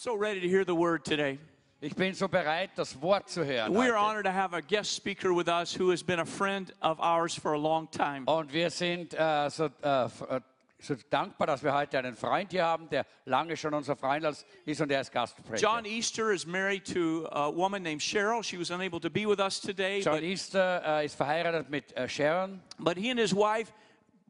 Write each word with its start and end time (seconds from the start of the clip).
so 0.00 0.16
ready 0.16 0.40
to 0.40 0.48
hear 0.48 0.64
the 0.64 0.74
word 0.74 1.04
today. 1.04 1.38
Ich 1.82 1.94
bin 1.94 2.14
so 2.14 2.26
bereit, 2.26 2.70
das 2.74 2.94
Wort 3.02 3.28
zu 3.28 3.44
hören. 3.44 3.74
We 3.74 3.90
are 3.90 3.98
honored 3.98 4.24
to 4.24 4.32
have 4.32 4.54
a 4.54 4.62
guest 4.62 4.92
speaker 4.94 5.34
with 5.34 5.46
us 5.46 5.74
who 5.74 5.90
has 5.90 6.02
been 6.02 6.20
a 6.20 6.24
friend 6.24 6.72
of 6.80 6.98
ours 7.00 7.34
for 7.34 7.52
a 7.52 7.58
long 7.58 7.86
time. 7.90 8.24
Und 8.26 8.50
wir 8.50 8.70
sind 8.70 9.12
äh, 9.12 9.50
so, 9.50 9.66
äh, 9.82 10.08
so 10.78 10.94
dankbar, 11.10 11.48
dass 11.48 11.62
wir 11.62 11.74
heute 11.74 11.98
einen 11.98 12.16
Freund 12.16 12.50
hier 12.50 12.64
haben, 12.64 12.88
der 12.88 13.04
lange 13.26 13.58
schon 13.58 13.74
unser 13.74 13.94
Freund 13.94 14.24
ist 14.64 14.80
und 14.80 14.90
er 14.90 15.02
ist 15.02 15.12
Gastsprecher. 15.12 15.60
John 15.60 15.84
Easter 15.84 16.32
is 16.32 16.46
married 16.46 16.86
to 16.86 17.26
a 17.30 17.54
woman 17.54 17.82
named 17.82 18.00
Cheryl. 18.00 18.42
She 18.42 18.58
was 18.58 18.70
unable 18.70 19.00
to 19.00 19.10
be 19.10 19.26
with 19.26 19.38
us 19.38 19.60
today, 19.60 20.00
John 20.00 20.22
Easter 20.22 20.82
äh, 20.82 21.04
ist 21.04 21.14
verheiratet 21.14 21.68
mit 21.68 21.92
Sharon 22.08 22.62
but 22.78 22.96
he 22.96 23.10
and 23.10 23.20
his 23.20 23.34
wife 23.34 23.70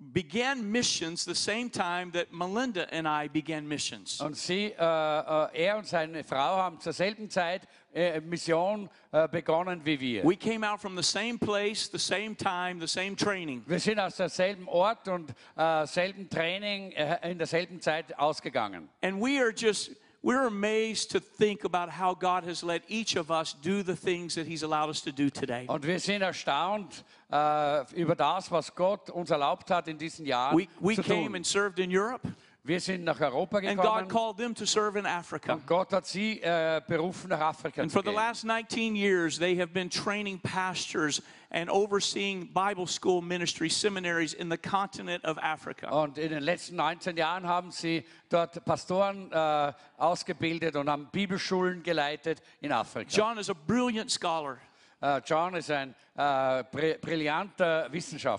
began 0.01 0.73
missions 0.73 1.25
the 1.25 1.35
same 1.35 1.69
time 1.69 2.11
that 2.13 2.33
Melinda 2.33 2.93
and 2.93 3.07
I 3.07 3.29
began 3.29 3.69
missions. 3.69 4.21
und 4.21 4.35
sie, 4.35 4.73
äh, 4.73 4.75
äh, 4.79 5.67
er 5.67 5.77
und 5.77 5.87
seine 5.87 6.25
Frau 6.25 6.57
haben 6.57 6.81
zur 6.81 6.95
selben 6.95 7.29
Zeit 7.29 7.69
äh, 7.93 8.21
Mission 8.21 8.89
äh, 9.13 9.29
begonnen 9.29 9.85
wie 9.85 10.01
wir. 10.01 10.25
We 10.25 10.37
came 10.37 10.65
out 10.65 10.81
from 10.81 10.97
the 10.97 11.03
same 11.03 11.39
place, 11.39 11.91
the 11.91 11.99
same 11.99 12.35
time, 12.35 12.81
the 12.81 12.89
same 12.89 13.15
training. 13.15 13.63
Wir 13.67 13.79
sind 13.79 14.01
aus 14.01 14.17
derselben 14.17 14.67
Ort 14.69 15.07
und 15.09 15.35
äh, 15.57 15.87
selben 15.87 16.29
Training 16.31 16.93
in 17.23 17.37
derselben 17.37 17.81
Zeit 17.81 18.19
ausgegangen. 18.19 18.89
And 19.03 19.21
we 19.21 19.39
are 19.39 19.53
just, 19.55 19.91
we're 20.23 20.47
amazed 20.47 21.11
to 21.13 21.21
think 21.21 21.65
about 21.65 21.89
how 21.91 22.15
God 22.15 22.45
has 22.45 22.63
let 22.63 22.83
each 22.89 23.17
of 23.17 23.31
us 23.31 23.55
do 23.63 23.83
the 23.83 23.97
things 23.97 24.35
that 24.35 24.47
He's 24.47 24.63
allowed 24.63 24.91
us 24.91 25.01
to 25.03 25.13
do 25.13 25.31
today. 25.31 25.65
Und 25.67 25.87
wir 25.87 25.99
sind 25.99 26.23
erstaunt 26.23 27.05
äh, 27.31 27.85
über 27.95 28.15
das, 28.15 28.51
was 28.51 28.75
Gott 28.75 29.09
uns 29.11 29.31
erlaubt 29.31 29.71
hat 29.71 29.89
in 29.89 29.97
diesen 29.99 30.27
Jahren 30.27 30.57
We, 30.59 30.67
we 30.81 30.95
zu 30.97 31.03
came 31.03 31.27
tun. 31.27 31.37
and 31.37 31.47
served 31.47 31.79
in 31.79 31.91
Europe, 31.91 32.27
Wir 32.63 32.79
sind 32.79 33.05
nach 33.05 33.19
Europa 33.21 33.57
and 33.59 33.79
God 33.81 34.11
called 34.11 34.37
them 34.37 34.55
to 34.55 34.67
serve 34.67 34.99
in 34.99 35.07
Africa. 35.07 35.55
und 35.55 35.67
Gott 35.67 35.93
hat 35.95 36.07
sie 36.07 36.41
äh, 36.43 36.83
berufen, 36.87 37.31
nach 37.31 37.41
Afrika 37.41 37.81
And 37.81 37.91
zu 37.91 37.99
for 37.99 38.05
the 38.05 38.15
last 38.15 38.45
19 38.45 38.95
years, 38.95 39.39
they 39.39 39.57
have 39.57 39.73
been 39.73 39.89
training 39.89 40.39
pastors 40.41 41.23
and 41.51 41.69
overseeing 41.69 42.47
Bible 42.53 42.87
school 42.87 43.21
ministry 43.21 43.69
seminaries 43.69 44.35
in 44.35 44.49
the 44.49 44.57
continent 44.57 45.25
of 45.25 45.39
Africa. 45.39 45.91
Und 45.91 46.17
in 46.19 46.31
den 46.31 46.43
letzten 46.43 46.77
19 46.77 47.17
Jahren 47.17 47.47
haben 47.47 47.73
sie 47.73 48.05
dort 48.29 48.65
Pastoren 48.65 49.31
äh, 49.33 49.73
ausgebildet 49.99 50.77
und 50.77 50.89
haben 50.89 51.09
Bibelschulen 51.11 51.83
geleitet 51.83 52.41
in 52.61 52.73
Afrika. 52.73 53.11
John 53.11 53.39
is 53.39 53.51
a 53.51 53.55
brilliant 53.55 54.11
scholar. 54.11 54.59
Äh, 55.03 55.21
John 55.25 55.55
is 55.55 55.71
ein 55.71 55.95
äh, 56.21 56.97
brillanter 57.01 57.89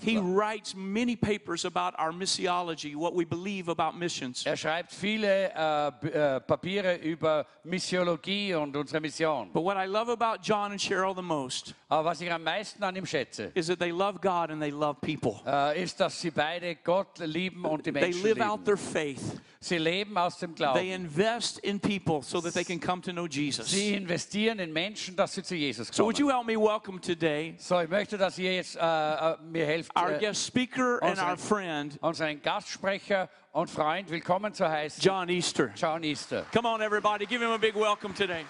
He 0.02 0.18
writes 0.18 0.76
many 0.76 1.16
papers 1.16 1.66
about 1.66 1.96
our 1.98 2.12
missiology, 2.12 2.96
what 2.96 3.16
we 3.16 3.26
believe 3.26 3.70
about 3.70 3.98
missions. 3.98 4.46
Er 4.46 4.56
schreibt 4.56 4.92
viele 4.92 5.52
äh, 5.54 6.08
äh, 6.08 6.40
Papiere 6.42 6.98
über 6.98 7.46
Missiologie 7.64 8.54
und 8.54 8.76
unsere 8.76 9.02
Mission. 9.02 9.50
But 9.52 9.64
what 9.64 9.78
I 9.78 9.86
love 9.88 10.12
about 10.12 10.42
John 10.44 10.72
and 10.72 10.80
Cheryl 10.80 11.16
the 11.16 11.22
most 11.22 11.74
Aber 11.90 12.06
was 12.10 12.22
ich 12.22 12.32
am 12.32 12.44
meisten 12.44 12.84
an 12.84 12.96
ihm 12.96 13.06
schätze, 13.06 13.52
is 13.54 13.68
that 13.68 13.80
they 13.80 13.92
love 13.92 14.20
God 14.22 14.50
and 14.52 14.62
they 14.62 14.72
love 14.72 15.00
people. 15.02 15.42
äh, 15.46 15.82
ist, 15.84 16.00
dass 16.00 16.20
sie 16.22 16.32
beide 16.32 16.76
Gott 16.76 17.20
lieben 17.20 17.66
und 17.66 17.86
die 17.86 17.92
They 17.92 18.02
Menschen 18.02 18.24
live 18.24 18.40
out 18.42 18.66
their 18.66 18.78
faith. 18.78 19.42
Sie 19.64 19.78
leben 19.78 20.18
aus 20.18 20.40
dem 20.40 20.56
Glauben. 20.56 20.80
They 20.80 20.92
invest 20.92 21.60
in 21.60 21.80
people 21.80 22.24
so 22.24 22.42
that 22.42 22.54
they 22.54 22.64
can 22.64 22.80
come 22.80 23.00
to 23.04 23.12
know 23.12 23.28
Jesus. 23.28 23.70
Sie 23.70 23.94
investieren 23.94 24.58
in 24.60 24.74
Menschen, 24.74 25.16
dass 25.16 25.36
sie 25.36 25.44
zu 25.44 25.54
Jesus 25.56 25.90
So 25.92 26.06
would 26.06 26.18
you 26.18 26.28
kommen. 26.30 26.48
help 26.48 26.48
me 26.48 26.56
welcome 26.58 27.00
today 27.00 27.54
So, 27.72 27.80
ich 27.80 27.88
möchte, 27.88 28.18
dass 28.18 28.38
ihr 28.38 28.54
jetzt 28.54 28.76
äh, 28.76 28.80
äh, 28.82 29.38
mir 29.44 29.66
helft, 29.66 29.96
our 29.96 30.12
äh, 30.12 30.20
guest 30.20 30.46
speaker 30.46 31.02
and 31.02 31.12
unseren- 31.12 31.30
our 31.30 31.38
friend, 31.38 31.98
unseren 32.02 32.42
Gastsprecher 32.42 33.30
und 33.54 33.70
Freund 33.70 34.10
willkommen 34.10 34.54
zu 34.54 34.68
heißen, 34.68 35.02
John 35.02 35.30
Easter. 35.30 35.72
John 35.78 36.04
Easter. 36.04 36.46
Come 36.52 36.68
on, 36.68 36.82
everybody, 36.82 37.26
give 37.26 37.42
him 37.42 37.52
a 37.52 37.58
big 37.58 37.74
welcome 37.74 38.14
today. 38.14 38.44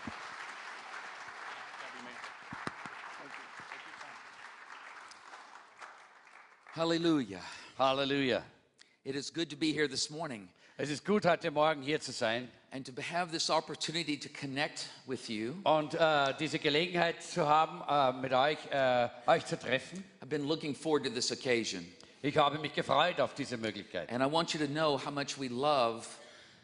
Hallelujah. 6.73 7.41
Hallelujah. 7.77 8.43
It 9.05 9.15
is 9.15 9.29
good 9.29 9.51
to 9.51 9.55
be 9.55 9.71
here 9.71 9.87
this 9.87 10.09
morning 10.09 10.49
Es 10.83 10.89
ist 10.89 11.05
gut, 11.05 11.27
heute 11.27 11.51
Morgen 11.51 11.83
hier 11.83 12.01
zu 12.01 12.11
sein 12.11 12.49
and 12.71 12.83
to 12.87 12.91
have 13.13 13.31
this 13.31 13.51
opportunity 13.51 14.17
to 14.17 14.27
connect 14.29 14.87
with 15.05 15.27
you. 15.29 15.53
und 15.63 15.93
äh, 15.93 16.33
diese 16.39 16.57
Gelegenheit 16.57 17.21
zu 17.21 17.47
haben, 17.47 17.83
äh, 17.87 18.19
mit 18.19 18.33
euch, 18.33 18.57
äh, 18.71 19.07
euch 19.27 19.45
zu 19.45 19.59
treffen. 19.59 20.03
I've 20.23 20.25
been 20.25 20.47
looking 20.47 20.73
forward 20.73 21.03
to 21.03 21.11
this 21.11 21.31
occasion, 21.31 21.85
Ich 22.23 22.35
habe 22.35 22.57
mich 22.57 22.73
gefreut 22.73 23.21
auf 23.21 23.35
diese 23.35 23.57
Möglichkeit. 23.57 24.11
and 24.11 24.23
I 24.23 24.25
want 24.25 24.55
you 24.55 24.59
to 24.59 24.65
know 24.65 24.97
how 24.97 25.11
much 25.11 25.39
we 25.39 25.49
love 25.49 26.03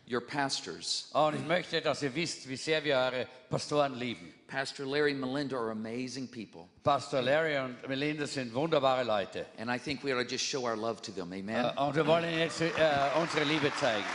your 0.10 0.22
pastors. 0.22 1.10
Und 1.14 1.36
ich 1.36 1.46
möchte, 1.46 1.82
dass 1.82 2.02
ihr 2.02 2.14
wisst, 2.16 2.48
wie 2.48 2.56
sehr 2.56 2.84
wir 2.84 2.96
eure 2.98 3.28
Pastoren 3.50 3.96
lieben. 3.96 4.34
Pastor 4.48 4.86
Larry 4.86 5.12
and 5.12 5.20
Melinda 5.20 5.58
are 5.58 5.72
amazing 5.72 6.26
people, 6.28 6.70
Pastor 6.84 7.22
Larry 7.22 7.58
und 7.58 7.86
Melinda 7.90 8.26
sind 8.26 8.54
wunderbare 8.54 9.04
Leute. 9.04 9.46
and 9.58 9.70
I 9.70 9.78
think 9.78 10.04
we 10.06 10.14
ought 10.14 10.24
to 10.24 10.30
just 10.30 10.46
show 10.46 10.64
our 10.66 10.78
love 10.78 11.02
to 11.02 11.12
them. 11.12 11.34
Amen. 11.34 11.66
Äh, 11.66 11.74
Und 11.78 11.96
wir 11.96 12.08
wollen 12.08 12.38
jetzt 12.38 12.62
äh, 12.62 12.70
unsere 13.20 13.44
Liebe 13.44 13.70
zeigen. 13.78 14.06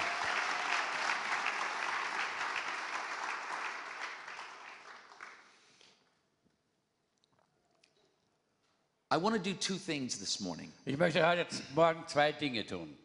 I 9.10 9.16
want 9.18 9.34
to 9.36 9.42
do 9.42 9.52
two 9.54 9.76
things 9.76 10.18
this 10.18 10.40
morning. 10.40 10.72
Ich 10.86 10.96
möchte 10.96 11.26
heute 11.26 11.46
Morgen 11.74 12.02
zwei 12.06 12.32
Dinge 12.32 12.64
tun. 12.66 12.96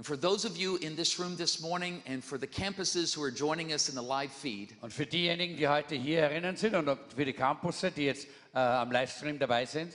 And 0.00 0.06
for 0.06 0.16
those 0.16 0.46
of 0.46 0.56
you 0.56 0.76
in 0.76 0.96
this 0.96 1.18
room 1.18 1.36
this 1.36 1.60
morning, 1.60 2.02
and 2.06 2.24
for 2.24 2.38
the 2.38 2.46
campuses 2.46 3.14
who 3.14 3.22
are 3.22 3.30
joining 3.30 3.74
us 3.74 3.90
in 3.90 3.94
the 3.94 4.00
live 4.00 4.32
feed, 4.32 4.74
Und 4.80 4.94
für 4.94 5.04
diejenigen, 5.04 5.58
die 5.58 5.68
heute 5.68 5.94
hier 5.94 6.22
herinnen 6.22 6.56
sind 6.56 6.74
und 6.74 6.88
für 7.14 7.26
die 7.26 7.34
Campusse, 7.34 7.90
die 7.90 8.06
jetzt 8.06 8.26
äh, 8.54 8.60
am 8.60 8.90
Livestream 8.90 9.38
dabei 9.38 9.66
sind, 9.66 9.92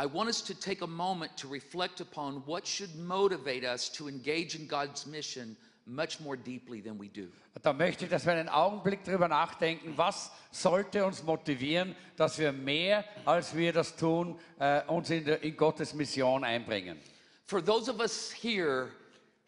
I 0.00 0.06
want 0.06 0.28
us 0.28 0.42
to 0.42 0.54
take 0.54 0.82
a 0.82 0.86
moment 0.86 1.36
to 1.36 1.46
reflect 1.46 2.00
upon 2.00 2.42
what 2.46 2.66
should 2.66 2.96
motivate 2.96 3.64
us 3.66 3.92
to 3.92 4.08
engage 4.08 4.54
in 4.58 4.66
God's 4.66 5.04
mission 5.04 5.58
much 5.84 6.18
more 6.18 6.38
deeply 6.38 6.80
than 6.80 6.98
we 6.98 7.10
do. 7.10 7.28
da 7.60 7.74
möchte 7.74 8.06
ich, 8.06 8.10
dass 8.10 8.24
wir 8.24 8.32
einen 8.32 8.48
Augenblick 8.48 9.04
darüber 9.04 9.28
nachdenken, 9.28 9.92
was 9.94 10.30
sollte 10.50 11.04
uns 11.04 11.22
motivieren, 11.22 11.94
dass 12.16 12.38
wir 12.38 12.50
mehr, 12.50 13.04
als 13.26 13.54
wir 13.54 13.74
das 13.74 13.94
tun, 13.94 14.40
äh, 14.58 14.80
uns 14.86 15.10
in, 15.10 15.26
der, 15.26 15.42
in 15.42 15.54
Gottes 15.54 15.92
Mission 15.92 16.44
einbringen. 16.44 16.98
For 17.44 17.62
those 17.62 17.90
of 17.90 18.00
us 18.00 18.32
here 18.32 18.88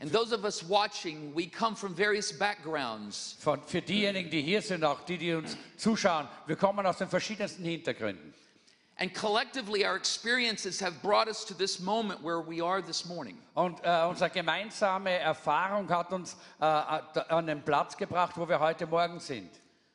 and 0.00 0.10
those 0.10 0.32
of 0.32 0.44
us 0.44 0.62
watching, 0.62 1.32
we 1.34 1.47
come 1.47 1.75
from 1.75 1.94
various 1.94 2.32
backgrounds. 2.32 3.37
Von, 3.41 3.62
für 3.62 3.81
diejenigen, 3.81 4.31
die 4.31 4.43
hier 4.43 4.60
sind, 4.60 4.84
auch 4.84 5.05
die, 5.05 5.16
die 5.16 5.32
uns 5.34 5.56
zuschauen, 5.77 6.28
wir 6.47 6.56
kommen 6.56 6.84
aus 6.84 6.99
den 6.99 7.09
verschiedensten 7.09 7.65
Hintergründen. 7.65 8.34
And 8.97 9.12
collectively, 9.12 9.84
our 9.84 9.97
experiences 9.97 10.78
have 10.81 11.03
brought 11.03 11.27
us 11.27 11.44
to 11.47 11.54
this 11.54 11.81
moment 11.81 12.22
where 12.22 12.41
we 12.41 12.60
are 12.60 12.81
this 12.81 13.04
morning. 13.04 13.37
Und 13.54 13.81
äh, 13.83 14.06
unsere 14.09 14.31
gemeinsame 14.31 15.19
Erfahrung 15.19 15.88
hat 15.88 16.12
uns 16.12 16.37
äh, 16.60 16.65
an 16.65 17.47
den 17.47 17.62
Platz 17.62 17.97
gebracht, 17.97 18.37
wo 18.37 18.49
wir 18.49 18.60
heute 18.60 18.87
Morgen 18.87 19.19
sind. 19.19 19.50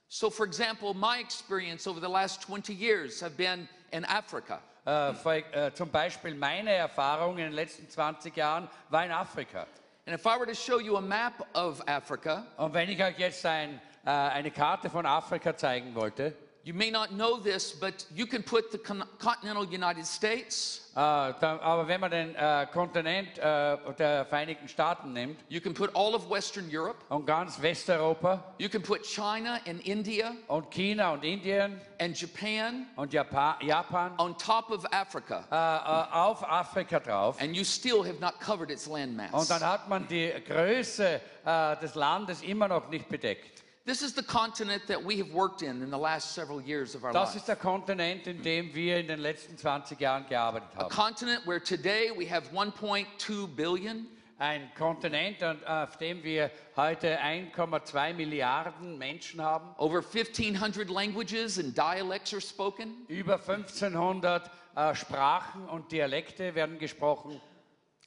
So, 0.09 0.29
for 0.29 0.45
example, 0.45 0.93
my 0.93 1.19
experience 1.19 1.87
over 1.87 2.01
the 2.01 2.11
last 2.11 2.41
20 2.41 2.73
years 2.73 3.21
have 3.21 3.35
been 3.37 3.69
in 3.91 4.03
Africa. 4.05 4.59
Äh, 4.85 5.11
äh, 5.11 5.73
zum 5.73 5.89
Beispiel 5.89 6.33
meine 6.35 6.73
Erfahrung 6.73 7.37
in 7.37 7.45
den 7.45 7.53
letzten 7.53 7.87
20 7.89 8.35
Jahren 8.35 8.67
war 8.89 9.05
in 9.05 9.11
Afrika. 9.11 9.67
And 10.09 10.15
if 10.15 10.25
I 10.25 10.39
were 10.39 10.47
to 10.47 10.55
show 10.55 10.79
you 10.79 10.97
a 10.97 11.01
map 11.01 11.47
of 11.53 11.83
Africa, 11.87 12.43
Und 12.57 12.73
wenn 12.73 12.89
ich 12.89 12.99
euch 12.99 13.19
jetzt 13.19 13.45
ein, 13.45 13.79
äh, 14.03 14.09
eine 14.09 14.49
Karte 14.49 14.89
von 14.89 15.05
Afrika 15.05 15.55
zeigen 15.55 15.93
wollte, 15.93 16.33
you 16.63 16.73
may 16.73 16.91
not 16.91 17.11
know 17.11 17.39
this, 17.39 17.71
but 17.71 18.05
you 18.13 18.25
can 18.25 18.43
put 18.43 18.71
the 18.71 18.77
continental 18.77 19.65
United 19.65 20.05
States, 20.05 20.81
uh, 20.95 20.99
äh, 20.99 21.33
da, 21.39 21.59
aber 21.61 21.87
wenn 21.87 22.01
man 22.01 22.11
den 22.11 22.35
äh, 22.35 22.67
Kontinent 22.71 23.37
äh, 23.37 23.77
der 23.97 24.25
Vereinigten 24.25 24.67
Staaten 24.67 25.13
nimmt 25.13 25.39
you 25.47 25.61
can 25.61 25.73
put 25.73 25.89
all 25.95 26.13
of 26.13 26.29
Western 26.29 26.69
Europe, 26.69 26.97
und 27.09 27.25
ganz 27.25 27.61
Westeuropa 27.61 28.43
you 28.57 28.67
can 28.67 28.81
put 28.81 29.03
China 29.03 29.59
and 29.65 29.85
India 29.85 30.33
und 30.47 30.69
China 30.71 31.13
und 31.13 31.23
Indien 31.23 31.79
and 31.99 32.19
Japan 32.19 32.87
und 32.97 33.13
Japan, 33.13 33.55
Japan 33.61 34.11
on 34.17 34.37
top 34.37 34.69
of 34.71 34.85
Africa, 34.91 35.45
äh, 35.51 35.55
äh, 35.55 36.13
auf 36.13 36.43
Afrika 36.43 36.99
drauf. 36.99 37.39
and 37.39 37.55
you 37.55 37.63
still 37.63 38.03
have 38.03 38.19
not 38.19 38.39
covered 38.39 38.69
its 38.69 38.85
landmass. 38.85 39.31
Und 39.31 39.49
dann 39.49 39.61
hat 39.61 39.87
man 39.87 40.07
die 40.07 40.33
Größe 40.45 41.21
äh, 41.45 41.77
des 41.77 41.95
Landes 41.95 42.41
immer 42.41 42.67
noch 42.67 42.89
nicht 42.89 43.07
bedeckt. 43.07 43.58
This 43.85 44.01
is 44.03 44.13
the 44.13 44.21
continent 44.23 44.83
that 44.87 45.03
we 45.03 45.17
have 45.17 45.31
worked 45.31 45.63
in 45.63 45.81
in 45.81 45.89
the 45.89 45.97
last 45.97 46.33
several 46.35 46.61
years 46.61 46.93
of 46.95 47.03
our 47.03 47.11
Das 47.13 47.29
life. 47.29 47.37
ist 47.37 47.47
der 47.47 47.55
Kontinent, 47.55 48.27
in 48.27 48.41
dem 48.43 48.73
wir 48.75 48.97
in 48.99 49.07
den 49.07 49.19
letzten 49.19 49.57
20 49.57 49.99
Jahren 49.99 50.27
gearbeitet 50.27 50.69
A 50.75 50.83
haben. 50.83 50.89
continent 50.89 51.47
where 51.47 51.59
today 51.63 52.11
we 52.15 52.25
have 52.29 52.51
1.2 52.53 53.47
billion, 53.55 54.05
Ein 54.37 54.69
Kontinent, 54.77 55.41
an- 55.41 55.63
auf 55.65 55.97
dem 55.97 56.23
wir 56.23 56.51
heute 56.75 57.19
1,2 57.19 58.13
Milliarden 58.13 58.97
Menschen 58.97 59.41
haben. 59.41 59.73
over 59.77 60.01
1,500 60.03 60.89
languages 60.89 61.57
and 61.57 61.75
dialects 61.75 62.31
are 62.33 62.41
spoken. 62.41 63.05
Über 63.07 63.39
1500 63.39 64.51
äh, 64.75 64.93
Sprachen 64.93 65.67
und 65.67 65.91
Dialekte 65.91 66.53
werden 66.53 66.77
gesprochen. 66.77 67.41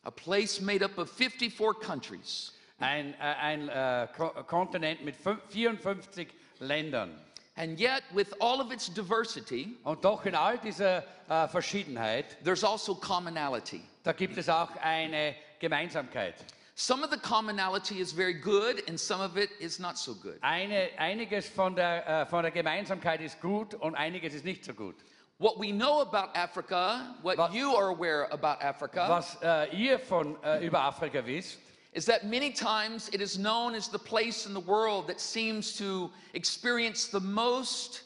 A 0.05 0.11
place 0.11 0.61
made 0.61 0.85
up 0.85 0.97
of 0.99 1.11
54 1.11 1.81
countries. 1.81 2.53
Ein, 2.79 3.15
äh, 3.15 3.17
ein 3.19 3.69
äh, 3.69 4.09
Ko 4.17 4.29
Kontinent 4.45 5.05
mit 5.05 5.17
fün- 5.17 5.39
54 5.49 6.29
Ländern. 6.61 7.19
And 7.57 7.79
yet, 7.79 8.03
with 8.15 8.33
all 8.41 8.61
of 8.61 8.73
its 8.73 8.89
diversity, 8.93 9.77
Und 9.85 10.05
doch 10.05 10.25
in 10.25 10.35
all 10.35 10.57
dieser 10.59 11.05
äh, 11.29 11.49
Verschiedenheit, 11.49 12.25
there's 12.45 12.65
also 12.65 12.95
commonality. 12.95 13.83
da 14.05 14.13
gibt 14.13 14.37
es 14.39 14.49
auch 14.49 14.71
eine 14.83 15.35
Gemeinsamkeit. 15.61 16.35
Some 16.75 17.05
of 17.05 17.11
the 17.11 17.19
commonality 17.19 18.01
is 18.01 18.13
very 18.13 18.33
good, 18.33 18.83
and 18.89 18.99
some 18.99 19.21
of 19.23 19.37
it 19.37 19.51
is 19.61 19.79
not 19.79 19.99
so 19.99 20.15
good. 20.15 20.39
Eine, 20.41 20.89
einiges 20.97 21.47
von 21.49 21.77
der, 21.77 22.07
äh, 22.23 22.27
von 22.27 22.43
der 22.43 22.51
Gemeinsamkeit 22.51 23.21
ist 23.21 23.41
gut 23.43 23.75
und 23.75 23.95
einiges 23.95 24.33
ist 24.35 24.45
nicht 24.47 24.65
so 24.65 24.73
gut. 24.73 24.97
What 25.39 25.59
we 25.59 25.71
know 25.73 26.01
about 26.01 26.31
Africa, 26.35 27.15
what 27.23 27.37
Was- 27.37 27.53
you 27.55 27.77
are 27.77 27.89
aware 27.95 28.31
about 28.33 28.65
Africa, 28.65 29.09
Was 29.11 29.37
äh, 29.43 29.77
ihr 29.77 29.99
von, 29.99 30.43
äh, 30.43 30.65
über 30.65 30.81
Afrika 30.81 31.25
wisst, 31.27 31.59
is 31.93 32.07
that 32.07 32.27
many 32.27 32.51
times 32.51 33.11
it 33.13 33.21
is 33.21 33.39
known 33.39 33.75
as 33.75 33.89
the 33.89 33.99
place 33.99 34.47
in 34.47 34.55
the 34.55 34.61
world 34.61 35.07
that 35.07 35.21
seems 35.21 35.77
to 35.77 36.11
experience 36.35 37.07
the 37.07 37.21
most 37.21 38.03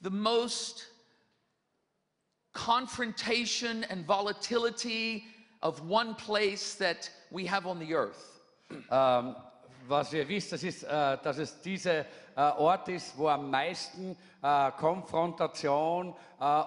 the 0.00 0.10
most 0.10 0.86
confrontation 2.52 3.84
and 3.84 4.04
volatility 4.06 5.24
of 5.62 5.80
one 5.88 6.14
place 6.14 6.74
that 6.74 7.10
we 7.30 7.46
have 7.46 7.66
on 7.66 7.78
the 7.78 7.94
earth. 7.94 8.40
ähm, 8.90 9.34
was 9.88 10.12
ihr 10.12 10.28
wisst, 10.28 10.52
das 10.52 10.62
ist, 10.62 10.82
äh, 10.84 11.18
dass 11.22 11.38
es 11.38 11.60
dieser 11.60 12.00
äh, 12.00 12.04
Ort 12.58 12.88
ist, 12.88 13.16
wo 13.16 13.28
am 13.28 13.50
meisten 13.50 14.16
äh, 14.42 14.70
Konfrontation 14.72 16.14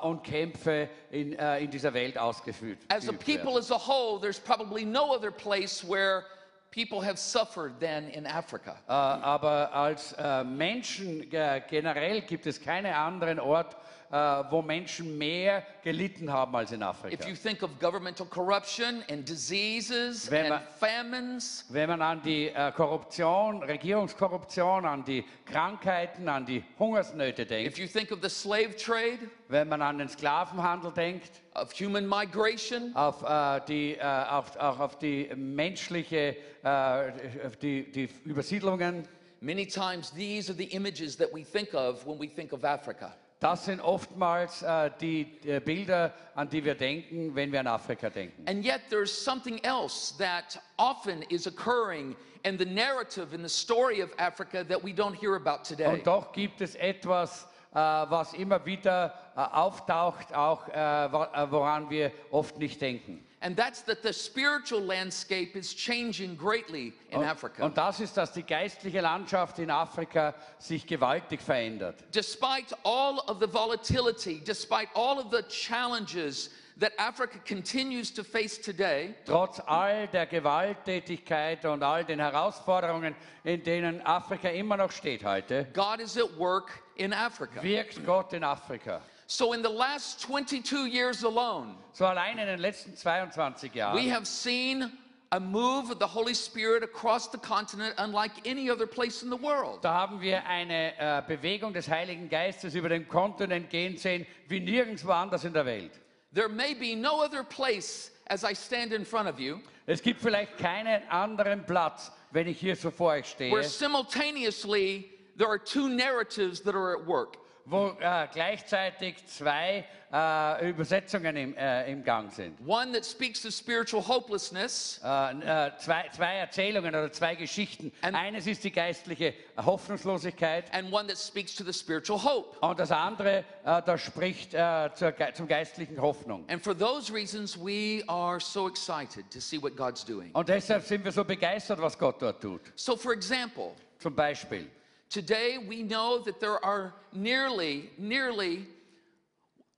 und 0.01 0.23
Kämpfe 0.23 0.89
in, 1.11 1.33
in 1.33 1.69
dieser 1.69 1.93
Welt 1.93 2.17
ausgeführt 2.17 2.79
As 2.89 3.07
a 3.07 3.11
people 3.11 3.53
werden. 3.53 3.57
as 3.59 3.71
a 3.71 3.77
whole, 3.77 4.19
there's 4.19 4.39
probably 4.39 4.83
no 4.83 5.13
other 5.13 5.29
place 5.29 5.87
where 5.87 6.23
people 6.71 6.99
have 6.99 7.19
suffered 7.19 7.79
than 7.79 8.09
in 8.09 8.25
Africa. 8.25 8.77
Aber 8.87 9.71
als 9.71 10.15
Menschen 10.45 11.29
generell 11.29 12.21
gibt 12.21 12.47
es 12.47 12.59
keinen 12.59 12.91
anderen 12.91 13.39
Ort, 13.39 13.75
äh, 14.09 14.15
wo 14.49 14.61
Menschen 14.61 15.17
mehr 15.17 15.63
gelitten 15.83 16.31
haben 16.31 16.55
als 16.55 16.71
in 16.71 16.81
Afrika. 16.81 17.13
If 17.13 17.27
you 17.27 17.35
think 17.35 17.61
of 17.63 17.77
governmental 17.79 18.25
corruption 18.25 19.03
and 19.09 19.27
diseases 19.27 20.31
Wenn 20.31 20.45
and 20.45 20.49
man- 20.49 20.61
famines, 20.79 21.65
Wenn 21.69 21.89
man 21.89 22.01
an 22.01 22.21
die 22.21 22.47
äh, 22.47 22.71
Korruption, 22.71 23.61
Regierungskorruption, 23.63 24.85
an 24.85 25.03
die 25.03 25.25
Krankheiten, 25.45 26.29
an 26.29 26.45
die 26.45 26.63
Hungersnöte 26.79 27.41
if 27.43 27.47
denkt, 27.49 27.77
you 27.77 27.87
think 27.87 28.11
of 28.11 28.19
the 28.21 28.29
slave 28.29 28.75
trade, 28.77 29.19
wenn 29.49 29.67
man 29.67 29.81
an 29.81 29.97
den 29.97 30.07
Sklavenhandel 30.09 30.91
denkt, 30.91 31.31
of 31.55 31.73
human 31.73 32.07
migration, 32.07 32.95
auf, 32.95 33.23
äh, 33.23 33.59
die, 33.67 34.01
auf, 34.01 34.55
auch 34.57 34.79
auf 34.79 34.99
die 34.99 35.29
menschliche, 35.35 36.35
auf 36.63 37.55
die, 37.57 37.91
die 37.91 38.09
Übersiedlungen, 38.25 39.07
many 39.41 39.65
times 39.65 40.11
these 40.11 40.49
are 40.49 40.57
the 40.57 40.65
images 40.73 41.17
that 41.17 41.33
we 41.33 41.43
think 41.43 41.73
of 41.73 42.05
when 42.05 42.19
we 42.19 42.27
think 42.27 42.53
of 42.53 42.63
Africa. 42.63 43.13
Das 43.39 43.65
sind 43.65 43.79
oftmals 43.81 44.63
äh, 44.63 44.89
die 44.99 45.37
äh, 45.45 45.59
Bilder, 45.59 46.13
an 46.33 46.49
die 46.49 46.63
wir 46.63 46.75
denken, 46.75 47.35
wenn 47.35 47.51
wir 47.51 47.59
an 47.59 47.67
Afrika 47.67 48.09
denken. 48.09 48.47
And 48.47 48.65
yet 48.65 48.81
there's 48.89 49.11
something 49.11 49.59
else 49.63 50.15
that 50.17 50.59
often 50.77 51.21
is 51.29 51.45
occurring 51.45 52.15
in 52.43 52.57
the 52.57 52.65
narrative, 52.65 53.33
in 53.33 53.43
the 53.43 53.49
story 53.49 54.01
of 54.01 54.09
Africa 54.17 54.63
that 54.63 54.83
we 54.83 54.91
don't 54.91 55.13
hear 55.13 55.35
about 55.35 55.63
today. 55.63 55.87
Und 55.87 56.07
doch 56.07 56.31
gibt 56.31 56.61
es 56.61 56.75
etwas, 56.75 57.47
äh, 57.73 57.77
was 57.77 58.33
immer 58.33 58.65
wieder 58.65 59.13
äh, 59.35 59.39
auftaucht, 59.39 60.33
auch 60.33 60.67
äh, 60.69 61.05
äh, 61.05 61.51
woran 61.51 61.89
wir 61.89 62.11
oft 62.31 62.57
nicht 62.57 62.81
denken. 62.81 63.23
And 63.39 63.55
that's 63.55 63.83
that 63.83 64.01
the 64.01 64.11
spiritual 64.11 64.81
landscape 64.81 65.55
is 65.55 65.71
changing 65.75 66.35
greatly 66.35 66.93
in 67.11 67.21
Africa. 67.21 67.63
Und 67.63 67.77
das 67.77 67.99
ist, 67.99 68.17
dass 68.17 68.31
die 68.33 68.41
geistliche 68.41 68.99
Landschaft 69.01 69.59
in 69.59 69.69
Afrika 69.69 70.33
sich 70.57 70.87
gewaltig 70.87 71.41
verändert. 71.41 71.95
Despite 72.11 72.73
all 72.83 73.19
of 73.27 73.39
the 73.39 73.47
volatility, 73.47 74.41
despite 74.43 74.89
all 74.95 75.19
of 75.19 75.29
the 75.29 75.43
challenges 75.49 76.49
that 76.79 76.93
Africa 76.97 77.37
continues 77.45 78.11
to 78.11 78.23
face 78.23 78.57
today, 78.59 79.13
Trotz 79.25 79.59
all 79.67 80.07
der 80.07 80.25
Gewalttätigkeit 80.25 81.63
und 81.65 81.83
all 81.83 82.03
den 82.05 82.19
Herausforderungen, 82.19 83.15
in 83.43 83.63
denen 83.63 84.01
Afrika 84.01 84.49
immer 84.49 84.77
noch 84.77 84.91
steht 84.91 85.23
heute, 85.23 85.67
God 85.73 85.99
is 85.99 86.17
at 86.17 86.37
work 86.39 86.81
in 86.95 87.13
Africa. 87.13 87.61
wirkt 87.61 88.03
Gott 88.03 88.33
in 88.33 88.43
Afrika. 88.43 89.01
So, 89.29 89.51
in 89.51 89.61
the 89.61 89.69
last 89.69 90.21
22 90.21 90.85
years 90.85 91.23
alone, 91.23 91.75
So 91.91 92.05
allein 92.05 92.39
in 92.39 92.47
den 92.47 92.59
letzten 92.61 92.95
22 92.95 93.93
we 93.93 94.07
have 94.07 94.25
seen 94.25 94.89
a 95.33 95.39
move 95.39 95.91
of 95.91 95.99
the 95.99 96.07
Holy 96.07 96.33
Spirit 96.33 96.81
across 96.81 97.27
the 97.27 97.37
continent 97.37 97.93
unlike 97.97 98.31
any 98.45 98.69
other 98.69 98.87
place 98.87 99.23
in 99.23 99.29
the 99.29 99.35
world. 99.35 99.81
da 99.81 99.93
haben 99.93 100.21
wir 100.21 100.45
eine 100.45 100.97
äh, 100.97 101.21
Bewegung 101.27 101.73
des 101.73 101.89
Heiligen 101.89 102.29
Geistes 102.29 102.73
über 102.73 102.87
den 102.87 103.05
Kontinent 103.09 103.69
gehen 103.69 103.97
sehen, 103.97 104.25
wie 104.47 104.61
nirgendwo 104.61 105.11
anders 105.11 105.43
in 105.43 105.51
der 105.51 105.65
Welt. 105.65 105.91
There 106.33 106.47
may 106.47 106.73
be 106.73 106.95
no 106.95 107.21
other 107.21 107.43
place 107.43 108.11
as 108.29 108.45
I 108.45 108.53
stand 108.53 108.93
in 108.93 109.03
front 109.03 109.27
of 109.27 109.39
you 109.39 109.59
Es 109.87 110.01
gibt 110.01 110.21
vielleicht 110.21 110.57
keinen 110.57 111.01
anderen 111.09 111.65
Platz, 111.65 112.11
wenn 112.31 112.47
ich 112.47 112.59
hier 112.59 112.77
so 112.77 112.91
vor 112.91 113.11
euch 113.11 113.25
stehe, 113.25 113.51
where 113.51 113.63
simultaneously 113.63 115.09
there 115.37 115.49
are 115.49 115.59
two 115.59 115.89
narratives 115.89 116.61
that 116.61 116.75
are 116.75 116.93
at 116.93 117.05
work. 117.05 117.37
Wo 117.69 117.89
äh, 117.99 118.27
gleichzeitig 118.31 119.25
zwei 119.27 119.83
äh, 120.11 120.69
Übersetzungen 120.69 121.35
im, 121.35 121.57
äh, 121.57 121.91
im 121.91 122.01
Gang 122.03 122.31
sind. 122.31 122.57
One 122.65 122.93
that 122.93 123.05
speaks 123.05 123.45
of 123.45 123.53
spiritual 123.53 124.01
hopelessness, 124.07 125.01
Äh, 125.03 125.67
äh, 125.67 125.71
zwei, 125.77 126.05
zwei 126.15 126.35
Erzählungen 126.37 126.95
oder 126.95 127.11
zwei 127.11 127.35
Geschichten. 127.35 127.91
And- 128.01 128.15
Eines 128.15 128.47
ist 128.47 128.63
die 128.63 128.71
geistliche 128.71 129.33
Hoffnungslosigkeit 129.57 130.73
and 130.73 130.91
one 130.93 131.07
that 131.07 131.17
speaks 131.17 131.53
to 131.55 131.63
the 131.65 131.73
spiritual 131.73 132.23
hope. 132.23 132.57
und 132.61 132.79
das 132.79 132.91
andere, 132.91 133.43
äh, 133.65 133.81
das 133.85 134.01
spricht 134.01 134.53
äh, 134.53 134.89
zur, 134.95 135.13
zum 135.33 135.47
geistlichen 135.47 136.01
Hoffnung. 136.01 136.45
And 136.47 136.63
for 136.63 136.77
those 136.77 137.13
reasons, 137.13 137.57
we 137.57 138.01
are 138.07 138.39
so 138.39 138.69
excited 138.69 139.29
to 139.31 139.39
see 139.41 139.61
what 139.61 139.75
God's 139.75 140.05
doing. 140.05 140.31
Und 140.33 140.47
deshalb 140.47 140.83
sind 140.83 141.03
wir 141.03 141.11
so 141.11 141.25
begeistert, 141.25 141.81
was 141.81 141.97
Gott 141.97 142.21
dort 142.21 142.41
tut. 142.41 142.61
So, 142.75 142.95
for 142.95 143.11
example, 143.13 143.71
Zum 143.99 144.13
Beispiel, 144.15 144.67
today 145.09 145.57
we 145.57 145.83
know 145.83 146.19
that 146.19 146.39
there 146.39 146.63
are 146.63 146.93
nearly, 147.13 147.89
nearly 147.97 148.67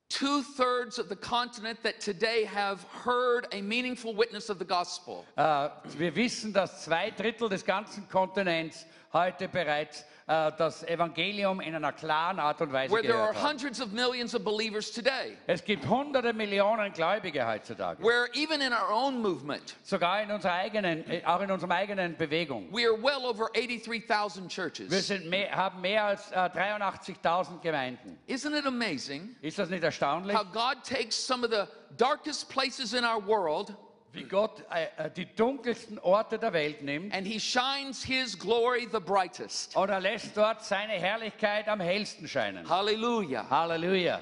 two 0.09 0.41
thirds 0.41 0.97
of 0.97 1.07
the 1.07 1.15
continent 1.15 1.81
that 1.83 2.01
today 2.01 2.43
have 2.43 2.83
heard 3.03 3.47
a 3.51 3.61
meaningful 3.61 4.13
witness 4.15 4.49
of 4.49 4.57
the 4.57 4.65
gospel. 4.65 5.25
äh, 5.37 5.69
wir 5.97 6.15
wissen, 6.15 6.51
dass 6.51 6.83
zwei 6.83 7.11
Drittel 7.11 7.47
des 7.49 7.63
ganzen 7.63 8.07
Kontinents 8.09 8.85
heute 9.13 9.47
bereits 9.47 10.03
das 10.29 10.83
Evangelium 10.83 11.59
in 11.59 11.73
einer 11.73 11.91
klaren 11.91 12.37
Art 12.39 12.61
und 12.61 12.71
Weise 12.71 12.93
Where 12.93 13.01
there 13.01 13.17
are 13.17 13.33
hundreds 13.33 13.81
of 13.81 13.91
millions 13.91 14.35
of 14.35 14.43
believers 14.43 14.91
today. 14.91 15.35
Es 15.47 15.63
gibt 15.63 15.87
hunderte 15.87 16.33
Millionen 16.33 16.93
Gläubige 16.93 17.47
heutzutage. 17.47 18.03
Where 18.03 18.29
even 18.35 18.61
in 18.61 18.71
our 18.71 18.91
own 18.91 19.19
movement, 19.21 19.75
Sogar 19.81 20.21
in 20.21 20.29
unserer 20.29 20.53
eigenen, 20.53 21.03
äh, 21.09 21.23
auch 21.25 21.41
in 21.41 21.49
unserer 21.49 21.71
eigenen 21.71 22.15
Bewegung. 22.15 22.71
we 22.71 22.85
are 22.85 22.95
well 22.95 23.25
over 23.25 23.49
83,000 23.55 24.43
Wir 24.43 24.49
churches. 24.49 25.07
sind 25.07 25.27
mehr, 25.27 25.49
haben 25.51 25.81
mehr 25.81 26.03
als 26.03 26.31
äh, 26.31 26.35
83.000 26.35 27.59
Gemeinden. 27.61 28.19
Isn't 28.27 28.55
it 28.55 28.67
amazing 28.67 29.35
Ist 29.41 29.57
das 29.57 29.69
nicht 29.69 29.83
erstaunlich, 29.83 30.37
how 30.37 30.43
God 30.43 30.83
takes 30.83 31.15
some 31.15 31.43
of 31.43 31.51
the 31.51 31.65
darkest 31.97 32.49
places 32.49 32.93
in 32.93 33.03
our 33.03 33.25
world 33.25 33.73
wie 34.11 34.23
Gott 34.23 34.63
äh, 34.71 34.87
äh, 34.97 35.11
die 35.11 35.25
dunkelsten 35.35 35.99
Orte 35.99 36.39
der 36.39 36.51
Welt 36.53 36.81
nimmt 36.81 37.13
and 37.13 37.27
He 37.27 37.39
shines 37.39 38.03
His 38.03 38.37
glory 38.37 38.87
the 38.91 38.99
brightest? 38.99 39.75
und 39.75 39.89
er 39.89 39.99
lässt 39.99 40.35
dort 40.35 40.63
seine 40.63 40.93
Herrlichkeit 40.93 41.67
am 41.67 41.79
hellsten 41.79 42.27
scheinen? 42.27 42.67
Hallelujah. 42.67 43.47
Halleluja. 43.49 44.19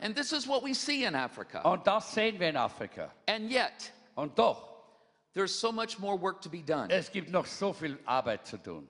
And 0.00 0.16
this 0.16 0.32
is 0.32 0.48
what 0.48 0.64
we 0.64 0.72
see 0.74 1.04
in 1.04 1.14
Africa. 1.14 1.60
Und 1.70 1.86
das 1.86 2.14
sehen 2.14 2.38
wir 2.40 2.48
in 2.48 2.56
Afrika. 2.56 3.10
And 3.28 3.50
yet, 3.50 3.92
Und 4.14 4.38
doch, 4.38 4.68
there's 5.34 5.54
so 5.58 5.70
much 5.70 5.98
more 5.98 6.16
work 6.20 6.40
to 6.40 6.48
be 6.48 6.62
done. 6.62 6.88
es 6.90 7.10
gibt 7.12 7.30
noch 7.30 7.44
so 7.46 7.72
viel 7.74 7.98
Arbeit 8.06 8.46
zu 8.46 8.56
tun. 8.56 8.88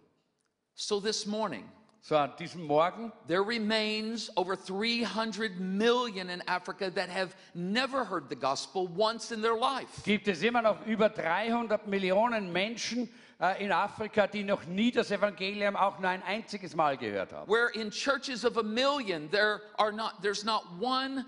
So 0.75 1.01
this 1.01 1.27
morning, 1.27 1.69
So 2.03 2.17
uh, 2.17 2.25
an 2.25 2.33
diesem 2.39 2.67
Morgen 2.67 3.13
there 3.29 3.43
remains 3.43 4.31
over 4.37 4.57
300 4.57 5.61
million 5.61 6.31
in 6.31 6.43
Africa 6.47 6.91
that 6.91 7.11
have 7.11 7.37
never 7.55 8.05
heard 8.05 8.29
the 8.29 8.37
gospel 8.37 8.87
once 8.87 9.33
in 9.33 9.43
their 9.43 9.57
life. 9.57 10.03
gibt 10.05 10.27
es 10.29 10.43
immer 10.43 10.63
noch 10.63 10.87
über 10.87 11.11
300 11.11 11.87
Millionen 11.87 12.53
Menschen 12.53 13.09
äh, 13.41 13.65
in 13.65 13.71
Afrika, 13.71 14.27
die 14.27 14.45
noch 14.45 14.65
nie 14.67 14.91
das 14.91 15.11
Evangelium 15.11 15.77
auch 15.77 15.99
nur 15.99 16.09
ein 16.09 16.23
einziges 16.23 16.75
Mal 16.75 16.97
gehört 16.97 17.33
haben. 17.33 17.51
Where 17.51 17.69
in 17.75 17.91
churches 17.91 18.45
of 18.45 18.57
a 18.57 18.63
million, 18.63 19.29
there 19.31 19.61
are 19.79 19.93
not, 19.93 20.23
there's 20.23 20.45
not 20.45 20.65
one 20.81 21.25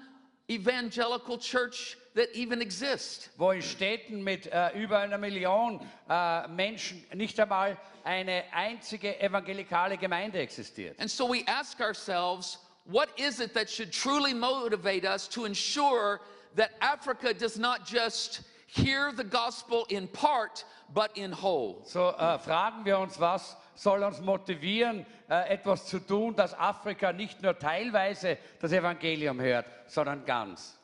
evangelical 0.51 1.39
church 1.39 1.97
that 2.15 2.29
even 2.35 2.61
exists. 2.61 3.31
wo 3.37 3.51
in 3.53 3.63
Städten 3.63 4.23
mit 4.23 4.47
äh, 4.47 4.71
über 4.71 4.99
einer 4.99 5.19
Million 5.19 5.81
äh, 6.09 6.49
Menschen 6.49 7.05
nicht 7.15 7.39
einmal 7.41 7.77
eine 8.05 8.45
einzige 8.53 9.21
evangelikale 9.21 9.97
Gemeinde 9.97 10.39
existiert. 10.39 10.99
And 11.01 11.11
so 11.11 11.29
we 11.29 11.45
ask 11.47 11.81
ourselves, 11.81 12.59
what 12.85 13.09
is 13.19 13.41
it 13.41 13.55
that 13.55 13.71
should 13.71 13.93
truly 13.93 14.35
motivate 14.35 15.05
us 15.05 15.29
to 15.29 15.45
ensure 15.45 16.21
that 16.57 16.71
Africa 16.81 17.33
does 17.33 17.59
not 17.59 17.87
just 17.87 18.43
hear 18.67 19.13
the 19.13 19.25
gospel 19.25 19.87
in 19.89 20.09
part, 20.09 20.65
but 20.93 21.17
in 21.17 21.33
whole. 21.33 21.83
So 21.85 22.11
äh, 22.11 22.39
fragen 22.39 22.85
wir 22.85 22.99
uns, 22.99 23.19
was 23.21 23.57
soll 23.75 24.03
uns 24.03 24.21
motivieren, 24.21 25.07
äh, 25.29 25.49
etwas 25.49 25.87
zu 25.87 25.99
tun, 25.99 26.35
dass 26.37 26.55
Afrika 26.55 27.13
nicht 27.13 27.43
nur 27.43 27.59
teilweise 27.59 28.39
das 28.61 28.73
Evangelium 28.73 29.41
hört, 29.41 29.67
sondern 29.87 30.25
ganz. 30.25 30.79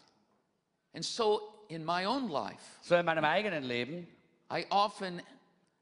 And 0.98 1.04
so 1.04 1.42
in 1.68 1.84
my 1.84 2.06
own 2.06 2.28
life, 2.28 2.80
So 2.80 2.96
in 2.96 3.06
meinem 3.06 3.24
eigenen 3.24 3.68
Leben 3.68 4.08
I 4.50 4.66
often 4.68 5.22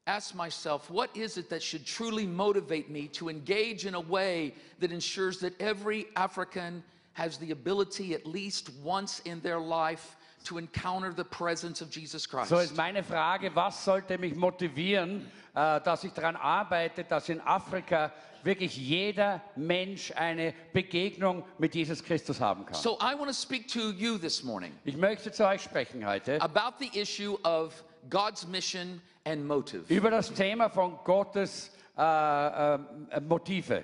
ask 0.05 0.35
myself, 0.35 0.91
what 0.91 1.09
is 1.17 1.39
it 1.39 1.49
that 1.49 1.63
should 1.63 1.87
truly 1.87 2.27
motivate 2.27 2.91
me 2.91 3.07
to 3.13 3.27
engage 3.27 3.87
in 3.87 3.95
a 3.95 3.99
way 3.99 4.53
that 4.79 4.91
ensures 4.91 5.39
that 5.39 5.59
every 5.59 6.05
African 6.15 6.83
has 7.13 7.39
the 7.39 7.49
ability, 7.49 8.13
at 8.13 8.27
least 8.27 8.69
once 8.83 9.21
in 9.25 9.41
their 9.41 9.59
life, 9.59 10.17
to 10.43 10.59
encounter 10.59 11.11
the 11.11 11.25
presence 11.25 11.81
of 11.81 11.89
Jesus 11.89 12.27
Christ? 12.27 12.49
So 12.49 12.59
ist 12.59 12.77
meine 12.77 13.01
Frage, 13.01 13.49
was 13.55 13.83
sollte 13.83 14.19
mich 14.19 14.35
motivieren, 14.35 15.25
äh, 15.55 15.81
dass 15.81 16.03
ich 16.03 16.13
daran 16.13 16.35
arbeite, 16.35 17.05
dass 17.05 17.27
in 17.29 17.41
Afrika 17.41 18.11
wirklich 18.47 18.77
jeder 18.77 19.41
Mensch 19.55 20.11
eine 20.15 20.53
Begegnung 20.73 21.43
mit 21.59 21.75
Jesus 21.75 22.03
Christus 22.03 22.39
haben 22.39 22.65
kann. 22.65 22.73
So 22.73 22.97
I 23.01 23.13
want 23.13 23.27
to 23.27 23.33
speak 23.33 23.67
to 23.67 23.91
you 23.91 24.17
this 24.17 24.41
morning 24.41 24.71
Ich 24.85 24.95
möchte 24.95 25.31
zu 25.31 25.45
euch 25.45 25.61
sprechen 25.61 26.07
heute 26.07 26.41
about 26.41 26.77
the 26.79 26.89
issue 26.99 27.37
of 27.43 27.83
God's 28.09 28.47
mission 28.47 29.01
and 29.25 29.45
motive. 29.45 29.83
über 29.93 30.09
das 30.09 30.33
Thema 30.33 30.69
von 30.69 30.97
Gottes 31.03 31.71
äh, 31.97 32.01
äh, 32.01 32.79
Motive. 33.27 33.83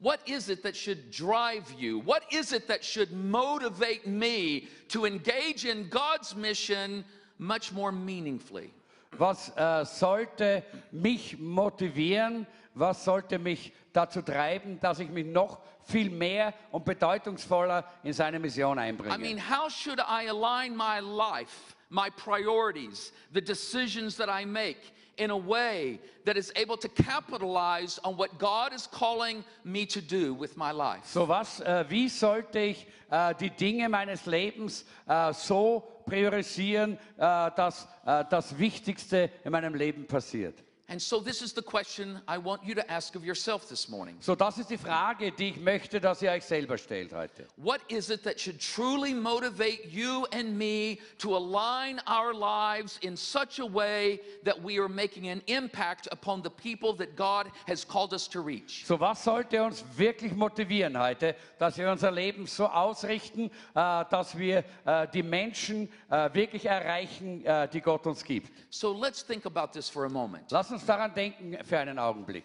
What 0.00 0.18
is 0.26 0.48
it 0.48 0.62
that 0.62 0.74
should 0.74 1.10
drive 1.16 1.70
you? 1.78 2.00
What 2.04 2.22
is 2.32 2.52
it 2.52 2.66
that 2.68 2.82
should 2.82 3.12
motivate 3.12 4.06
me 4.06 4.68
to 4.88 5.04
engage 5.04 5.64
in 5.64 5.88
God's 5.90 6.34
mission 6.34 7.04
much 7.38 7.72
more 7.72 7.92
meaningfully? 7.92 8.72
Was 9.18 9.50
äh, 9.56 9.84
sollte 9.84 10.64
mich 10.90 11.38
motivieren? 11.38 12.46
Was 12.74 13.04
sollte 13.04 13.38
mich 13.38 13.72
dazu 13.92 14.22
treiben, 14.22 14.80
dass 14.80 14.98
ich 14.98 15.10
mich 15.10 15.26
noch 15.26 15.60
viel 15.84 16.10
mehr 16.10 16.54
und 16.70 16.84
bedeutungsvoller 16.84 17.84
in 18.02 18.12
seine 18.12 18.38
Mission 18.38 18.78
einbringe? 18.78 19.14
I 19.14 19.18
mean, 19.18 19.38
how 19.38 19.68
should 19.68 19.98
I 20.00 20.28
align 20.28 20.74
my 20.76 21.00
life, 21.00 21.76
my 21.90 22.08
priorities, 22.10 23.12
the 23.32 23.42
decisions 23.42 24.16
that 24.16 24.28
I 24.28 24.46
make 24.46 24.78
in 25.18 25.30
a 25.30 25.36
way 25.36 26.00
that 26.24 26.36
is 26.36 26.50
able 26.56 26.76
to 26.78 26.88
capitalize 26.88 28.00
on 28.02 28.16
what 28.16 28.38
God 28.38 28.72
is 28.72 28.86
calling 28.86 29.44
me 29.64 29.84
to 29.86 30.00
do 30.00 30.34
with 30.34 30.56
my 30.56 30.72
life? 30.72 31.04
So 31.04 31.28
was, 31.28 31.60
äh, 31.60 31.84
wie 31.88 32.08
sollte 32.08 32.58
ich 32.58 32.86
äh, 33.10 33.34
die 33.34 33.50
Dinge 33.50 33.88
meines 33.88 34.26
Lebens 34.26 34.86
äh, 35.06 35.32
so 35.34 35.82
priorisieren, 36.06 36.94
äh, 37.16 37.50
dass 37.56 37.86
äh, 38.06 38.24
das 38.30 38.58
Wichtigste 38.58 39.30
in 39.44 39.52
meinem 39.52 39.74
Leben 39.74 40.06
passiert? 40.06 40.62
And 40.88 41.00
so, 41.00 41.20
this 41.20 41.40
is 41.42 41.52
the 41.52 41.62
question 41.62 42.20
I 42.28 42.38
want 42.38 42.64
you 42.64 42.74
to 42.74 42.90
ask 42.90 43.14
of 43.14 43.24
yourself 43.24 43.68
this 43.68 43.88
morning. 43.88 44.16
So, 44.20 44.34
das 44.34 44.58
ist 44.58 44.68
die 44.68 44.76
Frage, 44.76 45.30
die 45.30 45.50
ich 45.50 45.60
möchte, 45.60 46.00
dass 46.00 46.20
ihr 46.22 46.30
euch 46.30 46.44
selber 46.44 46.76
stellt 46.76 47.12
heute. 47.12 47.46
What 47.56 47.80
is 47.88 48.10
it 48.10 48.22
that 48.24 48.38
should 48.38 48.60
truly 48.60 49.14
motivate 49.14 49.86
you 49.90 50.26
and 50.32 50.58
me 50.58 50.98
to 51.18 51.36
align 51.36 52.00
our 52.06 52.34
lives 52.34 52.98
in 53.00 53.16
such 53.16 53.60
a 53.60 53.64
way 53.64 54.20
that 54.44 54.60
we 54.62 54.78
are 54.78 54.88
making 54.88 55.28
an 55.28 55.40
impact 55.46 56.08
upon 56.10 56.42
the 56.42 56.50
people 56.50 56.92
that 56.94 57.16
God 57.16 57.50
has 57.66 57.84
called 57.84 58.12
us 58.12 58.28
to 58.28 58.40
reach? 58.40 58.84
So, 58.84 58.98
was 58.98 59.22
sollte 59.24 59.62
uns 59.62 59.84
wirklich 59.96 60.34
motivieren 60.34 60.98
heute, 60.98 61.36
dass 61.58 61.78
wir 61.78 61.90
unser 61.90 62.10
Leben 62.10 62.46
so 62.46 62.66
ausrichten, 62.66 63.50
äh, 63.74 64.04
dass 64.10 64.36
wir 64.36 64.64
äh, 64.84 65.06
die 65.14 65.22
Menschen 65.22 65.88
äh, 66.10 66.28
wirklich 66.34 66.66
erreichen, 66.66 67.44
äh, 67.46 67.68
die 67.68 67.80
Gott 67.80 68.06
uns 68.06 68.22
gibt? 68.24 68.50
So 68.68 68.92
let's 68.92 69.24
think 69.24 69.46
about 69.46 69.72
this 69.72 69.88
for 69.88 70.04
a 70.04 70.08
moment. 70.08 70.50
Lass 70.50 70.71
uns 70.72 70.84
daran 70.86 71.14
denken 71.14 71.58
für 71.64 71.78
einen 71.78 71.98
Augenblick. 71.98 72.44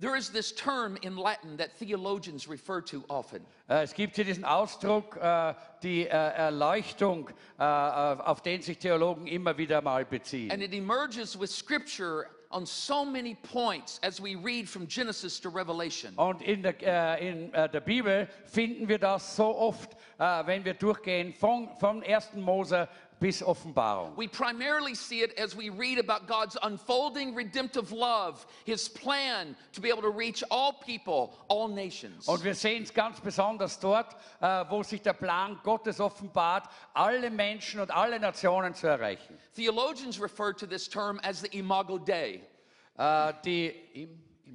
There 0.00 0.16
is 0.16 0.30
this 0.30 0.54
term 0.54 0.96
in 1.02 1.16
Latin 1.16 1.58
that 1.58 1.76
theologians 1.78 2.48
refer 2.48 2.80
to 2.86 3.04
often. 3.08 3.44
Äh, 3.68 3.82
Es 3.82 3.92
gibt 3.92 4.16
hier 4.16 4.24
diesen 4.24 4.46
Ausdruck, 4.46 5.16
äh, 5.16 5.52
die 5.82 6.06
äh, 6.06 6.08
Erleuchtung, 6.08 7.28
äh, 7.58 7.62
auf 7.62 8.40
den 8.40 8.62
sich 8.62 8.78
Theologen 8.78 9.26
immer 9.26 9.58
wieder 9.58 9.82
mal 9.82 10.06
beziehen. 10.06 10.50
And 10.50 10.62
it 10.62 10.72
emerges 10.72 11.38
with 11.38 11.54
scripture 11.54 12.28
on 12.50 12.64
so 12.64 13.04
many 13.04 13.34
points 13.34 14.00
as 14.02 14.20
we 14.20 14.36
read 14.36 14.68
from 14.68 14.86
Genesis 14.86 15.38
to 15.40 15.50
Revelation. 15.50 16.14
Und 16.16 16.40
in 16.40 16.62
der, 16.62 16.74
äh, 16.82 17.28
in 17.30 17.52
äh, 17.52 17.68
der 17.68 17.80
Bibel 17.80 18.26
finden 18.46 18.88
wir 18.88 18.98
das 18.98 19.36
so 19.36 19.54
oft, 19.54 19.92
äh, 20.18 20.46
wenn 20.46 20.64
wir 20.64 20.74
durchgehen, 20.74 21.34
von, 21.34 21.68
vom 21.78 22.02
1. 22.02 22.36
Mose 22.36 22.88
bis 23.20 23.42
Offenbarung. 23.42 24.16
We 24.16 24.26
primarily 24.26 24.94
see 24.94 25.20
it 25.20 25.38
as 25.38 25.54
we 25.54 25.68
read 25.68 25.98
about 25.98 26.26
God's 26.26 26.56
unfolding 26.62 27.34
redemptive 27.34 27.92
love, 27.92 28.44
his 28.64 28.88
plan 28.88 29.54
to 29.72 29.80
be 29.80 29.90
able 29.90 30.02
to 30.02 30.10
reach 30.10 30.42
all 30.50 30.72
people, 30.72 31.34
all 31.48 31.68
nations. 31.68 32.26
Und 32.26 32.42
wir 32.42 32.54
sehen 32.54 32.82
es 32.82 32.92
ganz 32.92 33.20
besonders 33.20 33.78
dort, 33.78 34.16
äh, 34.40 34.64
wo 34.70 34.82
sich 34.82 35.02
der 35.02 35.12
Plan 35.12 35.60
Gottes 35.62 36.00
offenbart, 36.00 36.68
alle 36.94 37.30
Menschen 37.30 37.80
und 37.80 37.90
alle 37.90 38.18
Nationen 38.18 38.74
zu 38.74 38.86
erreichen. 38.86 39.36
Theologians 39.54 40.18
refer 40.20 40.54
to 40.54 40.66
this 40.66 40.88
term 40.88 41.20
as 41.22 41.42
the 41.42 41.58
Imago 41.58 41.98
Dei. 41.98 42.40
Äh, 42.96 43.34
die, 43.44 44.08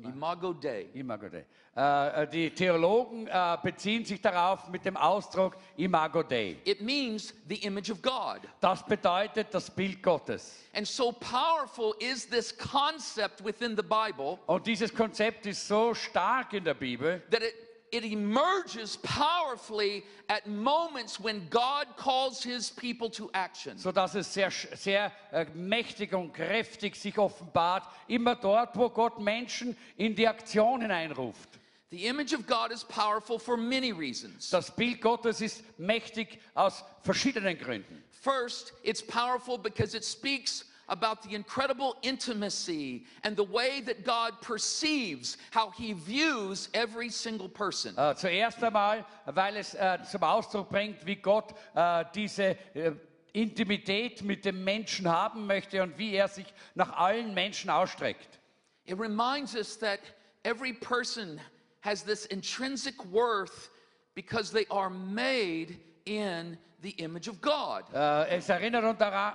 Imago 0.04 0.54
Dei. 0.54 0.88
Imago 0.94 1.30
Dei. 1.30 1.46
Äh, 1.76 2.28
die 2.28 2.52
Theologen 2.52 3.28
äh, 3.28 3.58
beziehen 3.62 4.06
sich 4.06 4.22
darauf 4.22 4.70
mit 4.70 4.86
dem 4.86 4.96
Ausdruck 4.96 5.58
Imago 5.78 6.24
Dei. 6.24 6.58
It 6.64 6.82
means 6.82 7.34
the 7.48 7.56
image 7.66 7.92
of 7.92 8.02
God. 8.02 8.42
Das 8.62 8.86
bedeutet 8.86 9.54
das 9.54 9.70
Bild 9.70 10.02
Gottes. 10.02 10.66
And 10.74 10.88
so 10.88 11.12
powerful 11.12 11.94
is 12.00 12.28
this 12.28 12.56
concept 12.58 13.44
within 13.44 13.76
the 13.76 13.84
Bible 13.84 14.40
Und 14.46 14.66
dieses 14.68 14.94
Konzept 14.94 15.46
ist 15.46 15.68
so 15.68 15.94
stark 15.94 16.54
in 16.54 16.64
der 16.64 16.74
Bibel, 16.74 17.22
that 17.30 17.44
it, 17.44 17.54
it 17.96 18.04
emerges 18.04 18.98
powerfully 18.98 20.04
at 20.28 20.46
moments 20.48 21.20
when 21.20 21.48
God 21.50 21.88
calls 21.96 22.44
his 22.44 22.70
people 22.70 23.10
to 23.12 23.30
action. 23.34 23.78
sodass 23.78 24.16
es 24.16 24.34
sehr, 24.34 24.52
sehr 24.52 25.12
äh, 25.32 25.46
mächtig 25.54 26.14
und 26.14 26.34
kräftig 26.34 26.96
sich 26.96 27.18
offenbart, 27.18 27.84
immer 28.08 28.36
dort, 28.36 28.76
wo 28.76 28.90
Gott 28.90 29.20
Menschen 29.20 29.78
in 29.96 30.14
die 30.14 30.28
Aktion 30.28 30.82
hineinruft. 30.82 31.50
The 31.92 32.08
image 32.08 32.34
of 32.34 32.46
God 32.46 32.72
is 32.72 32.84
powerful 32.84 33.40
for 33.40 33.56
many 33.56 33.92
reasons. 33.92 34.50
Das 34.50 34.76
Bild 34.76 35.00
Gottes 35.00 35.40
ist 35.40 35.64
mächtig 35.80 36.42
aus 36.54 36.84
verschiedenen 37.04 37.58
Gründen. 37.58 38.04
First, 38.12 38.74
it's 38.84 39.02
powerful 39.02 39.58
because 39.58 39.96
it 39.96 40.04
speaks 40.04 40.66
about 40.88 41.24
the 41.24 41.36
incredible 41.36 41.96
intimacy 42.02 43.06
and 43.24 43.36
the 43.36 43.44
way 43.44 43.82
that 43.82 44.06
God 44.06 44.42
perceives 44.42 45.38
how 45.52 45.72
he 45.72 45.94
views 45.94 46.70
every 46.74 47.10
single 47.10 47.50
person. 47.50 47.96
Äh, 47.96 48.16
zuerst 48.16 48.64
einmal, 48.64 49.06
weil 49.26 49.58
es 49.58 49.74
äh, 49.74 50.00
zum 50.10 50.24
Ausdruck 50.24 50.70
bringt, 50.70 51.06
wie 51.06 51.16
Gott 51.16 51.54
äh, 51.74 52.06
diese 52.14 52.58
äh, 52.76 52.94
Intimität 53.34 54.22
mit 54.22 54.46
dem 54.46 54.64
Menschen 54.64 55.10
haben 55.10 55.46
möchte 55.46 55.84
und 55.84 55.98
wie 55.98 56.14
er 56.14 56.28
sich 56.28 56.46
nach 56.74 56.94
allen 56.94 57.34
Menschen 57.34 57.70
ausstreckt. 57.70 58.40
It 58.86 59.00
reminds 59.00 59.56
us 59.56 59.78
that 59.80 60.00
every 60.44 60.74
person 60.74 61.42
has 61.82 62.04
this 62.04 62.26
intrinsic 62.28 62.96
worth 63.12 63.72
because 64.16 64.52
they 64.52 64.66
are 64.70 64.90
made 64.90 65.78
in 66.06 66.58
the 66.86 67.04
image 67.04 67.28
of 67.28 67.42
God. 67.42 67.84
Äh, 67.94 68.38
es 68.38 68.48
erinnert 68.48 68.84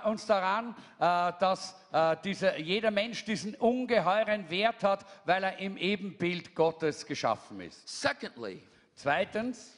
uns 0.05 0.25
daran, 0.25 0.75
äh, 0.99 1.33
dass 1.39 1.75
äh, 1.91 2.15
dieser, 2.23 2.57
jeder 2.57 2.91
Mensch 2.91 3.25
diesen 3.25 3.55
ungeheuren 3.55 4.49
Wert 4.49 4.83
hat, 4.83 5.05
weil 5.25 5.43
er 5.43 5.57
im 5.59 5.77
Ebenbild 5.77 6.55
Gottes 6.55 7.05
geschaffen 7.05 7.61
ist. 7.61 7.87
Secondly, 7.87 8.61
Zweitens, 9.01 9.77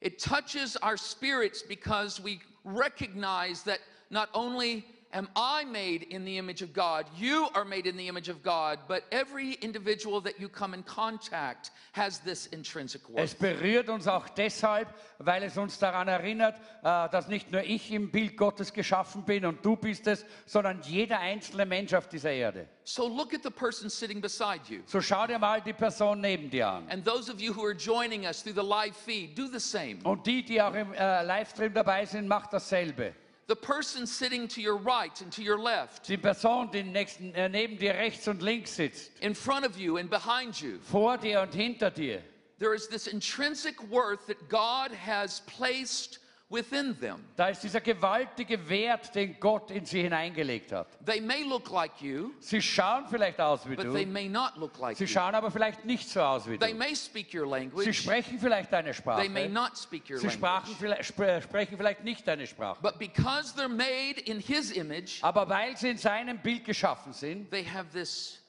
it 0.00 0.18
touches 0.18 0.76
our 0.82 0.96
spirits 0.96 1.62
because 1.62 2.22
we 2.22 2.40
recognize 2.64 3.62
that 3.64 3.80
not 4.08 4.30
only 4.32 4.84
am 5.12 5.28
I 5.36 5.64
made 5.64 6.04
in 6.10 6.24
the 6.24 6.38
image 6.38 6.62
of 6.62 6.72
God, 6.72 7.06
you 7.16 7.48
are 7.54 7.64
made 7.64 7.86
in 7.86 7.96
the 7.96 8.08
image 8.08 8.28
of 8.28 8.42
God, 8.42 8.78
but 8.88 9.04
every 9.10 9.54
individual 9.60 10.20
that 10.22 10.38
you 10.38 10.48
come 10.48 10.74
in 10.74 10.82
contact 10.82 11.70
has 11.92 12.20
this 12.20 12.46
intrinsic 12.46 13.02
es 13.14 13.34
worth. 13.34 13.38
berührt 13.38 13.88
uns 13.88 14.06
auch 14.06 14.28
deshalb, 14.28 14.88
weil 15.18 15.42
es 15.42 15.56
uns 15.56 15.78
daran 15.78 16.08
erinnert, 16.08 16.56
äh, 16.82 17.08
dass 17.10 17.28
nicht 17.28 17.50
nur 17.50 17.62
ich 17.62 17.90
im 17.92 18.10
Bild 18.10 18.36
Gottes 18.36 18.72
geschaffen 18.72 19.24
bin 19.24 19.44
und 19.44 19.64
du 19.64 19.76
bist 19.76 20.06
es, 20.06 20.24
sondern 20.46 20.80
jeder 20.82 21.20
einzelne 21.20 21.66
Mensch 21.66 21.92
auf 21.94 22.08
dieser 22.08 22.30
Erde. 22.30 22.68
So 22.84 23.06
look 23.06 23.34
at 23.34 23.42
the 23.42 23.50
person 23.50 23.90
sitting 23.90 24.20
beside 24.20 24.60
you. 24.68 24.80
So 24.86 25.00
schau 25.00 25.26
dir 25.26 25.38
mal 25.38 25.60
die 25.60 25.72
Person 25.72 26.20
neben 26.20 26.50
dir 26.50 26.68
an. 26.68 26.88
And 26.88 27.04
those 27.04 27.30
of 27.30 27.40
you 27.40 27.52
who 27.52 27.64
are 27.64 27.74
joining 27.74 28.26
us 28.26 28.42
through 28.42 28.54
the 28.54 28.66
live 28.66 28.96
feed, 28.96 29.36
do 29.36 29.46
the 29.46 29.60
same. 29.60 29.98
Und 30.04 30.26
die, 30.26 30.42
die 30.44 30.60
auch 30.60 30.74
im 30.74 30.92
äh, 30.92 31.22
Livestream 31.22 31.72
dabei 31.74 32.04
sind, 32.06 32.26
macht 32.26 32.52
dasselbe. 32.52 33.14
The 33.50 33.56
person 33.56 34.06
sitting 34.06 34.46
to 34.46 34.60
your 34.62 34.76
right 34.76 35.20
and 35.20 35.32
to 35.32 35.42
your 35.42 35.58
left, 35.58 36.06
Die 36.06 36.14
Person, 36.14 36.70
die 36.70 36.84
nächsten, 36.84 37.34
äh, 37.34 37.48
neben 37.48 37.76
dir 37.78 37.94
rechts 37.94 38.28
und 38.28 38.42
links 38.42 38.76
sitzt, 38.76 39.10
in 39.20 39.34
front 39.34 39.66
of 39.66 39.76
you 39.76 39.96
and 39.96 40.08
behind 40.08 40.60
you, 40.60 40.78
vor 40.80 41.18
dir 41.18 41.40
und 41.40 41.52
hinter 41.52 41.90
dir, 41.90 42.22
there 42.60 42.74
is 42.74 42.86
this 42.86 43.08
intrinsic 43.08 43.74
worth 43.90 44.24
that 44.28 44.48
God 44.48 44.92
has 44.92 45.40
placed 45.46 46.19
within 46.50 46.98
them. 46.98 47.24
Da 47.36 47.48
ist 47.48 47.62
dieser 47.62 47.80
gewaltige 47.80 48.68
Wert, 48.68 49.14
den 49.14 49.38
Gott 49.38 49.70
in 49.70 49.84
sie 49.86 50.02
hineingelegt 50.02 50.72
hat. 50.72 50.88
They 51.06 51.20
may 51.20 51.44
look 51.44 51.70
like 51.70 52.00
you, 52.02 52.32
Sie 52.40 52.60
schauen 52.60 53.06
vielleicht 53.08 53.40
aus 53.40 53.64
wie 53.68 53.76
but 53.76 53.92
they 53.92 54.04
du, 54.04 54.10
may 54.10 54.28
not 54.28 54.56
look 54.56 54.76
like 54.78 54.96
sie 54.96 55.04
you. 55.04 55.08
schauen 55.10 55.34
aber 55.34 55.50
vielleicht 55.52 55.84
nicht 55.84 56.08
so 56.08 56.20
aus 56.20 56.48
wie 56.48 56.58
They 56.58 56.72
du. 56.72 56.78
may 56.78 56.94
speak 56.96 57.32
your 57.32 57.44
Sie 57.46 57.50
language, 57.50 57.92
sprechen 57.94 58.38
vielleicht 58.40 58.72
deine 58.72 58.90
they 58.92 59.28
may 59.28 59.44
Sprache, 59.44 59.48
not 59.50 59.76
speak 59.78 60.10
your 60.10 60.18
sie 60.18 60.28
sprachen 60.30 60.70
language. 60.72 60.78
vielleicht, 60.80 61.12
spre- 61.14 61.40
sprechen 61.42 61.76
vielleicht 61.76 62.02
nicht 62.02 62.26
deine 62.26 62.46
Sprache. 62.46 62.80
But 62.82 62.98
because 62.98 63.54
they're 63.56 63.68
made 63.68 64.20
in 64.24 64.40
His 64.40 64.72
image, 64.72 65.22
Aber 65.22 65.48
weil 65.48 65.76
sie 65.76 65.90
in 65.90 65.98
seinem 65.98 66.38
Bild 66.38 66.64
geschaffen 66.64 67.12
sind, 67.12 67.48
they 67.50 67.64
have 67.64 67.90
this 67.92 68.42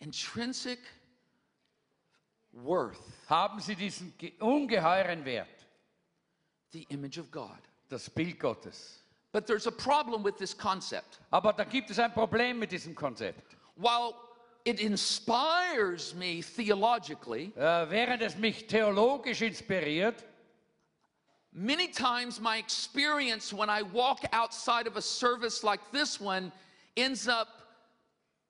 intrinsic 0.00 0.80
worth, 2.52 2.98
haben 3.28 3.60
sie 3.60 3.74
diesen 3.76 4.12
ge- 4.18 4.32
ungeheuren 4.40 5.24
Wert, 5.24 5.61
the 6.72 6.86
image 6.90 7.18
of 7.18 7.30
God. 7.30 7.58
das 7.88 8.08
Bild 8.08 8.38
Gottes. 8.38 8.98
But 9.32 9.46
there's 9.46 9.66
a 9.66 9.72
problem 9.72 10.22
with 10.22 10.38
this 10.38 10.54
concept. 10.54 11.18
Aber 11.32 11.52
da 11.52 11.64
gibt 11.64 11.90
es 11.90 11.98
ein 11.98 12.12
Problem 12.12 12.58
mit 12.58 12.70
diesem 12.70 12.94
Konzept. 12.94 13.56
While 13.76 14.14
it 14.64 14.80
inspires 14.80 16.14
me 16.14 16.42
theologically, 16.42 17.52
Äh, 17.56 17.90
während 17.90 18.22
es 18.22 18.36
mich 18.36 18.66
theologisch 18.66 19.42
inspiriert, 19.42 20.24
many 21.52 21.88
times 21.88 22.40
my 22.40 22.58
experience 22.58 23.52
when 23.52 23.68
I 23.70 23.82
walk 23.82 24.20
outside 24.32 24.86
of 24.86 24.96
a 24.96 25.02
service 25.02 25.62
like 25.62 25.80
this 25.92 26.20
one 26.20 26.52
ends 26.96 27.28
up 27.28 27.48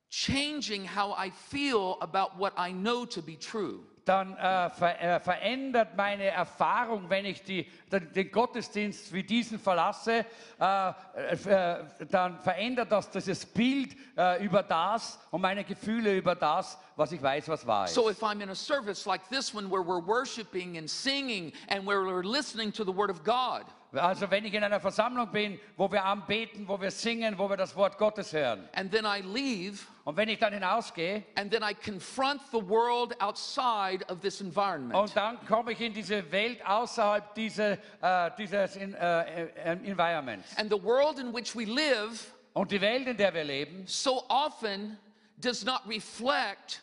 changing 0.09 0.85
how 0.85 1.13
I 1.13 1.31
feel 1.31 1.97
about 2.01 2.37
what 2.37 2.53
I 2.57 2.71
know 2.71 3.05
to 3.05 3.21
be 3.21 3.35
true. 3.35 3.83
Dann 4.05 4.35
äh, 4.37 4.69
ver 4.69 5.01
äh, 5.01 5.19
verändert 5.19 5.95
meine 5.95 6.25
Erfahrung, 6.25 7.09
wenn 7.09 7.25
ich 7.25 7.43
die, 7.43 7.69
den, 7.91 8.11
den 8.11 8.31
Gottesdienst 8.31 9.13
wie 9.13 9.23
diesen 9.23 9.59
verlasse, 9.59 10.25
äh, 10.59 10.89
äh, 10.89 11.83
dann 12.09 12.39
verändert 12.39 12.91
das 12.91 13.09
dieses 13.09 13.45
Bild 13.45 13.95
äh, 14.17 14.43
über 14.43 14.63
das 14.63 15.19
und 15.31 15.41
meine 15.41 15.63
Gefühle 15.63 16.15
über 16.17 16.35
das, 16.35 16.77
was 16.95 17.11
ich 17.11 17.21
weiß, 17.21 17.47
was 17.47 17.65
wahr 17.65 17.85
ist. 17.85 17.93
So 17.93 18.09
if 18.09 18.21
I'm 18.21 18.41
in 18.41 18.49
a 18.49 18.55
service 18.55 19.05
like 19.05 19.21
this 19.29 19.53
one 19.53 19.69
where 19.69 19.83
we're 19.83 20.05
worshiping 20.05 20.77
and 20.77 20.89
singing 20.89 21.53
and 21.69 21.85
where 21.85 22.01
we're 22.03 22.23
listening 22.23 22.71
to 22.73 22.83
the 22.83 22.95
Word 22.95 23.09
of 23.09 23.23
God, 23.23 23.63
Also 23.93 24.29
wenn 24.31 24.43
ich 24.43 24.53
in 24.55 24.63
einer 24.63 24.79
Versammlung 24.79 25.31
bin, 25.31 25.59
wo 25.77 25.91
wir 25.91 26.03
anbeten, 26.03 26.67
wo 26.67 26.81
wir 26.81 26.89
singen, 26.89 27.37
wo 27.37 27.47
wir 27.47 27.57
das 27.57 27.75
Wort 27.75 27.97
Gottes 27.97 28.33
hören 28.33 28.67
and 28.73 28.91
then 28.91 29.05
I 29.05 29.21
leave 29.21 29.85
und 30.05 30.17
wenn 30.17 30.29
ich 30.29 30.37
dann 30.37 30.53
hinausgehe 30.53 31.23
and 31.35 31.51
then 31.51 31.63
I 31.63 31.73
confront 31.73 32.41
the 32.51 32.61
world 32.61 33.19
outside 33.21 34.05
of 34.09 34.19
this 34.19 34.41
environment. 34.41 34.95
und 34.95 35.15
dann 35.15 35.43
komme 35.45 35.71
ich 35.71 35.81
in 35.81 35.93
diese 35.93 36.31
Welt 36.31 36.65
außerhalb 36.65 37.33
dieser, 37.35 37.77
äh, 38.01 38.31
dieses 38.37 38.75
in, 38.75 38.93
äh, 38.93 39.45
äh 39.45 39.77
Environments. 39.85 40.55
And 40.57 40.71
the 40.71 40.81
world 40.81 41.19
in 41.19 41.33
which 41.33 41.55
we 41.55 41.65
live 41.65 42.33
Und 42.53 42.71
die 42.71 42.79
Welt, 42.79 43.07
in 43.07 43.17
der 43.17 43.33
wir 43.33 43.43
leben, 43.43 43.83
so 43.87 44.23
often 44.29 44.97
does 45.37 45.65
not 45.65 45.81
reflect 45.87 46.82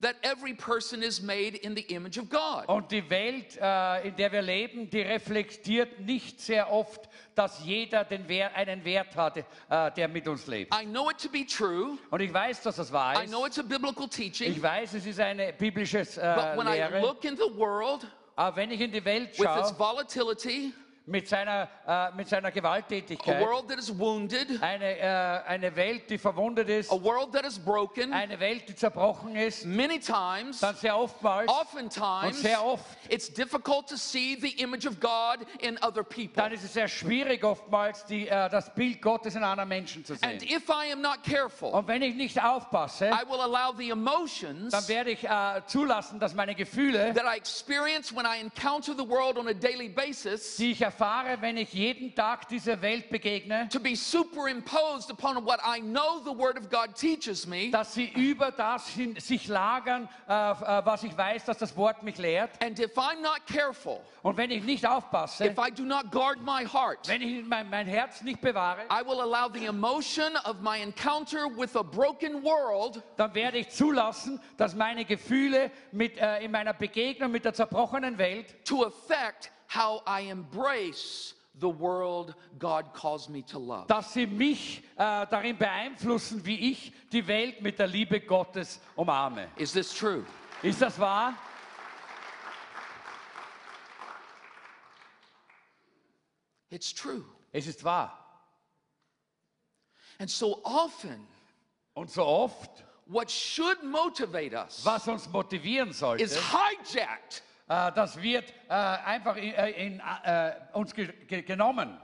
that 0.00 0.16
every 0.22 0.54
person 0.54 1.02
is 1.02 1.20
made 1.20 1.56
in 1.56 1.74
the 1.74 1.82
image 1.92 2.18
of 2.18 2.30
God. 2.30 2.66
Und 2.68 2.90
die 2.90 3.08
Welt, 3.10 3.56
äh, 3.60 4.08
in 4.08 4.16
der 4.16 4.30
wir 4.30 4.42
leben, 4.42 4.88
die 4.88 5.00
reflektiert 5.00 6.00
nicht 6.00 6.40
sehr 6.40 6.70
oft, 6.72 7.08
dass 7.34 7.64
jeder 7.64 8.04
den 8.04 8.28
Wert, 8.28 8.54
einen 8.54 8.84
Wert 8.84 9.16
hat, 9.16 9.38
äh, 9.38 9.90
der 9.96 10.08
mit 10.08 10.28
uns 10.28 10.46
lebt. 10.46 10.72
I 10.74 10.84
know 10.84 11.10
it 11.10 11.18
to 11.18 11.28
be 11.28 11.44
true. 11.44 11.98
Und 12.10 12.20
ich 12.20 12.32
weiß, 12.32 12.62
dass 12.62 12.76
das 12.76 12.92
wahr 12.92 13.22
I 13.22 13.26
know 13.26 13.44
ist. 13.44 13.58
it's 13.58 13.58
a 13.58 13.62
biblical 13.62 14.08
teaching. 14.08 14.52
Ich 14.52 14.62
weiß, 14.62 14.94
es 14.94 15.06
ist 15.06 15.18
eine 15.18 15.52
biblische 15.52 16.00
äh, 16.00 16.02
But 16.02 16.16
äh, 16.16 16.56
when 16.58 16.66
I 16.68 16.76
Lehre. 16.76 17.00
look 17.00 17.24
in 17.24 17.36
the 17.36 17.50
world 17.56 18.06
Aber 18.36 18.54
wenn 18.54 18.70
ich 18.70 18.80
in 18.80 18.92
die 18.92 19.04
Welt 19.04 19.30
with 19.30 19.46
its 19.46 19.70
schaue, 19.70 19.78
volatility, 19.78 20.72
mit 21.08 21.28
seiner, 21.28 21.68
äh, 21.86 22.14
mit 22.14 22.28
seiner 22.28 22.48
a 22.48 22.50
Gewalttätigkeit, 22.50 23.40
world 23.40 23.68
that 23.68 23.78
is 23.78 23.90
wounded, 23.96 24.62
eine, 24.62 24.98
äh, 24.98 25.40
eine 25.46 25.74
Welt, 25.74 26.08
die 26.10 26.18
verwundet 26.18 26.68
ist, 26.68 26.92
a 26.92 27.02
world 27.02 27.32
that 27.32 27.44
is 27.44 27.58
broken, 27.58 28.12
eine 28.12 28.38
Welt, 28.38 28.68
die 28.68 28.74
zerbrochen 28.74 29.34
ist, 29.36 29.64
many 29.64 29.98
times, 29.98 30.60
dann 30.60 30.76
sehr 30.76 30.96
oftmals, 30.96 31.50
oftentimes, 31.50 32.36
und 32.36 32.42
sehr 32.42 32.62
oft, 32.64 32.84
it's 33.08 33.32
difficult 33.32 33.88
to 33.88 33.96
see 33.96 34.36
the 34.40 34.50
image 34.62 34.86
of 34.86 35.00
God 35.00 35.46
in 35.60 35.78
other 35.82 36.02
people. 36.02 36.34
dann 36.36 36.52
ist 36.52 36.64
es 36.64 36.74
sehr 36.74 36.88
schwierig 36.88 37.42
oftmals, 37.42 38.04
die, 38.04 38.28
äh, 38.28 38.48
das 38.50 38.72
Bild 38.74 39.00
Gottes 39.00 39.34
in 39.34 39.42
anderen 39.42 39.68
Menschen 39.68 40.04
zu 40.04 40.12
And 40.20 40.40
sehen. 40.40 40.56
if 40.56 40.68
I 40.68 40.92
am 40.92 41.00
not 41.00 41.22
careful, 41.24 41.70
Und 41.70 41.88
wenn 41.88 42.02
ich 42.02 42.14
nicht 42.14 42.42
aufpasse, 42.42 43.06
I 43.06 43.28
will 43.28 43.40
allow 43.40 43.74
the 43.76 43.90
emotions 43.90 44.72
dann 44.72 44.86
werde 44.88 45.10
ich 45.10 45.24
äh, 45.24 45.62
zulassen, 45.66 46.20
dass 46.20 46.34
meine 46.34 46.54
Gefühle, 46.54 47.14
that 47.14 47.24
I 47.24 47.36
experience 47.36 48.14
when 48.14 48.26
I 48.26 48.40
encounter 48.40 48.94
the 48.94 49.08
world 49.08 49.38
on 49.38 49.48
a 49.48 49.54
daily 49.54 49.88
basis 49.88 50.56
die 50.56 50.72
ich 50.72 50.82
erfahre, 50.82 50.97
wenn 51.00 51.56
ich 51.56 51.72
jeden 51.72 52.14
Tag 52.14 52.48
dieser 52.48 52.80
Welt 52.82 53.10
begegne, 53.10 53.68
to 53.70 53.80
be 53.80 53.94
superimposed 53.94 55.10
upon 55.10 55.44
what 55.44 55.60
I 55.64 55.80
know 55.80 56.20
the 56.24 56.36
Word 56.36 56.58
of 56.58 56.68
God 56.70 56.94
teaches 56.94 57.46
me. 57.46 57.70
dass 57.70 57.94
sie 57.94 58.08
über 58.14 58.50
das 58.50 58.88
hin, 58.88 59.14
sich 59.18 59.48
lagern, 59.48 60.08
äh, 60.28 60.32
äh, 60.32 60.54
was 60.84 61.02
ich 61.02 61.16
weiß, 61.16 61.44
dass 61.44 61.58
das 61.58 61.76
Wort 61.76 62.02
mich 62.02 62.18
lehrt. 62.18 62.50
And 62.62 62.78
if 62.78 62.96
I'm 62.96 63.20
not 63.20 63.46
careful, 63.46 64.00
Und 64.22 64.36
wenn 64.36 64.50
ich 64.50 64.64
nicht 64.64 64.86
aufpasse, 64.86 65.46
if 65.46 65.58
I 65.58 65.70
do 65.70 65.84
not 65.84 66.10
guard 66.10 66.40
my 66.42 66.64
heart, 66.64 67.08
wenn 67.08 67.22
ich 67.22 67.44
mein, 67.46 67.70
mein 67.70 67.86
Herz 67.86 68.22
nicht 68.22 68.40
bewahre, 68.40 68.82
I 68.90 69.04
will 69.06 69.20
allow 69.20 69.48
the 69.52 69.66
emotion 69.66 70.36
of 70.44 70.60
my 70.60 70.80
encounter 70.80 71.46
with 71.56 71.76
a 71.76 71.82
broken 71.82 72.42
world 72.42 73.02
dann 73.16 73.34
werde 73.34 73.58
ich 73.58 73.70
zulassen, 73.70 74.40
dass 74.56 74.74
meine 74.74 75.04
Gefühle 75.04 75.70
mit, 75.92 76.16
äh, 76.18 76.40
in 76.44 76.50
meiner 76.50 76.72
Begegnung 76.72 77.30
mit 77.30 77.44
der 77.44 77.54
zerbrochenen 77.54 78.18
Welt, 78.18 78.64
to 78.64 78.84
affect 78.84 79.50
how 79.68 80.02
I 80.06 80.22
embrace 80.30 81.34
the 81.60 81.68
world 81.68 82.34
God 82.58 82.92
calls 82.94 83.28
me 83.28 83.42
to 83.42 83.58
love. 83.58 83.86
dass 83.88 84.12
sie 84.12 84.26
mich 84.26 84.82
äh, 84.96 85.26
darin 85.26 85.56
beeinflussen, 85.56 86.44
wie 86.44 86.70
ich 86.70 86.92
die 87.12 87.26
Welt 87.26 87.60
mit 87.62 87.78
der 87.78 87.86
Liebe 87.86 88.20
Gottes 88.20 88.80
umarme. 88.96 89.48
Is 89.56 89.72
this 89.72 89.92
true? 89.94 90.24
Ist 90.62 90.80
das 90.80 90.98
wahr? 90.98 91.34
It's 96.70 96.92
true. 96.92 97.24
Es 97.52 97.66
ist 97.66 97.82
wahr. 97.84 98.12
And 100.18 100.30
so 100.30 100.60
often, 100.64 101.26
Und 101.94 102.10
so 102.10 102.24
oft, 102.24 102.84
what 103.06 103.30
should 103.30 103.82
motivate 103.82 104.52
us 104.54 104.84
was 104.84 105.08
uns 105.08 105.26
motivieren 105.28 105.92
sollte, 105.92 106.22
is 106.22 106.36
hijacked 106.36 107.42
das 107.68 108.20
wird 108.20 108.52
äh, 108.68 108.72
einfach 108.72 109.36
in, 109.36 109.52
äh, 109.52 109.70
in 109.70 110.00
äh, 110.00 110.54
uns 110.72 110.94
ge 110.94 111.12
ge 111.26 111.42
genommen. 111.42 112.00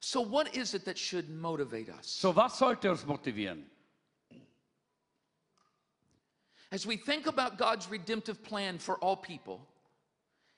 So, 0.00 0.22
what 0.22 0.54
is 0.54 0.74
it 0.74 0.84
that 0.86 0.98
should 0.98 1.28
motivate 1.28 1.90
us? 1.90 2.06
So, 2.06 2.34
was 2.34 2.58
sollte 2.58 2.90
uns 2.90 3.04
motivieren? 3.04 3.64
As 6.70 6.86
we 6.86 6.96
think 6.96 7.26
about 7.26 7.56
God's 7.58 7.90
redemptive 7.90 8.42
plan 8.42 8.78
for 8.78 8.96
all 9.02 9.16
people, 9.16 9.60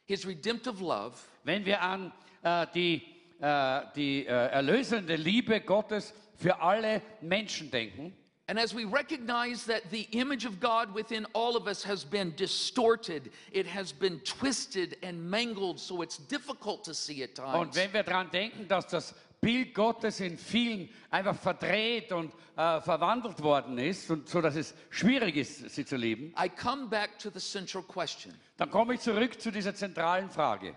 His 0.07 0.25
redemptive 0.25 0.81
love, 0.81 1.21
Wenn 1.45 1.65
wir 1.65 1.83
an 1.83 2.13
äh, 2.43 2.67
die, 2.73 3.03
äh, 3.41 3.83
die 3.95 4.27
äh, 4.27 4.31
erlösende 4.31 5.17
Liebe 5.17 5.61
Gottes 5.61 6.15
für 6.37 6.61
alle 6.61 7.03
Menschen 7.21 7.71
denken, 7.71 8.17
and 8.49 8.59
as 8.59 8.73
we 8.75 8.85
recognize 8.85 9.65
that 9.65 9.91
the 9.91 10.07
image 10.13 10.45
of 10.45 10.61
God 10.61 10.95
within 10.95 11.27
all 11.33 11.57
of 11.57 11.67
us 11.67 11.83
has 11.83 12.05
been 12.05 12.33
distorted, 12.37 13.31
it 13.53 13.67
has 13.67 13.93
been 13.93 14.21
twisted 14.21 14.97
and 15.03 15.31
mangled, 15.31 15.81
so 15.81 16.03
it's 16.03 16.19
difficult 16.19 16.85
to 16.85 16.95
see 16.95 17.23
at 17.23 17.39
und 17.39 17.73
times. 17.73 17.77
wenn 17.77 17.93
wir 17.93 18.03
daran 18.05 18.31
denken, 18.31 18.69
dass 18.69 18.87
das 18.87 19.15
Bild 19.41 19.75
Gottes 19.75 20.21
in 20.21 20.39
vielen 20.39 20.89
einfach 21.11 21.37
verdreht 21.37 22.13
und 22.13 22.33
äh, 22.57 22.81
verwandelt 22.81 23.43
worden 23.43 23.79
ist, 23.79 24.11
und 24.11 24.29
so 24.29 24.41
dass 24.41 24.57
es 24.57 24.75
schwierig 24.91 25.37
ist, 25.37 25.71
sie 25.71 25.85
zu 25.85 25.97
lieben, 25.97 26.33
I 26.39 26.49
come 26.49 26.87
back 26.87 27.19
to 27.19 27.31
the 27.31 27.41
central 27.41 27.83
question 27.83 28.33
dann 28.57 28.71
komme 28.71 28.95
ich 28.95 29.01
zurück 29.01 29.41
zu 29.41 29.51
dieser 29.51 29.75
zentralen 29.75 30.31
Frage. 30.31 30.75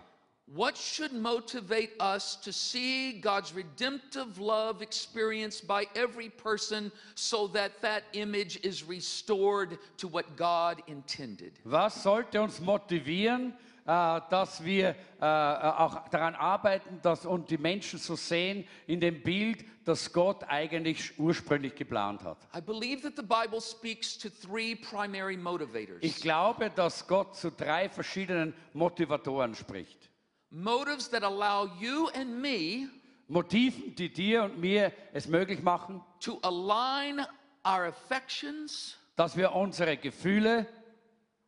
What 0.52 0.76
should 0.76 1.12
motivate 1.12 1.92
us 2.00 2.34
to 2.42 2.52
see 2.52 3.12
God's 3.12 3.54
redemptive 3.54 4.40
love 4.40 4.82
experienced 4.82 5.68
by 5.68 5.86
every 5.94 6.28
person 6.28 6.90
so 7.14 7.46
that 7.48 7.80
that 7.82 8.02
image 8.14 8.58
is 8.64 8.82
restored 8.82 9.78
to 9.98 10.08
what 10.08 10.36
God 10.36 10.82
intended? 10.88 11.52
Was 11.64 12.02
sollte 12.02 12.42
uns 12.42 12.58
motivieren, 12.58 13.54
äh, 13.86 14.20
dass 14.28 14.64
wir 14.64 14.96
äh, 15.20 15.24
äh 15.24 15.24
auch 15.24 16.08
daran 16.08 16.34
arbeiten, 16.34 16.98
dass 17.00 17.26
und 17.26 17.48
die 17.48 17.58
Menschen 17.58 18.00
so 18.00 18.16
sehen 18.16 18.66
in 18.88 18.98
dem 18.98 19.22
Bild, 19.22 19.64
das 19.84 20.12
Gott 20.12 20.42
eigentlich 20.48 21.16
ursprünglich 21.16 21.76
geplant 21.76 22.24
hat? 22.24 22.38
I 22.56 22.60
believe 22.60 23.02
that 23.02 23.14
the 23.14 23.22
Bible 23.22 23.60
speaks 23.60 24.18
to 24.18 24.28
three 24.28 24.74
primary 24.74 25.36
motivators. 25.36 25.98
Ich 26.00 26.20
glaube, 26.20 26.70
dass 26.70 27.06
Gott 27.06 27.36
zu 27.36 27.52
drei 27.52 27.88
verschiedenen 27.88 28.52
Motivatoren 28.72 29.54
spricht. 29.54 30.09
Motives 30.50 31.08
that 31.10 31.22
allow 31.22 31.70
you 31.78 32.08
and 32.14 32.40
me 32.40 32.88
Motiven, 33.30 33.94
die 33.94 34.12
dir 34.12 34.42
und 34.42 34.58
mir 34.58 34.92
es 35.12 35.28
möglich 35.28 35.62
machen, 35.62 36.02
to 36.18 36.40
align 36.42 37.20
our 37.64 37.86
affections, 37.86 38.98
dass 39.14 39.36
wir 39.36 39.52
unsere 39.52 39.96
Gefühle, 39.96 40.66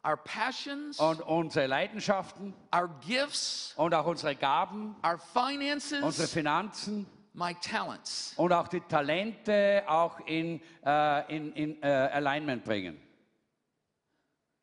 our 0.06 0.16
passions, 0.16 1.00
und 1.00 1.20
unsere 1.22 1.66
Leidenschaften 1.66 2.54
our 2.72 2.88
gifts, 3.04 3.74
und 3.76 3.94
auch 3.94 4.06
unsere 4.06 4.36
Gaben, 4.36 4.94
our 5.04 5.14
unsere 5.14 5.58
finances, 5.58 6.32
Finanzen 6.32 7.06
my 7.34 7.52
talents. 7.54 8.34
und 8.36 8.52
auch 8.52 8.68
die 8.68 8.80
Talente 8.82 9.82
auch 9.88 10.20
in, 10.20 10.60
äh, 10.86 11.36
in, 11.36 11.52
in 11.54 11.82
äh, 11.82 11.86
Alignment 11.86 12.62
bringen, 12.62 12.96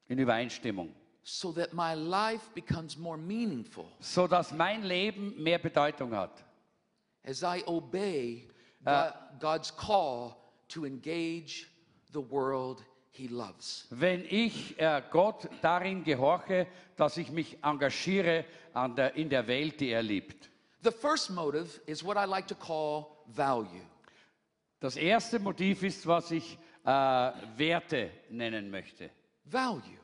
in 0.08 0.20
Übereinstimmung, 0.20 0.96
so 1.30 1.52
that 1.52 1.74
my 1.74 1.94
life 1.94 2.52
becomes 2.56 2.98
more 2.98 3.18
meaningful 3.18 3.86
so 4.00 4.28
dass 4.28 4.52
mein 4.52 4.84
Leben 4.84 5.34
mehr 5.42 5.60
Bedeutung 5.60 6.16
hat. 6.16 6.44
as 7.24 7.44
I 7.44 7.64
obey 7.68 8.48
God- 8.84 9.14
God's 9.40 9.72
call 9.76 10.36
to 10.70 10.86
engage 10.86 11.68
the 12.12 12.22
world 12.22 12.84
He 13.12 13.28
loves. 13.28 13.86
Wenn 13.90 14.24
ich 14.30 14.80
äh, 14.80 15.02
Gott 15.12 15.50
darin 15.62 16.04
gehorche, 16.04 16.68
dass 16.96 17.18
ich 17.18 17.30
mich 17.32 17.58
engagiere 17.64 18.46
der, 18.96 19.14
in 19.16 19.30
der 19.30 19.46
Welt, 19.48 19.80
die 19.82 19.90
er 19.90 20.02
liebt. 20.02 20.50
The 20.84 20.92
first 20.92 21.30
motive 21.30 21.82
is 21.86 22.02
what 22.04 22.16
I 22.16 22.26
like 22.26 22.48
to 22.48 22.56
call 22.56 23.08
value. 23.28 23.82
Das 24.80 24.96
erste 24.96 25.40
Motiv 25.40 25.84
ist, 25.84 26.08
was 26.08 26.32
ich 26.32 26.58
äh, 26.86 26.90
Werte 26.90 28.12
nennen 28.30 28.72
möchte. 28.72 29.10
Value. 29.44 30.00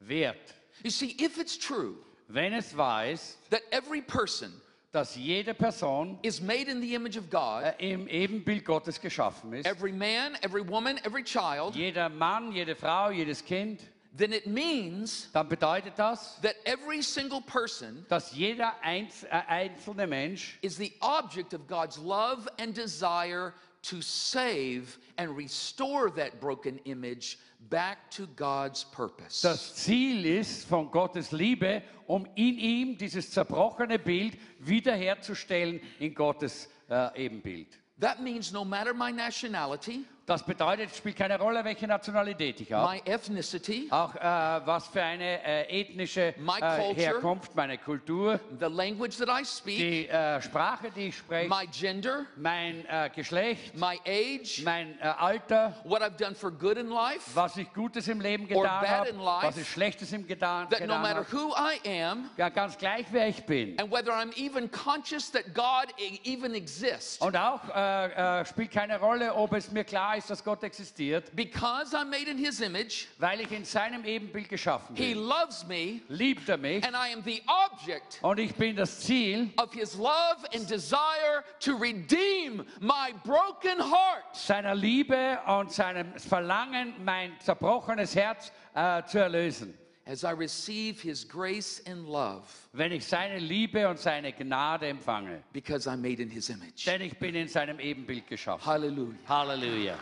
Wert. 0.00 0.54
You 0.82 0.90
see, 0.90 1.16
if 1.18 1.38
it's 1.38 1.56
true 1.58 1.96
Wenn 2.28 2.52
es 2.52 2.72
ist, 2.72 3.50
that 3.50 3.62
every 3.70 4.02
person 4.02 4.52
dass 4.96 5.14
jede 5.14 5.52
Person 5.52 6.18
is 6.22 6.40
made 6.40 6.68
in 6.68 6.80
the 6.80 6.94
image 6.94 7.18
of 7.18 7.28
God, 7.28 7.64
äh, 7.64 7.92
im 7.92 8.08
Ebenbild 8.08 8.64
Gottes 8.64 8.98
geschaffen 8.98 9.52
ist, 9.52 9.66
every 9.66 9.92
man, 9.92 10.38
every 10.42 10.62
woman, 10.62 10.98
every 11.04 11.22
child, 11.22 11.74
jeder 11.74 12.08
Mann, 12.08 12.50
jede 12.50 12.74
Frau, 12.74 13.10
jedes 13.10 13.44
Kind, 13.44 13.80
then 14.16 14.32
it 14.32 14.46
means 14.46 15.28
dann 15.34 15.48
bedeutet 15.48 15.96
das, 15.96 16.40
that 16.40 16.56
every 16.64 17.02
single 17.02 17.42
person 17.42 18.06
dass 18.08 18.32
jeder 18.32 18.72
äh, 18.82 19.06
einzelne 19.30 20.06
Mensch 20.06 20.58
is 20.62 20.78
the 20.78 20.92
object 21.02 21.52
of 21.52 21.66
God's 21.66 21.98
love 21.98 22.48
and 22.58 22.74
desire 22.74 23.52
to 23.88 24.00
save 24.02 24.98
and 25.16 25.36
restore 25.36 26.10
that 26.10 26.40
broken 26.40 26.78
image 26.84 27.38
back 27.70 28.10
to 28.10 28.26
God's 28.36 28.84
purpose. 28.84 29.42
das 29.42 29.74
Ziel 29.74 30.24
ist 30.24 30.66
von 30.66 30.90
Gottes 30.90 31.32
Liebe, 31.32 31.82
um 32.06 32.26
in 32.34 32.58
ihm 32.58 32.98
dieses 32.98 33.30
zerbrochene 33.30 33.98
Bild 33.98 34.36
wiederherzustellen 34.60 35.80
in 35.98 36.14
Gottes 36.14 36.68
äh, 36.88 37.26
Ebenbild. 37.26 37.78
That 37.98 38.20
means 38.20 38.52
no 38.52 38.64
matter 38.64 38.92
my 38.92 39.10
nationality, 39.10 40.04
Das 40.26 40.42
bedeutet, 40.42 40.90
es 40.90 40.96
spielt 40.96 41.14
keine 41.16 41.38
Rolle, 41.38 41.64
welche 41.64 41.86
Nationalität 41.86 42.60
ich 42.60 42.72
habe. 42.72 42.94
my 42.94 43.00
ethnicity, 43.04 43.86
Auch 43.92 44.12
äh, 44.16 44.18
was 44.20 44.88
für 44.88 45.00
eine 45.00 45.40
äh, 45.44 45.80
ethnische 45.82 46.34
My 46.38 46.54
äh, 46.60 46.82
culture. 46.82 46.94
Herkunft, 46.96 47.54
meine 47.54 47.78
Kultur, 47.78 48.40
the 48.58 48.66
language 48.66 49.16
that 49.18 49.28
I 49.28 49.44
speak, 49.44 49.76
die 49.78 50.08
äh, 50.08 50.42
Sprache, 50.42 50.90
die 50.90 51.08
ich 51.10 51.18
spreche, 51.18 51.48
my 51.48 51.64
gender, 51.68 52.26
mein 52.34 52.84
äh, 52.86 53.08
Geschlecht, 53.14 53.76
my 53.76 54.00
age, 54.04 54.62
mein 54.64 54.98
äh, 55.00 55.04
Alter, 55.16 55.76
what 55.84 56.02
I've 56.02 56.16
done 56.18 56.34
for 56.34 56.50
good 56.50 56.76
in 56.76 56.88
life, 56.88 57.30
was 57.34 57.56
ich 57.56 57.72
Gutes 57.72 58.08
im 58.08 58.20
Leben 58.20 58.48
getan 58.48 58.68
habe, 58.88 59.08
in 59.10 59.20
life, 59.20 59.46
was 59.46 59.56
ich 59.58 59.68
Schlechtes 59.70 60.12
im 60.12 60.26
getan, 60.26 60.68
that 60.70 60.80
no 60.80 60.86
getan 60.86 61.02
matter 61.02 61.16
habe. 61.24 61.32
who 61.32 61.54
I 61.54 62.00
am, 62.02 62.30
Ja, 62.36 62.48
ganz 62.48 62.76
gleich, 62.76 63.06
wer 63.12 63.28
ich 63.28 63.44
bin. 63.46 63.78
and 63.78 63.92
whether 63.92 64.10
I'm 64.12 64.32
even 64.36 64.68
conscious 64.72 65.30
that 65.30 65.54
God 65.54 65.94
e- 65.98 66.18
even 66.24 66.52
exists, 66.56 67.18
Und 67.20 67.36
auch 67.36 67.60
äh, 67.72 68.40
äh, 68.40 68.44
spielt 68.44 68.72
keine 68.72 68.98
Rolle, 68.98 69.32
ob 69.32 69.52
es 69.52 69.70
mir 69.70 69.84
klar 69.84 70.15
ist, 70.16 70.30
dass 70.30 70.42
Gott 70.44 70.62
existiert, 70.62 71.34
because 71.36 71.94
I'm 71.96 72.06
made 72.10 72.28
in 72.30 72.38
His 72.38 72.60
image, 72.60 73.06
weil 73.18 73.40
ich 73.40 73.50
in 73.52 73.64
seinem 73.64 74.04
Ebenbild 74.04 74.48
geschaffen 74.48 74.96
He 74.96 75.14
bin. 75.14 75.24
loves 75.24 75.66
me, 75.66 76.00
Liebt 76.08 76.48
er 76.48 76.56
mich 76.56 76.84
and 76.84 76.94
I 76.94 77.12
am 77.12 77.22
the 77.24 77.42
object 77.46 78.18
und 78.22 78.38
ich 78.38 78.54
bin 78.54 78.76
das 78.76 79.00
Ziel 79.00 79.50
of 79.58 79.72
His 79.72 79.94
love 79.96 80.44
and 80.54 80.68
desire 80.68 81.44
to 81.60 81.76
redeem 81.76 82.64
my 82.80 83.12
broken 83.24 83.78
heart. 83.80 84.24
seiner 84.34 84.74
Liebe 84.74 85.38
und 85.46 85.72
seinem 85.72 86.12
Verlangen, 86.18 86.94
mein 87.04 87.32
zerbrochenes 87.40 88.14
Herz 88.16 88.52
äh, 88.74 89.02
zu 89.04 89.18
erlösen. 89.18 89.76
As 90.08 90.22
I 90.22 90.30
receive 90.30 91.00
His 91.00 91.24
grace 91.24 91.82
and 91.84 92.06
love, 92.08 92.44
Wenn 92.72 92.92
ich 92.92 93.04
seine 93.04 93.38
Liebe 93.40 93.88
und 93.88 93.98
seine 93.98 94.32
Gnade 94.32 94.86
empfange. 94.86 95.42
because 95.52 95.88
I'm 95.88 96.00
made 96.00 96.20
in 96.20 96.30
His 96.30 96.48
image. 96.48 96.84
Denn 96.84 97.00
ich 97.00 97.18
bin 97.18 97.34
in 97.34 97.48
seinem 97.48 97.80
Ebenbild 97.80 98.26
geschaffen. 98.28 98.64
Hallelujah. 98.64 99.18
Hallelujah. 99.26 99.98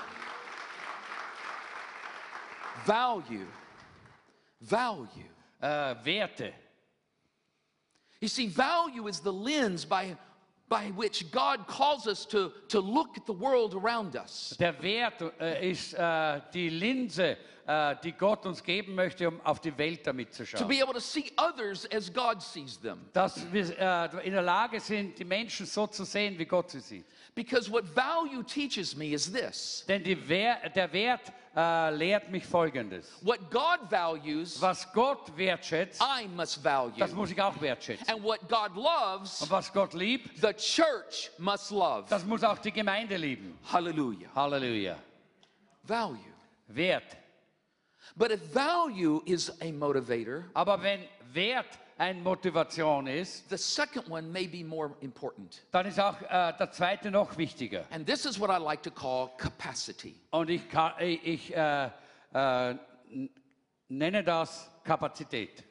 Value. 2.85 3.47
Value. 4.61 5.09
Äh, 5.63 5.95
Werte. 6.05 6.53
You 8.21 8.29
see, 8.29 8.47
value 8.47 9.07
is 9.09 9.21
the 9.21 9.33
lens 9.33 9.85
by, 9.85 10.17
by 10.69 10.91
which 10.97 11.31
God 11.31 11.67
calls 11.67 12.07
us 12.07 12.25
to, 12.27 12.53
to 12.69 12.81
look 12.81 13.17
at 13.17 13.27
the 13.27 13.33
world 13.33 13.75
around 13.75 14.17
us. 14.17 14.57
Der 14.59 14.81
Wert 14.83 15.23
äh, 15.41 15.71
ist 15.71 15.95
äh, 15.95 16.41
die 16.53 16.71
Linse, 16.71 17.37
äh, 17.67 17.97
die 18.03 18.13
Gott 18.13 18.47
uns 18.47 18.63
geben 18.63 18.95
möchte, 18.95 19.29
um 19.29 19.41
auf 19.43 19.61
die 19.61 19.77
Welt 19.77 20.07
damit 20.07 20.33
zu 20.33 20.47
schauen. 20.47 20.61
To 20.61 20.67
be 20.67 20.83
able 20.83 20.95
to 20.95 21.01
see 21.01 21.31
others 21.37 21.87
as 21.93 22.13
God 22.13 22.43
sees 22.43 22.81
them. 22.81 23.01
Dass 23.13 23.53
wir 23.53 23.79
äh, 23.79 24.27
in 24.27 24.33
der 24.33 24.43
Lage 24.43 24.81
sind, 24.81 25.19
die 25.19 25.25
Menschen 25.25 25.67
so 25.67 25.87
zu 25.87 26.05
sehen, 26.05 26.39
wie 26.39 26.47
Gott 26.47 26.71
sie 26.71 26.81
sieht. 26.81 27.05
Because 27.35 27.71
what 27.71 27.85
value 27.95 28.43
teaches 28.43 28.97
me 28.97 29.13
is 29.13 29.31
this 29.31 29.85
Denn 29.87 30.03
die 30.03 30.17
Wer 30.29 30.71
der 30.71 30.93
Wert 30.93 31.33
äh, 31.57 31.91
lehrt 31.95 32.31
mich 32.31 32.45
Folgendes. 32.45 33.07
what 33.23 33.39
God 33.51 33.81
values, 33.91 34.61
Was 34.61 34.91
Gott 34.93 35.37
wertschätzt, 35.37 36.01
I 36.03 36.27
must 36.29 36.63
value. 36.65 36.93
das 36.99 37.13
muss 37.13 37.31
ich 37.31 37.41
auch 37.41 37.61
wertschätzen. 37.61 38.09
And 38.09 38.23
what 38.23 38.41
God 38.49 38.75
loves, 38.77 39.43
Und 39.43 39.51
was 39.51 39.73
Gott 39.73 39.95
liebt, 39.95 40.37
the 40.41 40.53
church 40.55 41.31
must 41.39 41.71
love. 41.71 42.05
das 42.09 42.25
muss 42.25 42.43
auch 42.43 42.59
die 42.59 42.73
Gemeinde 42.73 43.17
lieben. 43.17 43.59
Hallelujah. 43.73 44.29
Halleluja. 44.35 44.97
Value. 45.83 46.19
Wert. 46.69 47.17
But 48.17 48.31
if 48.31 48.41
value 48.55 49.21
is 49.27 49.51
a 49.61 49.73
motivator, 49.73 50.45
Aber 50.55 50.81
wenn 50.83 51.01
Wert 51.33 51.67
eine 51.99 52.21
Motivation 52.21 53.07
ist, 53.07 53.49
the 53.51 53.57
second 53.57 54.09
one 54.11 54.23
may 54.29 54.47
be 54.47 54.65
more 54.65 54.95
important. 55.01 55.63
dann 55.71 55.87
ist 55.87 55.99
auch 56.01 56.21
äh, 56.23 56.53
der 56.59 56.71
zweite 56.73 57.11
noch 57.11 57.37
wichtiger. 57.37 57.85
And 57.91 58.07
this 58.07 58.25
is 58.25 58.39
what 58.39 58.51
I 58.51 58.63
like 58.63 58.83
to 58.83 58.91
call 58.91 59.31
capacity. 59.39 60.15
Und 60.31 60.51
ich, 60.51 60.69
kann, 60.69 60.93
ich, 61.01 61.25
ich 61.25 61.57
äh, 61.57 61.87
äh, 62.35 62.71
n- 63.11 63.31
nenne 63.89 64.25
das 64.25 64.69
Kapazität. 64.85 65.63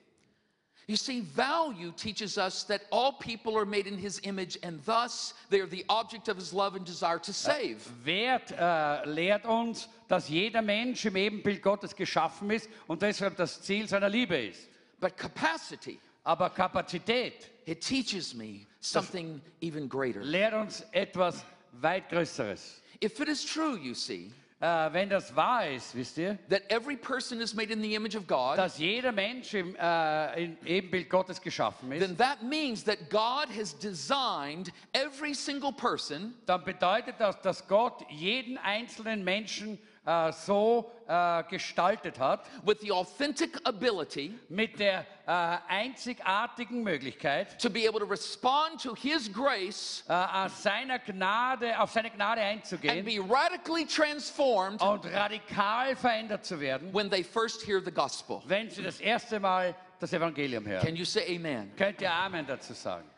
You 0.85 0.97
see, 0.97 1.21
value 1.21 1.93
teaches 1.93 2.37
us 2.37 2.65
that 2.67 2.81
all 2.91 3.13
people 3.13 3.55
are 3.55 3.65
made 3.65 3.87
in 3.87 3.97
his 3.97 4.19
image 4.19 4.59
and 4.63 4.85
thus 4.85 5.33
they 5.49 5.61
are 5.61 5.69
the 5.69 5.85
object 5.87 6.27
of 6.27 6.35
his 6.37 6.51
love 6.51 6.75
and 6.75 6.85
desire 6.85 7.19
to 7.19 7.31
äh, 7.31 7.33
save. 7.33 7.77
Wert 8.03 8.51
äh, 8.51 9.05
lehrt 9.09 9.45
uns, 9.45 9.87
dass 10.09 10.27
jeder 10.27 10.61
Mensch 10.61 11.05
im 11.05 11.15
Ebenbild 11.15 11.61
Gottes 11.61 11.95
geschaffen 11.95 12.49
ist 12.51 12.69
und 12.87 13.01
deshalb 13.01 13.37
das 13.37 13.61
Ziel 13.61 13.87
seiner 13.87 14.09
Liebe 14.09 14.35
ist. 14.37 14.67
But 14.99 15.15
capacity, 15.15 15.99
Aber 16.23 16.49
Kapazität 16.49 17.49
it 17.65 17.81
teaches 17.81 18.33
me 18.33 18.65
something 18.79 19.41
even 19.61 19.87
greater. 19.87 20.21
lehrt 20.21 20.53
uns 20.53 20.83
etwas 20.91 21.45
weit 21.81 22.09
Größeres. 22.09 22.81
If 23.01 23.19
it 23.19 23.27
is 23.27 23.43
true, 23.43 23.77
you 23.77 23.93
see, 23.93 24.31
Äh, 24.63 24.93
wenn 24.93 25.09
das 25.09 25.35
wahr 25.35 25.67
ist, 25.67 25.93
wisst 25.93 26.17
ihr, 26.17 26.37
that 26.49 26.61
every 26.69 26.95
person 26.95 27.41
is 27.41 27.53
made 27.53 27.69
in 27.69 27.81
the 27.81 27.95
image 27.95 28.15
of 28.15 28.25
God, 28.25 28.57
dass 28.57 28.77
jeder 28.77 29.11
Mensch 29.11 29.53
im, 29.53 29.75
äh, 29.75 30.45
im 30.45 30.57
Ebenbild 30.65 31.09
Gottes 31.09 31.41
geschaffen 31.41 31.91
ist, 31.91 31.99
then 31.99 32.15
that 32.15 32.41
means 32.41 32.81
that 32.85 33.09
God 33.09 33.49
has 33.49 33.77
designed 33.77 34.71
every 34.93 35.33
single 35.33 35.73
person 35.73 36.33
dann 36.45 36.63
bedeutet 36.63 37.15
das, 37.19 37.41
dass 37.41 37.67
Gott 37.67 38.05
jeden 38.09 38.57
einzelnen 38.57 39.25
Menschen 39.25 39.77
äh, 40.05 40.31
so 40.31 40.91
äh, 41.07 41.43
gestaltet 41.43 42.19
hat, 42.19 42.45
with 42.63 42.77
the 42.81 42.91
authentic 42.91 43.59
ability 43.63 44.37
mit 44.49 44.79
der 44.79 45.05
äh, 45.25 45.57
einzigartigen 45.67 46.83
Möglichkeit, 46.83 47.61
to 47.61 47.69
be 47.69 47.87
able 47.87 47.99
to 47.99 48.05
respond 48.05 48.81
to 48.81 48.93
his 48.95 49.31
grace 49.31 50.03
aus 50.07 50.61
seiner 50.61 50.99
Gnade, 50.99 51.79
auf 51.79 51.91
seine 51.91 52.09
Gnade 52.09 52.41
and 52.41 52.63
einzugehen 52.63 53.05
be 53.05 53.19
radically 53.19 53.85
transformed 53.85 54.81
und 54.81 55.05
radikal 55.05 55.95
verändert 55.95 56.45
zu 56.45 56.59
werden, 56.59 56.93
when 56.93 57.09
they 57.09 57.23
first 57.23 57.65
hear 57.65 57.81
the 57.83 57.91
gospel. 57.91 58.41
wenn 58.45 58.69
sie 58.69 58.83
das 58.83 58.99
erste 58.99 59.39
Mal 59.39 59.75
das 59.99 60.11
Evangelium 60.11 60.65
hören. 60.65 60.85
Can 60.85 60.95
you 60.95 61.05
say 61.05 61.35
amen? 61.35 61.71
Könnt 61.77 62.01
ihr 62.01 62.11
Amen 62.11 62.45
dazu 62.45 62.73
sagen? 62.73 63.09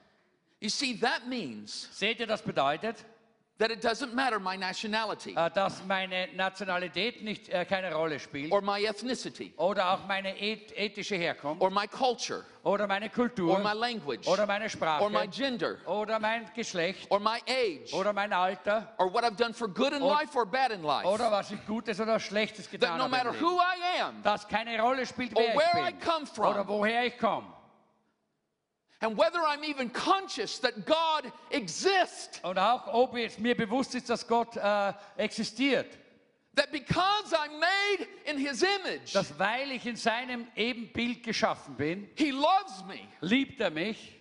You 0.59 0.69
see, 0.69 0.97
that 0.99 1.27
means 1.27 1.89
Seht 1.91 2.19
ihr, 2.19 2.27
das 2.27 2.41
bedeutet, 2.41 3.03
that 3.57 3.71
it 3.71 3.81
doesn't 3.81 4.13
matter 4.13 4.39
my 4.39 4.57
nationality. 4.57 5.33
Äh, 5.35 5.49
dass 5.51 5.83
meine 5.85 6.27
Nationalität 6.35 7.23
nicht, 7.23 7.49
äh, 7.49 7.65
keine 7.65 7.93
Rolle 7.93 8.19
spielt. 8.19 8.51
Or 8.51 8.61
my 8.61 8.83
ethnicity. 8.85 9.53
Oder 9.57 9.93
auch 9.93 10.05
meine 10.07 10.37
eth 10.39 10.73
ethische 10.77 11.15
Herkunft. 11.15 11.61
Or 11.61 11.69
my 11.69 11.87
culture. 11.87 12.43
Oder 12.63 12.87
meine 12.87 13.09
Kultur. 13.09 13.51
Or 13.51 13.59
my 13.59 13.73
language. 13.73 14.27
Oder 14.27 14.45
meine 14.45 14.67
or 14.99 15.09
my 15.09 15.27
gender. 15.27 15.77
Oder 15.85 16.19
mein 16.19 16.49
Geschlecht. 16.53 17.09
Or 17.09 17.19
my 17.19 17.39
age. 17.47 17.93
Oder 17.93 18.11
mein 18.11 18.33
Alter. 18.33 18.93
Or 18.97 19.13
what 19.13 19.23
I've 19.23 19.37
done 19.37 19.53
for 19.53 19.67
good 19.67 19.93
in 19.93 20.01
life 20.01 20.35
or 20.35 20.45
bad 20.45 20.71
in 20.71 20.83
life. 20.83 21.05
oder 21.05 21.31
was 21.31 21.51
ich 21.51 21.65
Gutes 21.65 21.99
oder 21.99 22.19
Schlechtes 22.19 22.67
That 22.79 22.97
no 22.97 23.07
matter 23.07 23.31
who 23.31 23.59
I 23.59 24.01
am 24.01 24.21
Dass 24.23 24.47
keine 24.47 24.81
Rolle 24.81 25.05
spielt, 25.05 25.35
or 25.35 25.43
where 25.43 25.85
I 25.85 25.89
ich 25.89 25.95
bin 25.95 25.99
come 25.99 26.25
from. 26.25 26.47
oder 26.47 26.67
woher 26.67 27.05
ich 27.05 27.17
komme. 27.17 27.54
And 29.01 29.17
whether 29.17 29.39
I'm 29.39 29.63
even 29.63 29.91
conscious 29.91 30.59
that 30.61 30.85
God 30.85 31.31
exists, 31.49 32.39
Und 32.43 32.57
auch, 32.57 32.87
ob 32.93 33.15
es 33.17 33.37
mir 33.37 33.55
bewusst 33.55 33.95
ist, 33.95 34.09
dass 34.09 34.25
Gott 34.27 34.55
äh, 34.57 34.93
existiert. 35.17 35.97
that 36.55 36.71
because 36.71 37.33
I'm 37.33 37.59
made 37.59 38.07
in 38.25 38.37
His 38.37 38.63
image, 38.63 39.13
Dass 39.13 39.37
weil 39.37 39.71
ich 39.71 39.85
in 39.85 39.95
seinem 39.97 40.47
Ebenbild 40.55 41.23
geschaffen 41.23 41.75
bin, 41.75 42.09
He 42.15 42.31
loves 42.31 42.83
me. 42.87 42.99
liebt 43.21 43.59
er 43.59 43.69
mich. 43.71 44.13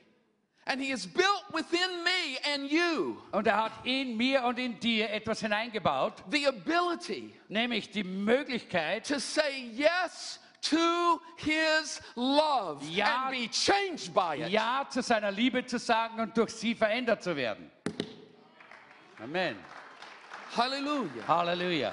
And 0.67 0.81
He 0.81 0.91
has 0.93 1.07
built 1.07 1.45
within 1.53 2.03
me 2.03 2.39
and 2.55 2.71
you 2.71 3.19
und 3.33 3.47
er 3.47 3.65
hat 3.65 3.73
in 3.85 4.17
mir 4.17 4.43
und 4.45 4.59
in 4.59 4.81
dir 4.81 5.11
etwas 5.11 5.41
hineingebaut, 5.41 6.15
the 6.31 6.47
ability 6.49 7.35
nämlich 7.49 7.91
die 7.91 8.03
Möglichkeit, 8.03 9.07
to 9.07 9.19
say 9.19 9.71
yes 9.75 10.41
to 10.71 11.21
His 11.37 12.01
love 12.17 12.83
Ja. 12.85 13.29
and 13.29 13.31
be 13.33 13.49
changed 13.49 14.13
by 14.15 14.37
it. 14.37 14.51
Ja 14.51 14.87
zu 14.89 15.03
seiner 15.03 15.31
Liebe 15.31 15.65
zu 15.67 15.79
sagen 15.79 16.21
und 16.21 16.37
durch 16.37 16.51
sie 16.51 16.75
verändert 16.75 17.23
zu 17.23 17.37
werden. 17.37 17.71
Amen. 19.23 19.57
Hallelujah. 20.57 21.27
Halleluja. 21.27 21.93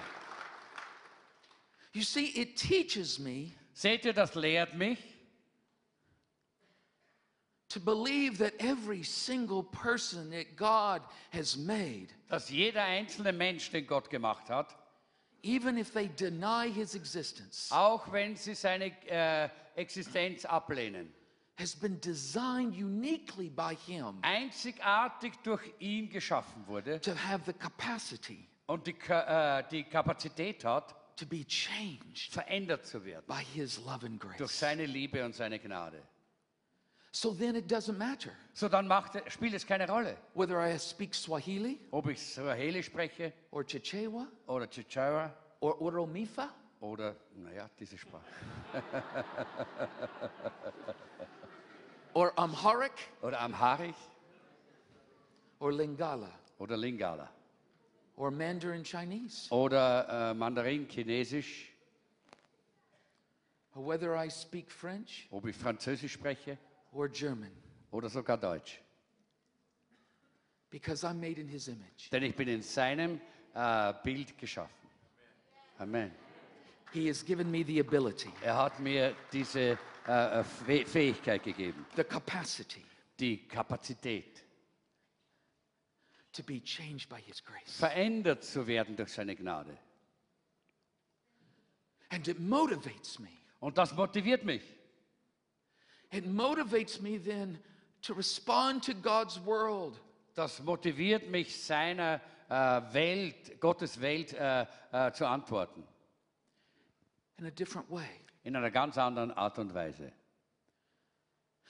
You 1.94 2.04
see, 2.04 2.28
it 2.36 2.56
teaches 2.58 3.20
me 3.20 3.52
Seht 3.74 4.06
ihr, 4.06 4.14
das 4.14 4.36
lehrt 4.36 4.76
mich, 4.76 5.00
to 7.70 7.80
believe 7.80 8.38
that 8.38 8.54
every 8.60 9.02
single 9.02 9.64
person 9.64 10.30
that 10.30 10.56
God 10.56 11.02
has 11.32 11.58
made, 11.58 12.10
dass 12.30 12.50
jeder 12.50 12.84
einzelne 12.84 13.32
Mensch, 13.32 13.72
den 13.72 13.88
Gott 13.88 14.10
gemacht 14.10 14.50
hat, 14.50 14.76
even 15.44 15.78
if 15.78 15.92
they 15.94 16.08
deny 16.08 16.70
His 16.70 16.96
existence, 16.96 17.72
auch 17.72 18.12
wenn 18.12 18.36
sie 18.36 18.56
seine 18.56 18.92
äh, 19.08 19.50
Existenz 19.76 20.46
ablehnen, 20.46 21.14
has 21.58 21.76
been 21.76 22.00
designed 22.02 22.76
uniquely 22.76 23.50
by 23.50 23.76
Him 23.88 24.20
einzigartig 24.22 25.34
durch 25.44 25.62
ihn 25.80 26.10
geschaffen 26.10 26.66
wurde 26.68 27.00
to 27.02 27.12
have 27.16 27.44
the 27.46 27.54
capacity 27.54 28.48
und 28.68 28.88
die, 28.88 28.96
äh, 29.10 29.64
die 29.70 29.84
Kapazität 29.84 30.64
hat, 30.66 30.96
to 31.18 31.26
be 31.26 31.46
changed 31.46 32.32
verändert 32.34 32.86
zu 32.86 33.04
werden 33.06 33.26
by 33.28 33.44
His 33.54 33.78
love 33.80 34.06
and 34.06 34.22
durch 34.24 34.38
grace. 34.38 34.60
seine 34.60 34.86
Liebe 34.86 35.24
und 35.24 35.36
seine 35.36 35.60
Gnade. 35.60 36.02
So 37.14 37.34
then 37.34 37.56
it 37.58 37.68
doesn't 37.68 37.98
matter. 37.98 38.32
So 38.54 38.70
dann 38.70 38.88
macht, 38.88 39.18
spielt 39.30 39.54
es 39.54 39.66
keine 39.66 39.86
Rolle, 39.88 40.16
whether 40.34 40.60
I 40.62 40.78
speak 40.80 41.14
Swahili 41.14 41.78
ob 41.92 42.08
ich 42.08 42.20
Swahili 42.22 42.82
spreche 42.82 43.34
or 43.52 43.64
Chichewa 43.66 44.28
oder 44.48 44.66
Chichawa 44.68 45.30
or 45.60 45.82
Oromifa. 45.82 46.50
oder, 46.80 47.16
naja, 47.36 47.70
diese 47.78 47.98
Sprache. 47.98 48.24
or 52.14 52.32
Amharic 52.38 52.94
Oder 53.22 53.40
Amharisch 53.42 53.96
or 55.60 55.72
Lingala. 55.74 56.30
Oder 56.60 56.78
Lingala. 56.78 57.28
or 58.16 58.32
Mandarin 58.32 58.84
Chinese. 58.84 59.48
Oder 59.52 60.32
äh, 60.32 60.34
Mandarin, 60.34 60.88
Chinesisch, 60.88 61.72
or 63.76 63.86
whether 63.86 64.16
I 64.16 64.30
speak 64.30 64.72
French 64.72 65.28
ob 65.32 65.46
ich 65.46 65.56
Französisch 65.56 66.14
spreche 66.14 66.58
or 66.92 67.08
German 67.10 67.52
oder 67.92 68.10
sogar 68.10 68.38
Deutsch. 68.38 68.80
because 70.70 71.04
I'm 71.06 71.20
made 71.20 71.38
in 71.40 71.48
His 71.50 71.68
image. 71.68 72.10
Denn 72.12 72.24
ich 72.24 72.36
bin 72.36 72.48
in 72.48 72.62
seinem 72.62 73.20
äh, 73.54 73.94
Bild 74.04 74.38
geschaffen. 74.38 74.88
Amen. 75.80 76.12
He 76.94 77.08
has 77.10 77.24
given 77.26 77.50
me 77.52 77.64
the 77.66 77.80
ability, 77.80 78.32
Er 78.44 78.56
hat 78.58 78.80
mir 78.80 79.16
diese 79.34 79.78
äh, 80.08 80.44
Fäh- 80.66 80.86
Fähigkeit 80.86 81.44
gegeben, 81.44 81.86
the 81.96 82.04
capacity 82.04 82.84
die 83.20 83.48
Kapazität, 83.48 84.44
to 86.34 86.42
be 86.44 86.62
changed 86.64 87.08
by 87.10 87.22
His 87.22 87.44
grace. 87.44 87.78
verändert 87.78 88.44
zu 88.44 88.66
werden 88.68 88.96
durch 88.96 89.12
seine 89.12 89.36
Gnade. 89.36 89.78
And 92.10 92.28
it 92.28 92.40
motivates 92.40 93.20
me. 93.20 93.30
Und 93.60 93.78
das 93.78 93.94
motiviert 93.94 94.44
mich. 94.44 94.64
It 96.12 96.26
motivates 96.26 97.02
me 97.02 97.18
then 97.18 97.58
to 98.02 98.14
respond 98.14 98.84
to 98.84 98.94
God's 98.94 99.40
world 99.46 100.00
Das 100.34 100.62
motiviert 100.64 101.30
mich, 101.30 101.62
seiner 101.62 102.22
äh, 102.50 102.54
Welt, 102.94 103.60
Gottes 103.60 104.00
Welt 104.00 104.34
äh, 104.34 104.66
äh, 104.92 105.12
zu 105.12 105.26
antworten. 105.28 105.84
in 107.38 107.48
a 107.48 107.52
different 107.52 107.90
way. 107.90 108.10
In 108.44 108.56
einer 108.56 108.72
ganz 108.72 108.98
anderen 108.98 109.32
Art 109.32 109.58
und 109.60 109.74
Weise. 109.74 110.12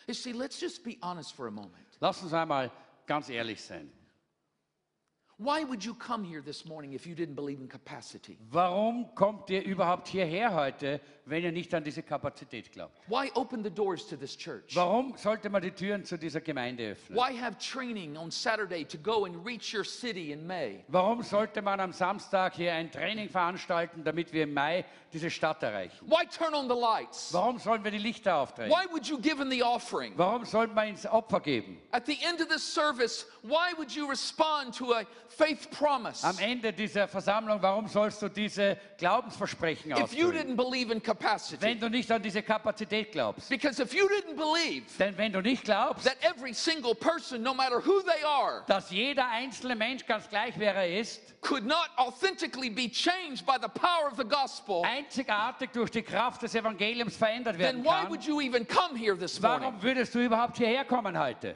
You 0.08 0.14
see, 0.14 0.32
let's 0.34 0.60
just 0.60 0.84
be 0.84 0.98
honest 1.02 1.34
for 1.34 1.48
a 1.48 1.52
moment. 1.52 1.98
Lass 2.00 2.22
uns 2.24 2.34
einmal 2.34 2.72
ganz 3.06 3.30
ehrlich 3.30 3.62
sein. 3.62 3.90
Why 5.44 5.64
would 5.64 5.84
you 5.84 5.96
come 5.96 6.24
here 6.24 6.40
this 6.40 6.68
morning 6.68 6.94
if 6.94 7.08
you 7.08 7.16
didn't 7.16 7.34
believe 7.34 7.60
in 7.60 7.68
capacity? 7.68 8.38
Warum 8.52 9.08
kommt 9.16 9.50
ihr 9.50 9.64
überhaupt 9.64 10.08
hierher 10.08 10.54
heute, 10.54 11.02
wenn 11.26 11.44
ihr 11.44 11.52
nicht 11.52 11.74
an 11.74 11.84
diese 11.84 12.04
Kapazität 12.04 12.72
glaubt? 12.72 12.96
Why 13.08 13.32
open 13.34 13.64
the 13.64 13.72
doors 13.72 14.06
to 14.10 14.16
this 14.16 14.38
church? 14.38 14.76
Warum 14.76 15.16
sollte 15.18 15.50
man 15.50 15.64
die 15.64 15.72
Türen 15.72 16.06
zu 16.06 16.16
dieser 16.20 16.42
Gemeinde 16.42 16.92
öffnen? 16.92 17.18
Why 17.18 17.36
have 17.36 17.58
training 17.58 18.18
on 18.18 18.30
Saturday 18.30 18.86
to 18.86 19.00
go 19.00 19.26
and 19.26 19.44
reach 19.44 19.74
your 19.74 19.84
city 19.84 20.32
in 20.32 20.46
May? 20.46 20.86
Warum 20.90 21.24
sollte 21.24 21.64
man 21.64 21.80
am 21.80 21.92
Samstag 21.92 22.54
hier 22.54 22.74
ein 22.74 22.92
Training 22.92 23.28
veranstalten, 23.28 24.04
damit 24.04 24.32
wir 24.34 24.44
im 24.44 24.54
Mai 24.54 24.86
diese 25.12 25.32
Stadt 25.32 25.64
erreichen? 25.64 26.06
Why 26.06 26.24
turn 26.28 26.54
on 26.54 26.70
the 26.70 26.80
lights? 26.80 27.34
Warum 27.34 27.58
sollen 27.58 27.84
wir 27.84 27.90
die 27.90 27.98
Lichter 27.98 28.36
aufdrehen? 28.36 28.70
Why 28.70 28.86
would 28.92 29.08
you 29.08 29.18
give 29.18 29.42
in 29.42 29.50
the 29.50 29.64
offering? 29.64 30.14
Warum 30.18 30.46
sollen 30.46 30.76
wir 30.76 30.86
ins 30.86 31.08
Opfer 31.08 31.40
geben? 31.40 31.82
At 31.92 32.06
the 32.06 32.20
end 32.24 32.42
of 32.42 32.48
this 32.48 32.62
service, 32.62 33.26
why 33.42 33.74
would 33.76 33.92
you 33.92 34.08
respond 34.08 34.78
to 34.78 34.94
a 34.94 35.04
faith 35.32 35.70
promise? 35.72 36.24
Am 36.24 36.38
Ende 36.40 36.74
dieser 36.74 37.08
Versammlung, 37.08 37.62
warum 37.62 37.88
sollst 37.88 38.22
du 38.22 38.30
diese 38.30 38.78
Glaubensversprechen 38.98 39.92
If 39.92 40.14
you 40.14 40.32
didn't 40.32 40.56
believe 40.56 40.92
in 40.92 41.02
capacity. 41.02 41.62
Wenn 41.62 41.80
du 41.80 41.90
nicht 41.90 42.12
an 42.12 42.22
diese 42.22 42.42
Kapazität 42.42 43.12
glaubst. 43.12 43.50
Because 43.50 43.82
if 43.82 43.94
you 43.94 44.08
didn't 44.08 44.36
believe 44.36 44.84
Denn 45.00 45.18
wenn 45.18 45.32
du 45.32 45.42
nicht 45.42 45.64
glaubst, 45.64 46.06
that 46.06 46.18
every 46.22 46.54
single 46.54 46.94
person, 46.94 47.42
no 47.42 47.54
matter 47.54 47.80
who 47.80 48.02
they 48.02 48.24
are, 48.24 48.64
dass 48.68 48.92
jeder 48.92 49.30
einzelne 49.30 49.76
Mensch 49.76 50.06
ganz 50.06 50.30
gleich 50.30 50.54
wer 50.58 50.76
er 50.76 51.00
ist, 51.00 51.22
could 51.42 51.66
not 51.66 51.90
authentically 51.98 52.70
be 52.70 52.90
changed 52.90 53.46
by 53.46 53.58
the 53.62 53.70
power 53.70 54.08
of 54.12 54.18
the 54.18 54.24
gospel, 54.24 54.84
einzigartig 54.84 55.72
durch 55.72 55.90
die 55.90 56.04
Kraft 56.04 56.42
des 56.42 56.54
Evangeliums 56.56 57.16
verändert 57.16 57.58
werden 57.58 57.84
then 57.84 57.84
why 57.84 58.02
kann, 58.02 58.10
would 58.10 58.24
you 58.24 58.42
even 58.42 58.66
come 58.68 58.96
here 58.96 59.18
this 59.18 59.40
morning? 59.42 59.62
warum 59.62 59.82
würdest 59.82 60.14
du 60.14 60.20
überhaupt 60.20 60.58
hierher 60.58 60.86
kommen 60.86 61.18
heute? 61.18 61.56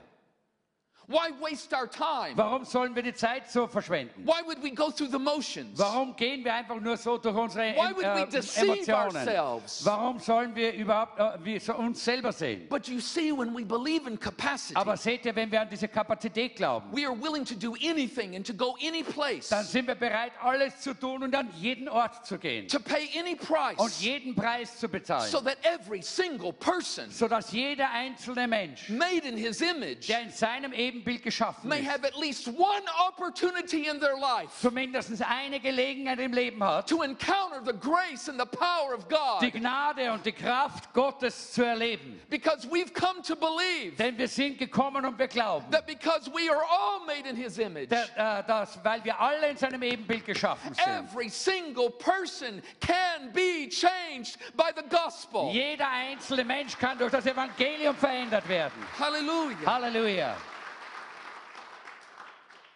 Why 1.07 1.29
waste 1.39 1.71
our 1.73 1.87
time? 1.87 2.35
Warum 2.35 2.65
sollen 2.65 2.95
wir 2.95 3.03
die 3.03 3.13
Zeit 3.13 3.49
so 3.51 3.67
verschwenden? 3.67 4.25
Why 4.25 4.41
would 4.45 4.63
we 4.63 4.71
go 4.71 4.89
through 4.89 5.11
the 5.11 5.19
motions? 5.19 5.77
Warum 5.77 6.15
gehen 6.15 6.43
wir 6.43 6.53
einfach 6.53 6.79
nur 6.79 6.97
so 6.97 7.17
durch 7.17 7.35
unsere 7.35 7.75
Why 7.75 7.93
would 7.95 7.97
we 7.97 8.21
em- 8.21 8.27
äh, 8.27 8.31
deceive 8.31 8.71
Emotionen? 8.71 9.15
ourselves? 9.15 9.85
Warum 9.85 10.19
sollen 10.19 10.55
wir 10.55 10.73
überhaupt 10.73 11.19
äh, 11.19 11.45
wir 11.45 11.59
so 11.59 11.75
uns 11.75 12.03
selber 12.03 12.31
sehen? 12.31 12.67
But 12.69 12.87
you 12.87 12.99
see, 12.99 13.31
when 13.31 13.55
we 13.55 13.63
believe 13.63 14.07
in 14.07 14.19
capacity, 14.19 14.75
Aber 14.75 14.97
seht 14.97 15.25
ihr, 15.25 15.35
wenn 15.35 15.51
wir 15.51 15.61
an 15.61 15.69
diese 15.69 15.87
Kapazität 15.87 16.55
glauben, 16.55 16.91
we 16.91 17.05
are 17.05 17.15
willing 17.15 17.45
to 17.45 17.53
do 17.55 17.75
anything 17.87 18.35
and 18.35 18.45
to 18.45 18.53
go 18.53 18.75
any 18.81 19.03
place, 19.03 19.49
dann 19.49 19.65
sind 19.65 19.87
wir 19.87 19.95
bereit, 19.95 20.31
alles 20.41 20.79
zu 20.79 20.95
tun 20.95 21.21
und 21.23 21.35
an 21.35 21.49
jeden 21.55 21.87
Ort 21.87 22.25
zu 22.25 22.39
gehen 22.39 22.67
to 22.67 22.79
pay 22.79 23.07
any 23.19 23.31
und 23.31 23.41
price, 23.41 24.01
jeden 24.01 24.33
Preis 24.33 24.79
zu 24.79 24.89
bezahlen, 24.89 25.29
so 25.29 25.39
that 25.39 25.57
every 25.63 26.01
single 26.01 26.51
person 26.51 27.11
sodass 27.11 27.51
jeder 27.51 27.91
einzelne 27.91 28.47
Mensch, 28.47 28.89
made 28.89 29.27
in 29.27 29.37
his 29.37 29.61
image 29.61 30.07
der 30.07 30.21
in 30.21 30.31
seinem 30.31 30.73
Ebenbild 30.95 31.23
geschaffen 31.23 31.67
may 31.69 31.81
have 31.83 32.05
at 32.05 32.15
least 32.17 32.47
one 32.47 32.83
opportunity 33.07 33.87
in 33.87 33.99
their 33.99 34.17
life 34.17 34.49
zumindest 34.61 35.21
eine 35.21 35.59
Gelegenheit 35.59 36.19
im 36.19 36.33
Leben 36.33 36.63
hat, 36.63 36.87
to 36.87 37.01
encounter 37.03 37.61
the 37.65 37.73
grace 37.73 38.29
and 38.29 38.39
the 38.39 38.45
power 38.45 38.93
of 38.93 39.07
God. 39.09 39.41
die 39.41 39.51
Gnade 39.51 40.11
und 40.11 40.25
die 40.25 40.31
Kraft 40.31 40.93
Gottes 40.93 41.51
zu 41.53 41.63
erleben. 41.63 42.19
Because 42.29 42.67
we've 42.69 42.93
come 42.93 43.21
to 43.21 43.35
believe 43.35 43.95
Denn 43.97 44.17
wir 44.17 44.27
sind 44.27 44.57
gekommen 44.57 45.05
und 45.05 45.17
wir 45.19 45.27
glauben, 45.27 45.69
that 45.71 45.85
because 45.85 46.29
we 46.33 46.49
are 46.49 46.63
all 46.63 47.05
made 47.05 47.27
in 47.27 47.35
His 47.35 47.57
image, 47.57 47.89
da- 47.89 48.39
äh, 48.39 48.43
dass, 48.47 48.79
weil 48.83 49.03
wir 49.03 49.19
alle 49.19 49.49
in 49.49 49.57
seinem 49.57 49.81
Ebenbild 49.83 50.25
geschaffen 50.25 50.73
sind, 50.73 50.87
every 50.87 51.29
single 51.29 51.89
person 51.89 52.61
can 52.79 53.31
be 53.33 53.67
changed 53.69 54.37
by 54.55 54.71
the 54.75 54.83
gospel. 54.89 55.49
jeder 55.51 55.89
einzelne 55.89 56.43
Mensch 56.43 56.77
kann 56.77 56.97
durch 56.97 57.11
das 57.11 57.25
Evangelium 57.25 57.95
verändert 57.95 58.47
werden. 58.47 58.73
Hallelujah. 58.99 59.65
Halleluja. 59.65 60.35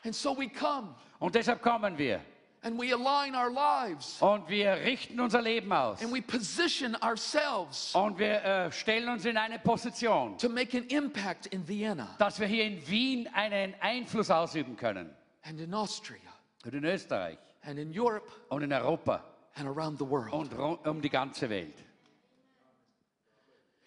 And 0.10 0.16
so 0.16 0.34
we 0.36 0.50
come 0.50 0.96
Und 1.20 1.36
deshalb 1.36 1.62
kommen 1.62 1.96
wir. 1.96 2.20
and 2.64 2.80
we 2.80 2.92
align 2.92 3.36
our 3.36 3.52
lives 3.52 4.20
Und 4.20 4.50
wir 4.50 4.72
richten 4.84 5.20
unser 5.20 5.40
Leben 5.40 5.72
aus. 5.72 6.02
and 6.02 6.12
we 6.12 6.20
position 6.20 6.96
ourselves 7.04 7.94
Und 7.94 8.18
wir 8.18 8.44
äh, 8.44 8.72
stellen 8.72 9.08
uns 9.08 9.26
in 9.26 9.38
eine 9.38 9.60
Position, 9.60 10.36
to 10.40 10.50
make 10.50 10.76
an 10.76 10.86
impact 10.86 11.46
in 11.54 11.64
Vienna 11.68 12.08
dass 12.18 12.40
wir 12.40 12.48
hier 12.48 12.64
in 12.64 12.82
Wien 12.90 13.28
einen 13.36 13.76
Einfluss 13.82 14.32
ausüben 14.32 14.76
können. 14.76 15.16
and 15.44 15.60
in 15.60 15.72
Austria 15.76 16.18
Und 16.66 16.74
in 16.74 16.86
Österreich 16.86 17.38
and 17.62 17.78
in 17.78 17.92
Europe 17.96 18.28
und 18.50 18.64
in 18.64 18.74
Europa 18.74 19.24
and 19.58 19.68
around 19.68 20.00
the 20.00 20.10
world. 20.10 20.34
und 20.34 20.52
um 20.88 21.02
die 21.04 21.10
ganze 21.12 21.48
Welt. 21.52 21.76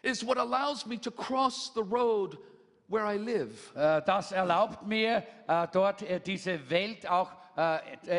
It's 0.04 0.24
what 0.24 0.38
allows 0.38 0.86
me 0.86 0.96
to 1.00 1.10
cross 1.10 1.72
the 1.74 1.82
road 1.82 2.38
where 2.92 3.06
I 3.06 3.16
live. 3.16 3.74
Äh, 3.74 4.02
Das 4.02 4.32
erlaubt 4.32 4.86
mir, 4.86 5.24
äh, 5.48 5.66
dort 5.72 6.02
äh, 6.02 6.20
diese 6.20 6.68
Welt 6.70 7.08
auch 7.08 7.30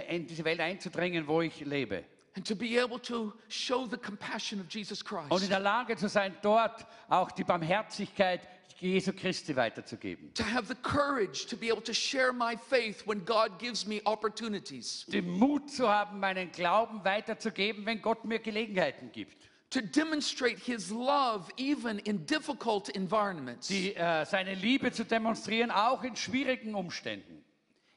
in 0.10 0.28
diese 0.28 0.46
Welt 0.46 0.60
einzudringen, 0.60 1.26
wo 1.26 1.42
ich 1.42 1.62
lebe. 1.62 2.04
And 2.36 2.48
to 2.48 2.56
be 2.56 2.80
able 2.80 3.00
to 3.02 3.34
show 3.48 3.88
the 3.88 3.98
compassion 3.98 4.60
of 4.60 4.68
Jesus 4.70 5.02
Und 5.02 5.24
in 5.24 5.30
Christ. 5.30 5.50
der 5.52 5.60
Lage 5.60 5.96
zu 5.96 6.08
sein, 6.08 6.36
dort 6.44 6.86
auch 7.10 7.32
die 7.32 7.44
Barmherzigkeit 7.44 8.42
Jesu 8.80 9.14
Christi 9.14 9.56
weiterzugeben. 9.56 10.34
To 10.34 10.44
have 10.44 10.66
the 10.68 10.76
courage 10.76 11.48
to 11.48 11.56
be 11.56 11.72
able 11.72 11.82
to 11.82 11.94
share 11.94 12.34
my 12.34 12.56
faith 12.58 13.08
when 13.08 13.24
God 13.26 13.58
gives 13.58 13.88
me 13.88 14.02
opportunities. 14.06 15.06
Den 15.08 15.30
Mut 15.30 15.72
zu 15.72 15.88
haben, 15.88 16.20
meinen 16.20 16.52
Glauben 16.52 17.04
weiterzugeben, 17.04 17.86
wenn 17.86 18.02
Gott 18.02 18.26
mir 18.26 18.40
Gelegenheiten 18.40 19.12
gibt. 19.12 19.43
To 19.74 19.82
demonstrate 19.82 20.60
His 20.60 20.92
love 20.92 21.50
even 21.58 21.98
in 22.06 22.26
difficult 22.26 22.90
environments. 22.90 23.70
Die, 23.70 23.96
äh, 23.96 24.24
seine 24.24 24.54
Liebe 24.54 24.92
zu 24.92 25.04
demonstrieren, 25.04 25.72
auch 25.72 26.04
in 26.04 26.16
schwierigen 26.16 26.76
Umständen. 26.76 27.44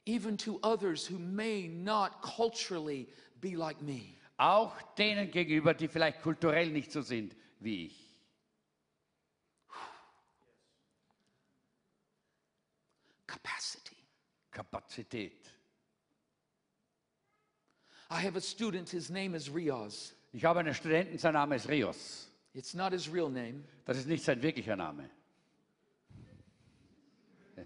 Even 0.07 0.39
to 0.39 0.59
others 0.63 1.07
who 1.07 1.19
may 1.19 1.69
not 1.69 2.23
culturally 2.23 3.09
be 3.43 3.57
like 3.57 3.83
me. 3.83 4.17
Auch 4.39 4.73
denen 4.97 5.31
gegenüber, 5.31 5.75
die 5.75 5.89
vielleicht 5.89 6.23
kulturell 6.23 6.71
nicht 6.71 6.91
so 6.93 7.03
sind 7.03 7.37
wie 7.61 7.87
ich. 7.89 8.17
Capacity. 13.27 13.97
Kapazität. 14.51 15.53
I 18.11 18.23
have 18.23 18.37
a 18.37 18.41
student, 18.41 18.89
his 18.89 19.11
name 19.11 19.35
is 19.35 19.51
Riaz. 19.51 20.16
Ich 20.37 20.45
habe 20.45 20.61
einen 20.61 20.75
Studenten, 20.75 21.17
sein 21.17 21.33
Name 21.33 21.57
ist 21.57 21.67
Rios. 21.67 22.31
It's 22.53 22.75
not 22.75 22.93
his 22.93 23.11
real 23.11 23.31
name. 23.31 23.65
Das 23.87 23.97
ist 23.97 24.07
nicht 24.07 24.23
sein 24.23 24.43
wirklicher 24.43 24.77
Name. 24.77 25.09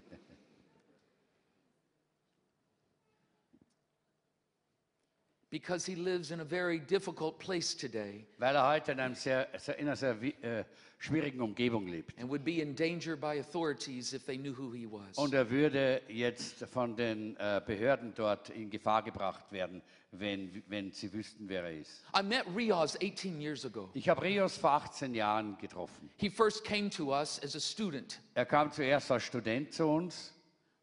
because 5.49 5.85
he 5.85 5.95
lives 5.95 6.31
in 6.31 6.39
a 6.39 6.45
very 6.45 6.79
difficult 6.79 7.37
place 7.39 7.75
today 7.75 8.25
Weil 8.37 8.55
er 8.55 8.65
heute 8.69 8.93
in, 8.93 9.01
einem 9.01 9.15
sehr, 9.15 9.49
in 9.77 9.87
einer 9.87 9.97
sehr 9.97 10.15
äh, 10.21 10.63
schwierigen 10.97 11.41
Umgebung 11.41 11.87
lebt. 11.87 12.17
and 12.17 12.29
would 12.29 12.45
be 12.45 12.61
in 12.61 12.73
danger 12.73 13.17
by 13.17 13.37
authorities 13.39 14.13
if 14.13 14.25
they 14.25 14.37
knew 14.37 14.53
who 14.57 14.71
he 14.71 14.85
was. 14.85 15.17
Und 15.17 15.33
er 15.33 15.49
würde 15.49 16.03
jetzt 16.07 16.63
von 16.67 16.95
den 16.95 17.35
äh, 17.35 17.61
Behörden 17.65 18.13
dort 18.15 18.49
in 18.49 18.69
Gefahr 18.69 19.03
gebracht 19.03 19.51
werden, 19.51 19.81
wenn, 20.11 20.61
wenn 20.67 20.91
sie 20.91 21.11
wüssten, 21.13 21.47
wer 21.47 21.63
er 21.63 21.77
ist. 21.79 22.03
I 22.17 22.21
met 22.21 22.45
Riaz 22.55 22.97
18 23.01 23.39
years 23.39 23.65
ago. 23.65 23.89
Ich 23.93 24.09
habe 24.09 24.21
Rios 24.21 24.57
vor 24.57 24.71
18 24.71 25.13
Jahren 25.15 25.57
getroffen. 25.57 26.09
He 26.17 26.29
first 26.29 26.63
came 26.65 26.89
to 26.89 27.13
us 27.13 27.39
as 27.43 27.55
a 27.55 27.59
student 27.59 28.19
Er 28.35 28.45
kam 28.45 28.71
zuerst 28.71 29.09
als 29.11 29.23
Student 29.23 29.73
zu 29.73 29.87
uns. 29.87 30.33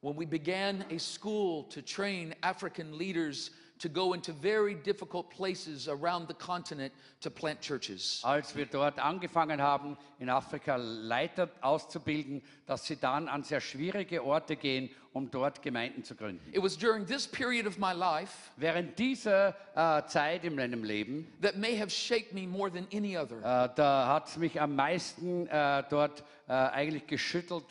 when 0.01 0.17
we 0.17 0.25
began 0.27 0.85
a 0.91 0.99
school 0.99 1.65
to 1.69 1.83
train 1.83 2.35
African 2.43 2.93
leaders 2.97 3.51
to 3.79 3.89
go 3.89 4.13
into 4.13 4.33
very 4.33 4.75
difficult 4.75 5.31
places 5.31 5.89
around 5.89 6.29
the 6.29 6.35
continent 6.35 6.93
to 7.21 7.31
plant 7.31 7.61
churches. 7.61 8.21
als 8.25 8.55
wir 8.55 8.67
dort 8.67 8.99
angefangen 8.99 9.61
haben, 9.61 9.97
in 10.19 10.29
Afrika 10.29 10.77
Leiter 10.77 11.49
auszubilden, 11.61 12.43
dass 12.67 12.87
sie 12.87 12.97
dann 12.97 13.29
an 13.29 13.43
sehr 13.43 13.61
schwierige 13.61 14.25
Orte 14.25 14.57
gehen, 14.57 14.91
um 15.13 15.31
dort 15.31 15.63
Gemeinden 15.63 16.05
zu 16.05 16.15
gründen. 16.15 16.53
It 16.53 16.63
was 16.63 16.77
during 16.77 17.07
this 17.07 17.27
period 17.27 17.67
of 17.67 17.79
my 17.79 17.93
life 17.93 18.51
Während 18.57 18.99
dieser 18.99 19.55
äh, 19.75 20.07
Zeit 20.07 20.45
in 20.45 20.55
meinem 20.55 20.85
Leben, 20.85 21.33
that 21.41 21.57
may 21.57 21.77
have 21.79 21.91
shaped 21.91 22.33
me 22.33 22.47
more 22.47 22.71
than 22.71 22.87
any 22.93 23.17
other. 23.17 23.39
äh, 23.39 23.69
da 23.75 24.07
hat 24.09 24.29
es 24.29 24.37
mich 24.37 24.61
am 24.61 24.75
meisten 24.77 25.47
äh, 25.47 25.83
dort 25.89 26.25
eigentlich 26.51 27.07
geschüttelt 27.07 27.65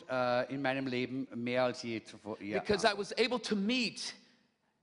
in 0.50 0.62
meinem 0.62 0.86
Leben, 0.86 1.26
mehr 1.34 1.64
als 1.64 1.82
je 1.82 2.00
zuvor. 2.00 2.38
Because 2.38 2.86
I 2.86 2.96
was 2.96 3.12
able 3.18 3.42
to 3.42 3.56
meet 3.56 4.14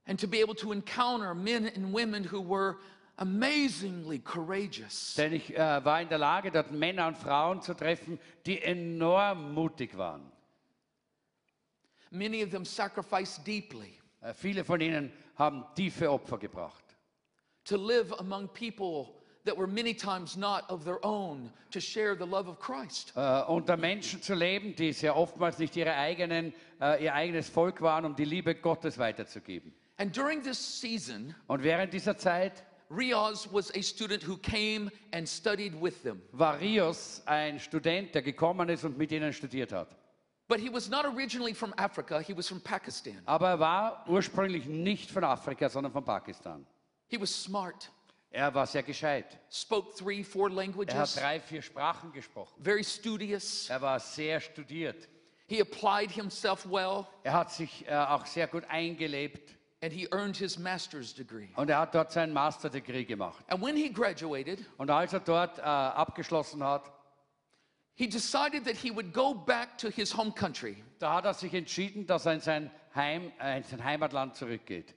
and 0.06 0.18
to 0.20 0.26
be 0.26 0.40
able 0.40 0.54
to 0.54 0.72
encounter 0.72 1.34
men 1.34 1.66
and 1.74 1.92
women 1.92 2.24
who 2.24 2.40
were 2.40 2.76
amazingly 3.18 4.18
courageous. 4.18 5.14
Denn 5.16 5.32
ich 5.32 5.56
äh, 5.56 5.84
war 5.84 6.00
in 6.00 6.08
der 6.08 6.18
Lage, 6.18 6.50
dort 6.50 6.70
Männer 6.70 7.08
und 7.08 7.16
Frauen 7.16 7.62
zu 7.62 7.74
treffen, 7.74 8.18
die 8.44 8.60
enorm 8.62 9.54
mutig 9.54 9.96
waren. 9.96 10.30
Many 12.10 12.42
of 12.42 12.50
them 12.50 12.64
sacrificed 12.64 13.44
deeply 13.46 13.92
Äh, 14.22 14.32
viele 14.34 14.64
von 14.64 14.80
ihnen 14.80 15.12
haben 15.36 15.64
tiefe 15.74 16.10
Opfer 16.10 16.38
gebracht. 16.38 16.82
to 17.64 17.76
live 17.76 18.12
among 18.20 18.48
people 18.48 19.12
that 19.44 19.56
were 19.56 19.66
many 19.66 19.92
times 19.92 20.36
not 20.36 20.64
of 20.70 20.84
their 20.84 21.04
own 21.04 21.50
to 21.70 21.80
share 21.80 22.14
the 22.16 22.24
love 22.24 22.48
of 22.48 22.58
Christ. 22.58 23.12
äh, 23.16 23.42
unter 23.48 23.76
Menschen 23.76 24.22
zu 24.22 24.34
leben, 24.34 24.74
die 24.76 24.92
sehr 24.92 25.16
oftmals 25.16 25.58
nicht 25.58 25.76
ihre 25.76 25.94
eigenen, 25.94 26.52
äh, 26.80 27.04
ihr 27.04 27.14
eigenes 27.14 27.48
Volk 27.48 27.80
waren, 27.82 28.04
um 28.04 28.14
die 28.16 28.24
Liebe 28.24 28.54
Gottes 28.54 28.98
weiterzugeben. 28.98 29.74
And 29.98 30.14
during 30.14 30.42
this 30.42 30.58
season, 30.58 31.34
Und 31.46 31.62
während 31.62 31.92
dieser 31.92 32.16
Zeit 32.16 32.62
Riaz 32.90 33.48
was 33.50 33.70
a 33.74 33.82
student 33.82 34.22
who 34.26 34.36
came 34.36 34.90
and 35.12 35.28
studied 35.28 35.72
with 35.80 36.02
them. 36.02 36.22
war 36.32 36.60
Rios 36.60 37.22
ein 37.26 37.58
Student, 37.58 38.14
der 38.14 38.22
gekommen 38.22 38.68
ist 38.68 38.84
und 38.84 38.96
mit 38.96 39.10
ihnen 39.10 39.32
studiert 39.32 39.72
hat. 39.72 39.88
But 40.48 40.60
he 40.60 40.68
was 40.72 40.88
not 40.88 41.04
originally 41.04 41.52
from 41.54 41.72
Africa, 41.76 42.20
he 42.20 42.36
was 42.36 42.46
from 42.48 42.60
Pakistan. 42.60 43.20
Aber 43.24 43.48
er 43.48 43.58
war 43.58 44.04
ursprünglich 44.08 44.66
nicht 44.66 45.10
von 45.10 45.24
Afrika, 45.24 45.68
sondern 45.68 45.92
von 45.92 46.04
Pakistan. 46.04 46.64
He 47.08 47.20
was 47.20 47.30
smart, 47.42 47.90
Er 48.30 48.54
war 48.54 48.66
sehr 48.66 48.82
gescheit. 48.84 49.38
spoke 49.50 49.96
three, 49.96 50.22
four 50.22 50.48
Er 50.48 50.50
hat 50.50 50.56
languages, 50.56 51.14
drei, 51.16 51.40
vier 51.40 51.62
Sprachen 51.62 52.12
gesprochen. 52.12 52.62
very 52.62 52.84
studious. 52.84 53.68
Er 53.68 53.80
war 53.80 53.98
sehr 53.98 54.38
studiert. 54.40 55.08
He 55.48 55.60
applied 55.60 56.10
himself 56.12 56.64
well, 56.70 57.06
Er 57.24 57.32
hat 57.32 57.50
sich 57.52 57.84
äh, 57.88 57.94
auch 57.96 58.26
sehr 58.26 58.46
gut 58.46 58.64
eingelebt 58.68 59.55
and 59.82 59.92
he 59.92 60.08
earned 60.12 60.36
his 60.36 60.58
master's 60.58 61.12
degree. 61.14 61.48
und 61.56 61.68
er 61.70 61.78
hat 61.80 61.94
dort 61.94 62.10
sein 62.12 62.32
Master 62.32 62.70
Degree 62.70 63.04
gemacht. 63.04 63.44
And 63.48 63.62
when 63.62 63.76
he 63.76 63.88
graduated, 63.90 64.64
Und 64.78 64.90
als 64.90 65.12
er 65.12 65.20
dort 65.20 65.58
äh, 65.58 65.62
abgeschlossen 65.62 66.62
hat, 66.64 66.90
he 67.94 68.06
decided 68.08 68.64
that 68.64 68.76
he 68.76 68.90
would 68.90 69.12
go 69.12 69.34
back 69.34 69.76
to 69.78 69.88
his 69.88 70.16
home 70.16 70.32
country. 70.32 70.82
da 70.98 71.14
hat 71.14 71.24
er 71.24 71.34
sich 71.34 71.52
entschieden, 71.54 72.06
dass 72.06 72.26
er 72.26 72.34
in 72.34 72.40
sein, 72.40 72.70
Heim, 72.94 73.32
äh, 73.40 73.58
in 73.58 73.64
sein 73.64 73.84
Heimatland 73.84 74.34
zurückgeht. 74.34 74.94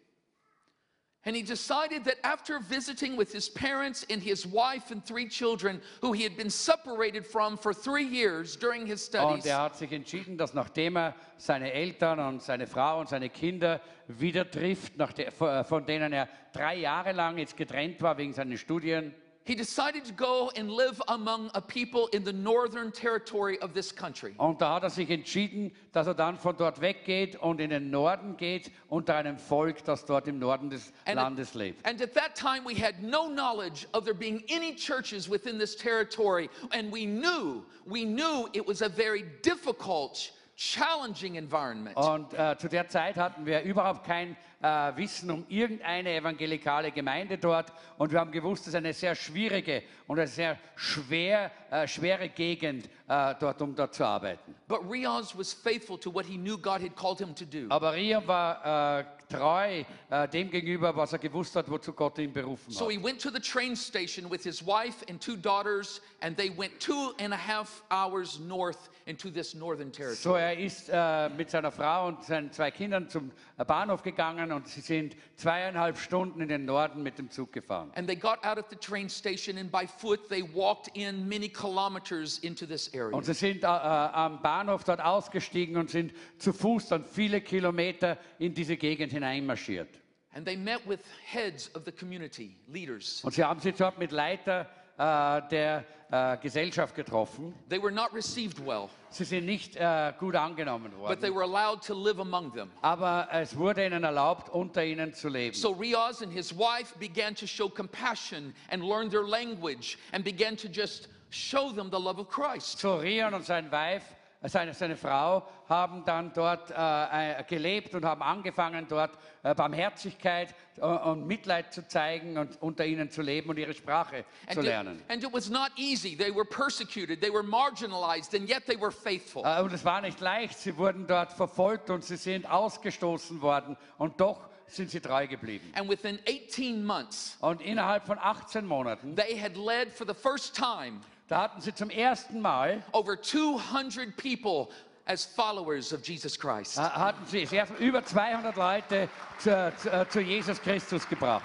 And 1.25 1.35
he 1.35 1.43
decided 1.43 2.05
that 2.05 2.15
after 2.23 2.59
visiting 2.59 3.17
with 3.17 3.33
his 3.33 3.49
parents 3.49 4.05
and 4.09 4.23
his 4.23 4.47
wife 4.47 4.89
and 4.89 5.03
three 5.03 5.27
children, 5.27 5.81
who 6.01 6.13
he 6.13 6.23
had 6.23 6.37
been 6.37 6.49
separated 6.49 7.27
from 7.27 7.57
for 7.57 7.73
three 7.73 8.05
years 8.05 8.55
during 8.55 8.87
his 8.87 9.01
Und 9.09 9.41
studies, 9.41 9.45
er 9.45 9.63
hat 9.63 9.75
sich 9.75 9.91
entschieden, 9.91 10.37
dass 10.37 10.53
nachdem 10.53 10.95
er 10.95 11.15
seine 11.37 11.73
Eltern 11.73 12.19
und 12.19 12.41
seine 12.41 12.67
Frau 12.67 13.01
und 13.01 13.09
seine 13.09 13.29
Kinder 13.29 13.81
wieder 14.07 14.49
trifft, 14.49 14.97
nach 14.97 15.11
der, 15.11 15.31
von 15.31 15.85
denen 15.85 16.13
er 16.13 16.29
drei 16.53 16.77
Jahre 16.77 17.11
lang 17.11 17.37
jetzt 17.37 17.57
getrennt 17.57 18.01
war 18.01 18.17
wegen 18.17 18.33
seinen 18.33 18.57
Studien, 18.57 19.13
he 19.49 19.55
decided 19.55 20.05
to 20.05 20.13
go 20.13 20.51
and 20.55 20.69
live 20.69 21.01
among 21.07 21.49
a 21.55 21.61
people 21.61 22.07
in 22.13 22.23
the 22.23 22.31
northern 22.31 22.91
territory 22.91 23.57
of 23.61 23.73
this 23.73 23.91
country. 23.91 24.35
Und 24.37 24.61
da 24.61 24.75
hat 24.75 24.83
er 24.83 24.91
sich 24.91 25.09
entschieden, 25.09 25.71
dass 25.91 26.05
er 26.05 26.13
dann 26.13 26.37
von 26.37 26.55
dort 26.55 26.81
weggeht 26.81 27.35
und 27.35 27.59
in 27.59 27.71
den 27.71 27.89
Norden 27.89 28.37
geht, 28.37 28.69
unter 28.89 29.15
einem 29.15 29.39
Volk, 29.39 29.83
das 29.85 30.05
dort 30.05 30.27
im 30.27 30.37
Norden 30.37 30.69
des 30.69 30.93
And 31.07 31.15
Landes 31.15 31.55
lebt. 31.55 31.83
and 31.87 31.99
at 31.99 32.13
that 32.13 32.35
time, 32.35 32.63
we 32.63 32.75
had 32.75 33.01
no 33.01 33.27
knowledge 33.27 33.87
of 33.93 34.05
there 34.05 34.13
being 34.13 34.43
any 34.49 34.75
churches 34.75 35.27
within 35.27 35.57
this 35.57 35.75
territory. 35.75 36.47
And 36.71 36.91
we 36.91 37.07
knew, 37.07 37.65
we 37.87 38.05
knew 38.05 38.47
it 38.53 38.67
was 38.67 38.83
a 38.83 38.89
very 38.89 39.23
difficult, 39.41 40.31
challenging 40.55 41.37
environment. 41.37 41.97
Und 41.97 42.33
äh, 42.33 42.55
zu 42.59 42.67
der 42.67 42.87
Zeit 42.87 43.15
hatten 43.15 43.47
wir 43.47 43.63
überhaupt 43.63 44.05
kein 44.05 44.37
äh, 44.61 44.67
Wissen 44.95 45.31
um 45.31 45.45
irgendeine 45.47 46.15
evangelikale 46.15 46.91
Gemeinde 46.91 47.37
dort. 47.37 47.71
Und 47.97 48.11
wir 48.11 48.19
haben 48.19 48.31
gewusst, 48.31 48.63
es 48.63 48.69
ist 48.69 48.75
eine 48.75 48.93
sehr 48.93 49.15
schwierige 49.15 49.83
und 50.07 50.19
eine 50.19 50.27
sehr 50.27 50.57
schwer, 50.75 51.51
äh, 51.71 51.87
schwere 51.87 52.29
Gegend 52.29 52.89
äh, 53.07 53.35
dort, 53.39 53.61
um 53.61 53.75
dort 53.75 53.93
zu 53.93 54.05
arbeiten. 54.05 54.55
But 54.67 54.81
Riaz 54.89 55.37
was 55.37 55.53
faithful 55.53 55.97
to 55.99 56.13
what 56.13 56.25
he 56.25 56.37
knew 56.37 56.57
God 56.57 56.81
had 56.81 56.95
called 56.95 57.19
him 57.19 57.33
to 57.35 57.45
do. 57.45 57.67
Aber 57.69 57.93
Ria 57.93 58.25
war 58.25 58.99
äh, 58.99 59.05
treu 59.29 59.83
äh, 60.09 60.27
dem 60.27 60.49
gegenüber, 60.49 60.95
was 60.95 61.13
er 61.13 61.19
gewusst 61.19 61.55
hat, 61.55 61.69
wozu 61.69 61.93
Gott 61.93 62.17
ihn 62.17 62.33
berufen 62.33 62.71
So 62.73 62.85
hat. 62.85 62.91
he 62.91 62.97
went 63.03 63.21
to 63.21 63.29
the 63.29 63.39
train 63.39 63.75
station 63.75 64.29
with 64.29 64.43
his 64.43 64.65
wife 64.65 65.03
and 65.09 65.21
two 65.21 65.35
daughters, 65.37 66.01
and 66.21 66.35
they 66.35 66.49
went 66.49 66.79
two 66.79 67.13
and 67.19 67.33
a 67.33 67.37
half 67.37 67.83
hours 67.91 68.39
north 68.39 68.89
into 69.05 69.29
this 69.31 69.53
northern 69.55 69.91
territory. 69.91 70.15
So, 70.15 70.35
er 70.35 70.57
ist 70.57 70.89
äh, 70.91 71.29
mit 71.29 71.49
seiner 71.49 71.71
Frau 71.71 72.07
und 72.07 72.23
seinen 72.23 72.51
zwei 72.51 72.71
Kindern 72.71 73.07
zum 73.09 73.31
äh, 73.57 73.65
Bahnhof 73.65 74.01
gegangen 74.03 74.51
und 74.51 74.67
sie 74.67 74.81
sind 74.81 75.15
zweieinhalb 75.35 75.97
Stunden 75.97 76.41
in 76.41 76.49
den 76.49 76.65
Norden 76.65 77.01
mit 77.03 77.17
dem 77.17 77.29
Zug 77.29 77.51
gefahren. 77.53 77.91
And 77.95 78.07
they 78.07 78.15
got 78.15 78.43
out 78.43 78.57
at 78.57 78.69
the 78.69 78.75
train 78.75 79.09
station, 79.09 79.57
and 79.57 79.71
by 79.71 79.85
foot 79.87 80.27
they 80.29 80.43
walked 80.43 80.95
in 80.95 81.27
many 81.27 81.49
kilometers 81.49 82.39
into 82.39 82.65
this 82.65 82.91
area. 82.93 83.15
Und 83.15 83.25
sie 83.25 83.33
sind 83.33 83.63
äh, 83.63 83.67
äh, 83.67 83.69
am 83.69 84.41
Bahnhof 84.41 84.83
dort 84.83 85.01
ausgestiegen 85.01 85.77
und 85.77 85.89
sind 85.89 86.13
zu 86.39 86.51
Fuß 86.53 86.87
dann 86.89 87.03
viele 87.05 87.41
Kilometer 87.41 88.17
in 88.39 88.53
diese 88.53 88.75
Gegend 88.77 89.11
hineinmarschiert. 89.19 89.87
And 90.33 90.45
they 90.45 90.55
met 90.55 90.85
with 90.87 90.99
heads 91.25 91.71
of 91.75 91.85
the 91.85 91.91
community, 91.91 92.55
leaders. 92.67 93.21
Und 93.23 93.33
sie 93.33 93.43
haben 93.43 93.59
sich 93.59 93.75
dort 93.75 93.97
mit 93.97 94.11
Leiter 94.11 94.67
äh, 94.97 95.41
der 95.49 95.85
äh, 96.11 96.37
Gesellschaft 96.37 96.95
getroffen. 96.95 97.53
They 97.67 97.81
were 97.81 97.91
not 97.91 98.13
received 98.13 98.59
well, 98.65 98.89
Sie 99.09 99.23
sind 99.23 99.45
nicht 99.45 99.75
äh, 99.75 100.13
gut 100.19 100.35
angenommen 100.35 100.91
but 101.07 101.19
they 101.19 101.29
worden. 101.29 101.35
were 101.35 101.43
allowed 101.43 101.81
to 101.81 101.95
live 101.95 102.19
among 102.19 102.51
them. 102.53 102.69
Aber 102.81 103.27
es 103.31 103.55
wurde 103.55 103.85
ihnen 103.85 104.03
erlaubt, 104.03 104.49
unter 104.49 104.83
ihnen 104.83 105.13
zu 105.13 105.29
leben. 105.29 105.55
So 105.55 105.71
Riaz 105.71 106.21
and 106.21 106.31
his 106.31 106.53
wife 106.53 106.97
began 106.99 107.33
to 107.35 107.47
show 107.47 107.67
compassion 107.69 108.53
and 108.69 108.83
learn 108.83 109.09
their 109.09 109.25
language 109.27 109.97
and 110.11 110.23
began 110.23 110.55
to 110.57 110.67
just 110.67 111.09
show 111.31 111.71
them 111.71 111.89
the 111.91 111.99
love 111.99 112.19
of 112.19 112.29
Christ. 112.29 112.79
So 112.79 112.97
Rian 112.97 113.33
und 113.33 113.45
sein 113.45 113.71
Weib, 113.71 114.03
seine, 114.43 114.73
seine 114.73 114.95
Frau 114.95 115.45
haben 115.67 116.05
dann 116.05 116.31
dort 116.33 116.71
äh, 116.71 117.39
äh, 117.39 117.43
gelebt 117.43 117.93
und 117.93 118.05
haben 118.05 118.21
angefangen, 118.21 118.87
dort 118.87 119.11
äh, 119.43 119.53
Barmherzigkeit 119.53 120.55
äh, 120.77 120.81
und 120.81 121.27
Mitleid 121.27 121.73
zu 121.73 121.85
zeigen 121.87 122.37
und 122.37 122.61
unter 122.61 122.85
ihnen 122.85 123.11
zu 123.11 123.21
leben 123.21 123.49
und 123.49 123.57
ihre 123.57 123.73
Sprache 123.73 124.23
zu 124.47 124.49
And 124.51 124.57
it, 124.59 124.65
lernen. 124.65 125.03
and 125.09 125.23
it 125.23 125.33
was 125.33 125.49
not 125.49 125.71
easy. 125.75 126.15
They 126.15 126.33
were 126.33 126.45
persecuted, 126.45 127.19
they 127.19 127.31
were 127.33 127.43
marginalized, 127.43 128.33
and 128.33 128.47
yet 128.49 128.65
they 128.65 128.79
were 128.79 128.91
faithful. 128.91 129.43
Äh, 129.45 129.61
Und 129.61 129.73
es 129.73 129.83
war 129.83 129.99
nicht 129.99 130.21
leicht, 130.21 130.57
sie 130.57 130.77
wurden 130.77 131.05
dort 131.05 131.33
verfolgt 131.33 131.89
und 131.89 132.05
sie 132.05 132.15
sind 132.17 132.49
ausgestoßen 132.49 133.41
worden 133.41 133.75
und 133.97 134.21
doch 134.21 134.47
sind 134.67 134.89
sie 134.89 135.01
treu 135.01 135.27
geblieben. 135.27 135.69
And 135.75 135.89
within 135.89 136.17
18 136.27 136.85
months, 136.85 137.37
Und 137.41 137.61
innerhalb 137.61 138.05
von 138.05 138.17
18 138.17 138.65
Monaten, 138.65 139.15
they 139.17 139.37
had 139.37 139.57
led 139.57 139.91
for 139.91 140.07
the 140.07 140.13
first 140.13 140.55
time 140.55 141.01
da 141.29 141.43
hatten 141.43 141.61
sie 141.61 141.73
zum 141.73 141.89
ersten 141.89 142.41
Mal 142.41 142.83
over 142.91 143.21
200 143.21 144.17
people 144.17 144.69
as 145.05 145.25
followers 145.25 145.93
of 145.93 146.03
Jesus 146.03 146.37
Christ. 146.37 146.77
hatten 146.77 147.25
sie, 147.25 147.47
über 147.79 148.03
200 148.03 148.55
Leute 148.55 149.09
zu, 149.39 149.73
zu, 149.77 149.91
äh, 149.91 150.09
zu 150.09 150.21
Jesus 150.21 150.59
Christus 150.59 151.07
gebracht. 151.07 151.43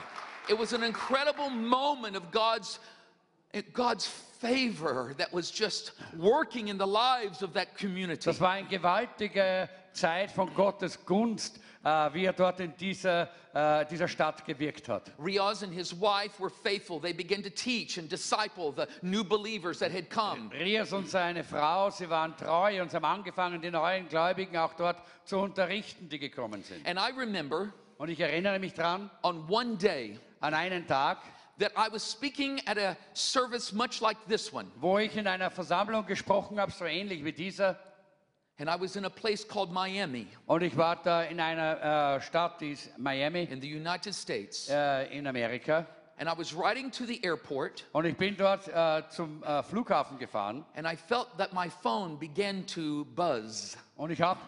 It 0.48 0.58
was 0.58 0.74
an 0.74 0.82
incredible 0.82 1.48
moment 1.48 2.16
of 2.16 2.30
God's 2.30 2.78
eh, 3.52 3.62
God's 3.72 4.06
favor 4.06 5.14
that 5.16 5.32
was 5.32 5.50
just 5.50 5.92
working 6.18 6.68
in 6.68 6.78
the 6.78 6.86
lives 6.86 7.42
of 7.42 7.52
that 7.54 7.78
community. 7.78 8.24
Das 8.24 8.40
war 8.40 8.50
eine 8.50 8.68
gewaltige 8.68 9.68
Zeit 9.92 10.30
von 10.30 10.52
Gottes 10.54 10.98
Gunst, 11.06 11.60
äh, 11.84 12.12
wie 12.12 12.24
er 12.24 12.32
dort 12.32 12.60
in 12.60 12.74
dieser, 12.76 13.28
äh, 13.52 13.86
dieser 13.86 14.08
Stadt 14.08 14.44
gewirkt 14.44 14.88
hat. 14.88 15.12
Riaz 15.18 15.62
and 15.62 15.72
his 15.72 15.92
wife 15.92 16.40
were 16.40 16.50
faithful. 16.50 17.00
They 17.00 17.12
began 17.12 17.42
to 17.42 17.50
teach 17.50 17.98
and 17.98 18.10
disciple 18.10 18.72
the 18.74 18.86
new 19.02 19.22
believers 19.22 19.78
that 19.78 19.92
had 19.92 20.08
come. 20.10 20.50
Rias 20.52 20.92
und 20.92 21.08
seine 21.08 21.44
Frau, 21.44 21.90
sie 21.90 22.08
waren 22.08 22.36
treu 22.36 22.80
und 22.82 22.90
sie 22.90 22.96
haben 22.96 23.04
angefangen, 23.04 23.60
die 23.60 23.70
neuen 23.70 24.08
Gläubigen 24.08 24.56
auch 24.56 24.74
dort 24.74 24.96
zu 25.24 25.38
unterrichten, 25.38 26.08
die 26.08 26.18
gekommen 26.18 26.62
sind. 26.62 26.86
And 26.86 26.98
I 26.98 27.12
remember 27.16 27.72
Und 27.98 28.08
ich 28.08 28.18
erinnere 28.18 28.58
mich 28.58 28.74
dran, 28.74 29.10
on 29.22 29.48
one 29.48 29.76
day 29.76 30.18
an 30.40 30.52
einen 30.52 30.86
Tag, 30.86 31.18
that 31.58 31.72
I 31.76 31.88
was 31.92 32.02
speaking 32.02 32.60
at 32.66 32.76
a 32.76 32.96
service 33.12 33.72
much 33.72 34.00
like 34.00 34.16
this 34.26 34.52
one. 34.52 34.66
wo 34.76 34.98
ich 34.98 35.16
in 35.16 35.26
einer 35.28 35.50
Versammlung 35.50 36.04
gesprochen 36.06 36.58
habe, 36.58 36.72
so 36.72 36.84
ähnlich 36.84 37.24
wie 37.24 37.32
dieser. 37.32 37.78
And 38.58 38.68
I 38.70 38.76
was 38.80 38.94
in 38.94 39.04
a 39.04 39.10
place 39.10 39.46
called 39.46 39.72
Miami 39.72 40.28
Und 40.46 40.62
ich 40.62 40.76
war 40.76 40.96
da 41.02 41.22
in 41.22 41.40
einer 41.40 42.16
äh, 42.16 42.20
Stadt, 42.20 42.60
die 42.60 42.70
ist 42.72 42.96
Miami 42.98 43.42
in 43.44 43.60
the 43.60 43.74
United 43.74 44.14
States. 44.14 44.68
äh, 44.68 45.06
in 45.16 45.26
Amerika. 45.26 45.86
And 46.16 46.28
I 46.28 46.38
was 46.38 46.54
riding 46.56 46.92
to 46.92 47.04
the 47.04 47.20
airport 47.24 47.84
Und 47.92 48.04
ich 48.04 48.16
bin 48.16 48.36
dort 48.36 48.68
äh, 48.68 49.02
zum 49.08 49.42
äh, 49.42 49.62
Flughafen 49.64 50.18
gefahren. 50.18 50.64
and 50.76 50.86
I 50.86 50.94
felt 50.94 51.26
that 51.38 51.52
my 51.52 51.68
phone 51.68 52.16
began 52.16 52.64
to 52.68 53.04
buzz. 53.16 53.76
Und 53.96 54.10
ich 54.12 54.22
habe 54.22 54.38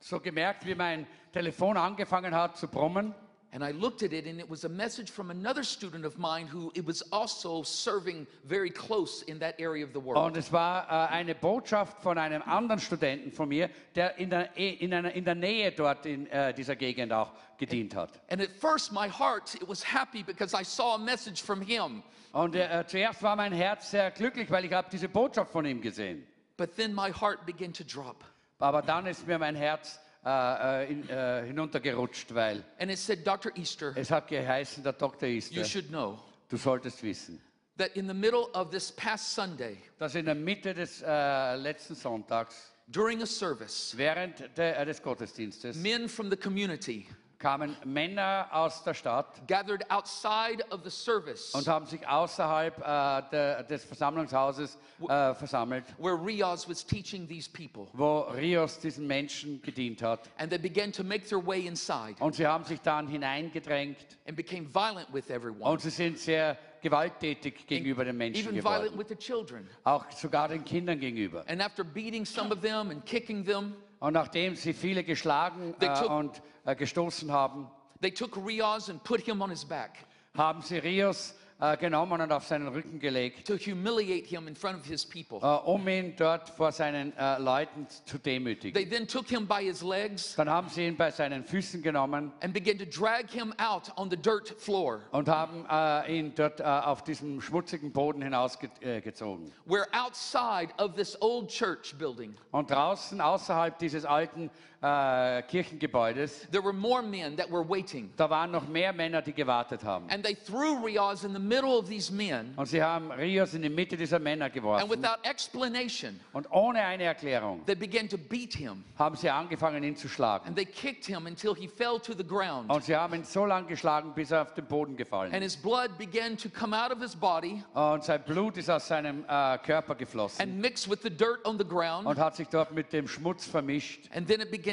so 0.00 0.18
gemerkt, 0.18 0.64
wie 0.64 0.74
mein 0.74 1.06
Telefon 1.34 1.76
angefangen 1.76 2.34
hat 2.34 2.56
zu 2.56 2.68
brummen. 2.68 3.14
And 3.54 3.62
I 3.62 3.72
looked 3.72 4.02
at 4.02 4.14
it, 4.14 4.26
and 4.26 4.40
it 4.40 4.48
was 4.48 4.64
a 4.64 4.68
message 4.68 5.10
from 5.10 5.30
another 5.30 5.62
student 5.62 6.06
of 6.06 6.18
mine 6.18 6.46
who 6.46 6.72
it 6.74 6.86
was 6.86 7.02
also 7.12 7.62
serving 7.62 8.26
very 8.46 8.70
close 8.70 9.20
in 9.28 9.38
that 9.40 9.60
area 9.60 9.84
of 9.84 9.92
the 9.92 10.00
world. 10.00 10.16
Und 10.16 10.38
es 10.38 10.50
war 10.50 10.86
äh, 10.88 11.12
eine 11.12 11.34
Botschaft 11.34 12.02
von 12.02 12.16
einem 12.16 12.40
anderen 12.46 12.80
Studenten 12.80 13.30
von 13.30 13.50
mir, 13.50 13.68
der 13.94 14.16
in 14.16 14.30
der, 14.30 14.56
in 14.56 14.94
einer, 14.94 15.12
in 15.12 15.26
der 15.26 15.34
Nähe 15.34 15.70
dort 15.70 16.06
in 16.06 16.26
äh, 16.28 16.54
dieser 16.54 16.76
Gegend 16.76 17.12
auch 17.12 17.30
gedient 17.58 17.94
hat. 17.94 18.22
And 18.30 18.40
at 18.40 18.48
first, 18.58 18.90
my 18.90 19.06
heart 19.06 19.54
it 19.56 19.68
was 19.68 19.82
happy 19.82 20.22
because 20.22 20.54
I 20.58 20.64
saw 20.64 20.94
a 20.94 20.98
message 20.98 21.42
from 21.42 21.60
him. 21.60 22.02
Und 22.32 22.54
äh, 22.54 22.84
zuerst 22.86 23.22
war 23.22 23.36
mein 23.36 23.52
Herz 23.52 23.90
sehr 23.90 24.10
glücklich, 24.12 24.50
weil 24.50 24.64
ich 24.64 24.72
habe 24.72 24.88
diese 24.90 25.10
Botschaft 25.10 25.52
von 25.52 25.66
ihm 25.66 25.82
gesehen. 25.82 26.26
But 26.56 26.74
then 26.76 26.94
my 26.94 27.12
heart 27.12 27.44
began 27.44 27.74
to 27.74 27.84
drop. 27.84 28.24
Aber 28.58 28.80
dann 28.80 29.04
ist 29.06 29.26
mir 29.26 29.38
mein 29.38 29.56
Herz 29.56 30.00
äh, 30.24 30.84
äh, 30.84 30.92
in, 30.92 31.08
äh, 31.08 31.46
hinuntergerutscht, 31.46 32.32
weil 32.32 32.62
And 32.78 32.90
it 32.90 32.98
said, 32.98 33.26
Dr. 33.26 33.50
Easter, 33.56 33.92
es 33.96 34.10
hat 34.10 34.28
geheißen, 34.28 34.84
der 34.84 34.94
ist, 35.22 35.52
you 35.52 35.64
should 35.64 35.88
know 35.88 36.18
du 36.48 36.56
solltest 36.56 37.02
wissen, 37.02 37.40
that 37.76 37.96
in 37.96 38.06
the 38.06 38.14
middle 38.14 38.48
of 38.54 38.70
this 38.70 38.92
past 38.92 39.34
Sunday, 39.34 39.78
dass 39.98 40.14
in 40.14 40.26
der 40.26 40.36
Mitte 40.36 40.74
des 40.74 41.02
äh, 41.02 41.56
letzten 41.56 41.96
Sonntags, 41.96 42.72
during 42.86 43.20
a 43.22 43.26
service, 43.26 43.96
während 43.96 44.56
der, 44.56 44.78
äh, 44.78 44.86
des 44.86 45.02
Gottesdienstes, 45.02 45.76
men 45.76 46.08
from 46.08 46.30
the 46.30 46.36
community 46.36 47.08
kamen 47.42 47.76
Männer 47.84 48.46
aus 48.52 48.84
der 48.84 48.94
Stadt 48.94 49.46
gathered 49.48 49.84
outside 49.90 50.64
of 50.70 50.80
the 50.84 50.90
service 50.90 51.52
und 51.54 51.66
haben 51.66 51.86
sich 51.86 52.06
außerhalb 52.06 52.78
äh, 52.78 53.22
der, 53.32 53.62
des 53.64 53.84
Versammlungshauses 53.84 54.78
äh, 55.08 55.34
versammelt, 55.34 55.84
where 55.98 56.14
Riaz 56.14 56.68
was 56.68 56.86
teaching 56.86 57.26
these 57.26 57.50
people. 57.50 57.88
wo 57.92 58.20
Rios 58.20 58.78
diesen 58.78 59.08
Menschen 59.08 59.60
gedient 59.60 60.02
hat. 60.02 60.30
And 60.38 60.50
they 60.50 60.58
began 60.58 60.92
to 60.92 61.02
make 61.02 61.26
their 61.26 61.44
way 61.44 61.66
inside 61.66 62.14
Und 62.20 62.36
sie 62.36 62.46
haben 62.46 62.64
sich 62.64 62.80
dann 62.80 63.08
hineingedrängt 63.08 63.98
and 64.28 64.36
became 64.36 64.72
violent 64.72 65.12
with 65.12 65.28
everyone, 65.28 65.68
und 65.68 65.80
sie 65.80 65.90
sind 65.90 66.18
sehr 66.18 66.56
gewalttätig 66.80 67.66
gegenüber 67.66 68.04
den 68.04 68.16
Menschen 68.16 68.40
even 68.40 68.62
violent 68.62 68.92
geworden, 68.92 68.98
with 68.98 69.08
the 69.08 69.16
children. 69.16 69.68
auch 69.82 70.08
sogar 70.12 70.48
den 70.48 70.64
Kindern 70.64 71.00
gegenüber. 71.00 71.44
And 71.48 71.60
after 71.60 71.82
beating 71.82 72.24
some 72.24 72.52
of 72.52 72.60
them 72.60 72.90
and 72.90 73.04
kicking 73.04 73.44
them, 73.44 73.74
Und 74.02 74.14
nachdem 74.14 74.56
sie 74.56 74.72
viele 74.72 75.04
geschlagen 75.04 75.76
They 75.78 75.88
äh, 75.88 75.94
took- 75.94 76.10
und 76.10 76.42
äh, 76.64 76.74
gestoßen 76.74 77.30
haben, 77.30 77.70
they 78.00 78.10
took 78.10 78.36
Riaz 78.36 78.90
and 78.90 79.00
put 79.04 79.20
him 79.20 79.40
on 79.40 79.50
his 79.50 79.64
back. 79.64 79.92
haben 80.36 80.60
sie 80.60 80.78
Rios 80.78 81.36
äh, 81.62 81.76
genommen 81.76 82.20
und 82.20 82.32
auf 82.32 82.44
seinen 82.44 82.66
Rücken 82.66 82.98
gelegt, 82.98 83.46
to 83.46 83.54
humiliate 83.56 84.26
him 84.26 84.48
in 84.48 84.56
front 84.56 84.80
of 84.80 84.84
his 84.84 85.06
people. 85.06 85.38
äh, 85.40 85.46
um 85.64 85.86
ihn 85.86 86.14
dort 86.16 86.48
vor 86.50 86.72
seinen 86.72 87.16
äh, 87.16 87.38
Leuten 87.38 87.86
zu 88.04 88.18
demütigen. 88.18 88.74
They 88.74 88.84
then 88.88 89.06
took 89.06 89.28
him 89.28 89.46
by 89.46 89.62
his 89.64 89.80
legs 89.82 90.34
Dann 90.34 90.50
haben 90.50 90.68
sie 90.68 90.86
ihn 90.88 90.96
bei 90.96 91.10
seinen 91.12 91.44
Füßen 91.44 91.80
genommen 91.82 92.32
and 92.40 92.52
began 92.52 92.76
to 92.78 92.84
drag 92.84 93.30
him 93.30 93.54
out 93.58 93.92
on 93.96 94.10
the 94.10 94.16
dirt 94.16 94.48
floor, 94.58 95.00
und 95.12 95.28
haben 95.28 95.64
äh, 95.70 96.18
ihn 96.18 96.34
dort 96.34 96.58
äh, 96.58 96.64
auf 96.64 97.04
diesem 97.04 97.40
schmutzigen 97.40 97.92
Boden 97.92 98.22
hinausgezogen. 98.22 99.52
where 99.66 99.86
outside 99.92 100.72
of 100.78 100.94
this 100.94 101.16
old 101.22 101.48
church 101.48 101.94
building, 101.96 102.34
Und 102.50 102.70
draußen, 102.70 103.20
außerhalb 103.20 103.78
dieses 103.78 104.04
alten 104.04 104.50
äh, 104.82 105.42
Kirchengebäudes, 105.42 106.48
there 106.50 106.62
were 106.62 106.72
more 106.72 107.02
men 107.02 107.36
that 107.36 107.50
were 107.50 107.62
waiting. 107.68 108.10
da 108.16 108.28
waren 108.28 108.50
noch 108.50 108.66
mehr 108.68 108.92
Männer, 108.92 109.22
die 109.22 109.32
gewartet 109.32 109.84
haben. 109.84 110.08
And 110.10 110.24
they 110.24 110.34
threw 110.34 110.84
Riaz 110.84 111.24
in 111.24 111.32
the 111.32 111.38
middle 111.40 111.70
of 111.78 111.88
these 111.88 112.12
men, 112.12 112.52
Und 112.56 112.66
sie 112.66 112.82
haben 112.82 113.10
Rios 113.12 113.54
in 113.54 113.62
die 113.62 113.68
Mitte 113.68 113.96
dieser 113.96 114.18
Männer 114.18 114.46
and 114.46 114.54
geworfen. 114.54 114.90
without 114.90 115.18
explanation, 115.24 116.18
Und 116.32 116.50
ohne 116.50 116.80
eine 116.82 117.04
Erklärung 117.04 117.64
they 117.66 117.74
began 117.74 118.08
to 118.08 118.18
beat 118.18 118.54
him. 118.54 118.84
haben 118.98 119.16
sie 119.16 119.30
angefangen, 119.30 119.82
ihn 119.84 119.96
zu 119.96 120.08
schlagen. 120.08 120.46
And 120.48 120.56
they 120.56 120.64
kicked 120.66 121.04
him 121.06 121.26
until 121.26 121.54
he 121.54 121.68
fell 121.68 121.98
to 122.00 122.12
the 122.12 122.24
ground. 122.26 122.68
Und 122.70 122.84
sie 122.84 122.96
haben 122.96 123.14
ihn 123.14 123.24
so 123.24 123.44
lange 123.46 123.68
geschlagen, 123.68 124.12
bis 124.14 124.30
er 124.30 124.42
auf 124.42 124.54
den 124.54 124.66
Boden 124.66 124.96
gefallen 124.96 125.32
And 125.32 125.44
ist. 125.44 125.54
his 125.54 125.62
blood 125.62 125.96
began 125.98 126.36
to 126.36 126.48
come 126.48 126.76
out 126.76 126.90
of 126.90 127.00
his 127.00 127.14
body 127.14 127.62
Und 127.74 128.04
sein 128.04 128.22
Blut 128.24 128.56
ist 128.56 128.68
aus 128.70 128.88
seinem 128.88 129.24
äh, 129.28 129.58
Körper 129.58 129.94
geflossen 129.94 130.42
and 130.42 130.60
mixed 130.60 130.90
with 130.90 130.98
the 131.02 131.10
dirt 131.10 131.44
on 131.46 131.58
the 131.58 131.64
ground. 131.64 132.06
und 132.06 132.18
hat 132.18 132.36
sich 132.36 132.48
dort 132.48 132.72
mit 132.72 132.92
dem 132.92 133.06
Schmutz 133.06 133.46
vermischt. 133.46 134.08
And 134.14 134.26
then 134.26 134.40
it 134.40 134.50
began 134.50 134.71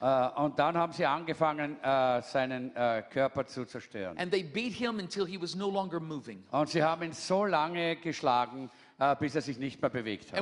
Äh, 0.00 0.40
und 0.40 0.58
dann 0.58 0.76
haben 0.76 0.92
sie 0.92 1.06
angefangen, 1.06 1.76
äh, 1.82 2.22
seinen 2.22 2.74
äh, 2.74 3.02
Körper 3.10 3.46
zu 3.46 3.64
zerstören. 3.64 4.18
And 4.18 4.30
they 4.30 4.42
beat 4.42 4.72
him 4.72 4.98
until 4.98 5.26
he 5.26 5.40
was 5.40 5.54
no 5.54 5.70
longer 5.70 6.00
moving. 6.00 6.42
Und 6.50 6.68
sie 6.68 6.82
haben 6.82 7.02
ihn 7.02 7.12
so 7.12 7.44
lange 7.44 7.96
geschlagen, 7.96 8.70
bis 9.18 9.34
er 9.34 9.42
sich 9.42 9.58
nicht 9.58 9.80
mehr 9.80 9.90
bewegt 9.90 10.32
hat. 10.32 10.38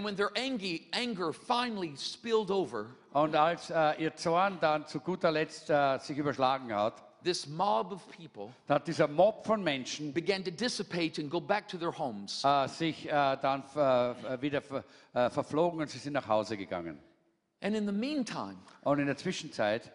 Over, 2.50 2.86
Und 3.12 3.34
als 3.34 3.70
ihr 3.98 4.14
Zorn 4.16 4.58
dann 4.60 4.86
zu 4.86 5.00
guter 5.00 5.30
Letzt 5.30 5.72
sich 6.00 6.18
überschlagen 6.18 6.74
hat, 6.74 7.02
this 7.22 7.46
mob 7.46 7.92
of 7.92 8.06
people 8.10 8.50
da 8.66 8.74
hat 8.74 8.86
dieser 8.86 9.08
Mob 9.08 9.46
von 9.46 9.62
Menschen 9.62 10.12
began 10.12 10.42
to 10.42 10.50
dissipate 10.50 11.18
and 11.18 11.30
go 11.30 11.40
back 11.40 11.68
to 11.68 11.76
their 11.78 11.92
homes. 11.92 12.42
äh, 12.44 12.66
sich 12.68 13.06
äh, 13.06 13.10
dann 13.10 13.62
äh, 13.74 14.40
wieder 14.40 14.62
ver, 14.62 14.84
verflogen 15.30 15.80
und 15.80 15.90
sie 15.90 15.98
sind 15.98 16.14
nach 16.14 16.28
Hause 16.28 16.56
gegangen. 16.56 16.98
And 17.62 17.76
in 17.76 17.86
the 17.86 17.92
meantime, 17.92 18.56
Und 18.82 18.98
in 18.98 19.06
der 19.06 19.16
Zwischenzeit 19.16 19.92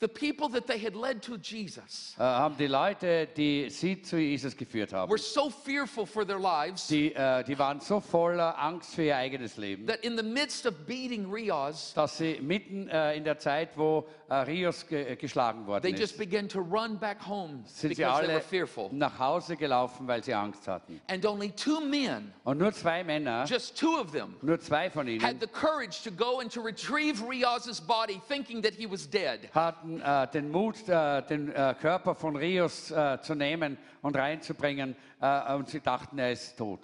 the 0.00 0.08
people 0.08 0.48
that 0.48 0.66
they 0.66 0.78
had 0.78 0.96
led 0.96 1.22
to 1.22 1.36
Jesus 1.36 2.14
äh, 2.18 2.22
haben 2.22 2.56
die 2.56 2.66
Leute, 2.66 3.26
die 3.36 3.68
sie 3.68 4.00
zu 4.00 4.16
Jesus 4.18 4.56
geführt 4.56 4.92
haben, 4.92 5.10
were 5.10 5.18
so 5.18 5.50
fearful 5.50 6.06
for 6.06 6.26
their 6.26 6.38
lives 6.38 6.86
die, 6.86 7.14
äh, 7.14 7.44
die 7.44 7.58
waren 7.58 7.80
so 7.80 8.00
voller 8.00 8.58
Angst 8.58 8.94
für 8.94 9.02
ihr 9.04 9.16
eigenes 9.16 9.56
Leben, 9.58 9.86
that 9.86 10.02
in 10.02 10.16
the 10.16 10.22
midst 10.22 10.66
of 10.66 10.74
beating 10.86 11.30
Rios. 11.30 11.92
dass 11.94 12.16
sie 12.16 12.40
mitten 12.40 12.88
äh, 12.88 13.14
in 13.16 13.24
der 13.24 13.38
Zeit, 13.38 13.76
wo 13.76 14.06
äh, 14.28 14.34
Rios 14.36 14.86
ge 14.86 15.12
äh, 15.12 15.16
geschlagen 15.16 15.66
worden 15.66 15.82
they 15.82 15.92
just 15.92 16.16
began 16.16 16.48
to 16.48 16.60
run 16.60 16.98
back 16.98 17.18
home 17.26 17.62
sind 17.66 17.94
sie 17.94 18.02
because 18.02 18.26
they 18.26 18.60
were 18.60 18.68
alle 18.76 18.88
nach 18.92 19.18
Hause 19.18 19.56
gelaufen, 19.56 20.06
weil 20.06 20.24
sie 20.24 20.32
Angst 20.32 20.66
hatten. 20.66 21.00
And 21.08 21.24
only 21.26 21.50
two 21.50 21.80
men, 21.80 22.32
Und 22.44 22.58
nur 22.58 22.72
zwei 22.72 23.04
Männer, 23.04 23.44
just 23.44 23.76
two 23.78 23.98
of 24.00 24.12
them, 24.12 24.36
nur 24.40 24.58
zwei 24.60 24.88
von 24.88 25.06
ihnen, 25.06 25.22
had 25.22 25.40
the 25.40 25.46
courage 25.46 26.02
to 26.02 26.10
go 26.10 26.40
and 26.40 26.50
to 26.50 26.62
retrieve 26.62 27.22
Riaz's 27.22 27.80
body, 27.80 28.20
thinking 28.28 28.62
that 28.62 28.74
he 28.74 28.86
was 28.86 29.06
dead. 29.06 29.50
hatten 29.52 29.89
äh, 29.98 30.28
den 30.28 30.50
Mut, 30.50 30.86
äh, 30.88 31.22
den 31.22 31.50
äh, 31.54 31.74
Körper 31.80 32.14
von 32.14 32.36
Rios 32.36 32.90
äh, 32.90 33.18
zu 33.22 33.34
nehmen 33.34 33.78
und 34.02 34.14
reinzubringen 34.14 34.94
äh, 35.22 35.54
und 35.54 35.70
sie 35.70 35.80
dachten, 35.80 36.18
er 36.18 36.32
ist 36.32 36.58
tot. 36.58 36.80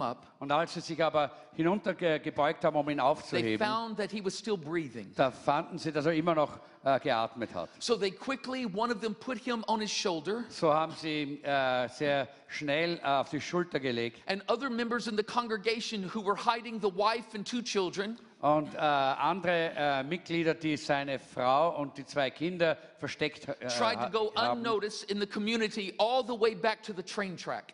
Up, 0.00 0.26
Und 0.38 0.50
als 0.50 0.72
sie 0.72 0.80
sich 0.80 1.04
aber 1.04 1.30
hinuntergebeugt 1.54 2.64
haben, 2.64 2.76
um 2.76 2.88
ihn 2.88 3.00
aufzuheben, 3.00 3.58
da 5.14 5.30
fanden 5.30 5.78
sie, 5.78 5.92
dass 5.92 6.06
er 6.06 6.14
immer 6.14 6.34
noch 6.34 6.58
äh, 6.82 6.98
geatmet 7.00 7.54
hat. 7.54 7.68
So 7.78 7.98
quickly, 7.98 8.66
shoulder, 9.86 10.44
So 10.48 10.72
haben 10.72 10.92
sie 10.92 11.22
ihn 11.22 11.38
sehr 11.42 12.28
schnell 12.48 12.98
auf 13.04 13.28
die 13.30 13.40
Schulter 13.40 13.78
gelegt. 13.78 14.22
and 14.26 14.42
other 14.48 14.70
members 14.70 15.06
in 15.06 15.16
the 15.16 15.22
congregation 15.22 16.10
who 16.14 16.24
were 16.24 16.36
hiding 16.36 16.80
the 16.80 16.90
wife 16.90 17.34
and 17.34 17.46
two 17.46 17.62
children 17.62 18.18
Und 18.40 18.74
äh, 18.74 18.78
andere 18.78 19.72
äh, 19.76 20.02
Mitglieder, 20.02 20.54
die 20.54 20.78
seine 20.78 21.18
Frau 21.18 21.78
und 21.78 21.98
die 21.98 22.06
zwei 22.06 22.30
Kinder 22.30 22.78
versteckt 22.98 23.46
äh, 23.46 23.68
haben. 23.68 24.16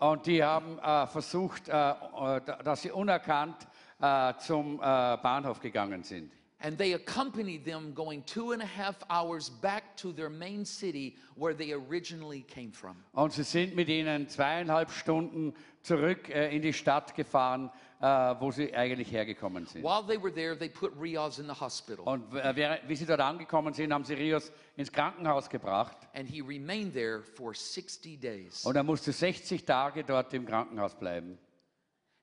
Und 0.01 0.27
die 0.27 0.43
haben 0.43 0.79
äh, 0.79 1.07
versucht, 1.07 1.69
äh, 1.69 1.91
äh, 1.91 2.41
dass 2.65 2.83
sie 2.83 2.91
unerkannt 2.91 3.57
äh, 4.01 4.35
zum 4.39 4.79
Bahnhof 4.79 5.61
gegangen 5.61 6.03
sind. 6.03 6.33
And 6.59 6.79
they 6.79 6.95
accompanied 6.95 7.65
them 7.67 7.93
going 7.95 8.25
two 8.25 8.53
and 8.53 8.63
a 8.63 8.67
half 8.67 8.97
hours 9.11 9.51
back 9.51 9.95
to 9.99 10.11
their 10.11 10.31
main 10.31 10.65
city 10.65 11.15
where 11.37 11.55
they 11.55 11.75
originally 11.75 12.41
came 12.43 12.73
from. 12.73 12.97
Und 13.13 13.35
sie 13.35 13.45
sind 13.45 13.77
mit 13.77 13.89
ihnen 13.91 14.27
zweieinhalb 14.27 14.91
Stunden 14.91 15.55
zurück 15.83 16.31
in 16.31 16.63
die 16.63 16.73
Stadt 16.73 17.15
gefahren, 17.15 17.71
wo 18.01 18.51
sie 18.51 18.75
eigentlich 18.75 19.11
hergekommen 19.11 19.67
sind. 19.67 19.83
While 19.83 20.05
they 20.07 20.23
were 20.23 20.33
there, 20.33 20.57
they 20.57 20.69
put 20.69 20.93
Riaz 21.01 21.39
in 21.39 21.47
the 21.47 21.59
hospital. 21.59 22.05
Und 22.05 22.35
äh, 22.35 22.79
wie 22.87 22.97
sie 22.97 23.07
dort 23.07 23.21
angekommen 23.21 23.73
sind, 23.73 23.93
haben 23.93 24.05
sie 24.05 24.15
Rios 24.15 24.53
ins 24.77 24.93
Krankenhaus 24.93 25.49
gebracht. 25.49 25.97
And 26.15 26.29
he 26.29 26.41
remained 26.41 26.93
there 26.93 27.23
for 27.23 27.55
60 27.55 28.19
days. 28.21 28.65
Und 28.65 28.77
er 28.77 28.83
musste 28.83 29.13
60 29.13 29.65
Tage 29.65 30.05
dort 30.05 30.33
im 30.35 30.45
Krankenhaus 30.47 30.95
bleiben. 30.95 31.39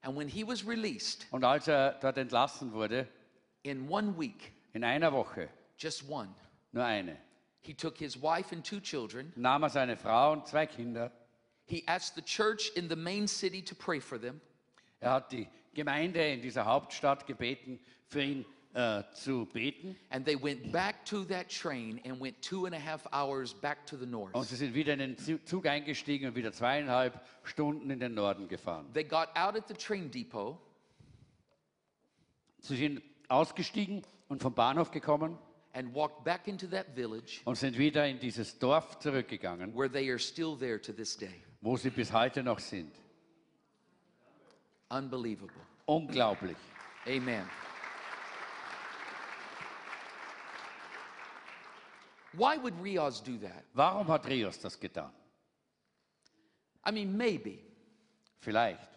And 0.01 0.17
when 0.17 0.28
he 0.28 0.45
was 0.45 0.67
released, 0.67 1.26
Und 1.32 1.43
als 1.43 1.67
er 1.67 1.93
dort 2.01 2.17
entlassen 2.17 2.74
wurde, 2.74 3.07
in 3.63 3.89
one 3.89 4.17
week, 4.19 4.51
in 4.74 4.84
einer 4.84 5.11
Woche, 5.13 5.49
just 5.78 6.07
one, 6.09 6.30
nur 6.71 6.84
eine, 6.84 7.17
he 7.61 7.74
took 7.74 7.97
his 7.97 8.21
wife 8.21 8.53
and 8.53 8.65
two 8.65 8.80
children. 8.82 9.32
nahm 9.36 9.63
er 9.63 9.69
seine 9.69 9.95
Frau 9.97 10.34
und 10.34 10.45
zwei 10.45 10.65
Kinder. 10.67 11.11
He 11.65 11.84
asked 11.88 12.15
the 12.15 12.21
church 12.21 12.71
in 12.76 12.89
the 12.89 12.95
main 12.95 13.28
city 13.28 13.63
to 13.63 13.74
pray 13.74 14.01
for 14.01 14.19
them. 14.19 14.41
Er 14.99 15.11
hat 15.11 15.32
die 15.32 15.47
Gemeinde 15.74 16.26
in 16.32 16.41
dieser 16.41 16.65
Hauptstadt 16.65 17.26
gebeten, 17.28 17.80
für 18.07 18.21
ihn 18.24 18.45
äh, 18.74 19.03
zu 19.13 19.45
beten. 19.51 19.95
And 20.09 20.26
they 20.26 20.36
went 20.41 20.71
back 20.71 21.05
to 21.05 21.24
that 21.26 21.49
train 21.49 21.99
and 22.05 22.19
went 22.19 22.41
two 22.41 22.65
and 22.65 22.74
a 22.76 22.80
half 22.80 23.05
hours 23.13 23.53
back 23.53 23.86
to 23.86 23.95
the 23.97 24.05
north. 24.05 24.34
Und 24.36 24.45
sie 24.47 24.55
sind 24.55 24.74
wieder 24.74 24.93
in 24.93 24.99
den 24.99 25.17
Zu- 25.17 25.43
Zug 25.45 25.65
eingestiegen 25.67 26.28
und 26.30 26.36
wieder 26.36 26.51
zweieinhalb 26.51 27.19
Stunden 27.43 27.89
in 27.89 27.99
den 27.99 28.13
Norden 28.15 28.47
gefahren. 28.47 28.88
They 28.93 29.03
got 29.03 29.28
out 29.36 29.55
at 29.55 29.67
the 29.67 29.74
train 29.76 30.09
depot 30.09 30.57
Sie 32.59 32.78
sind 32.78 33.01
ausgestiegen 33.28 34.03
und 34.30 34.41
vom 34.41 34.53
Bahnhof 34.53 34.89
gekommen 34.91 35.38
and 35.74 35.93
walked 35.93 36.24
back 36.24 36.47
into 36.47 36.65
that 36.67 36.86
village 36.95 37.41
und 37.45 37.55
sind 37.57 37.78
wieder 37.78 38.07
in 38.07 38.19
dieses 38.19 38.57
Dorf 38.57 38.99
zurückgegangen, 38.99 39.76
where 39.76 39.91
they 39.91 40.09
are 40.09 40.19
still 40.19 40.55
there 40.57 40.80
to 40.82 40.93
this 40.93 41.17
day. 41.17 41.43
wo 41.61 41.76
sie 41.78 41.89
bis 41.89 42.11
heute 42.13 42.41
noch 42.43 42.59
sind. 42.59 42.91
Unbelievable. 44.93 45.61
Unglaublich. 45.87 46.57
Amen. 47.07 47.45
Why 52.33 52.57
would 52.57 52.73
Riaz 52.81 53.19
do 53.21 53.37
that? 53.39 53.65
Warum 53.73 54.07
hat 54.07 54.27
Rios 54.27 54.59
das 54.59 54.79
getan? 54.79 55.09
I 56.85 56.91
mean, 56.91 57.17
maybe. 57.17 57.59
Vielleicht. 58.39 58.89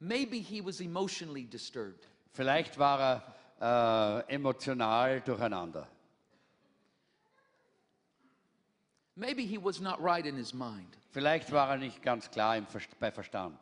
Maybe 0.00 0.40
he 0.40 0.60
was 0.60 0.80
emotionally 0.80 1.44
disturbed. 1.44 2.06
Vielleicht 2.32 2.78
war 2.78 3.22
er 3.60 4.24
äh, 4.28 4.34
emotional 4.34 5.20
durcheinander. 5.20 5.86
Maybe 9.16 9.46
he 9.46 9.58
was 9.58 9.80
not 9.80 10.00
right 10.00 10.26
in 10.26 10.36
his 10.36 10.52
mind. 10.52 10.96
Vielleicht 11.12 11.50
war 11.52 11.70
er 11.70 11.78
nicht 11.78 12.02
ganz 12.02 12.30
klar 12.30 12.56
im 12.56 12.66
Verst 12.66 12.98
bei 12.98 13.12
Verstand. 13.12 13.58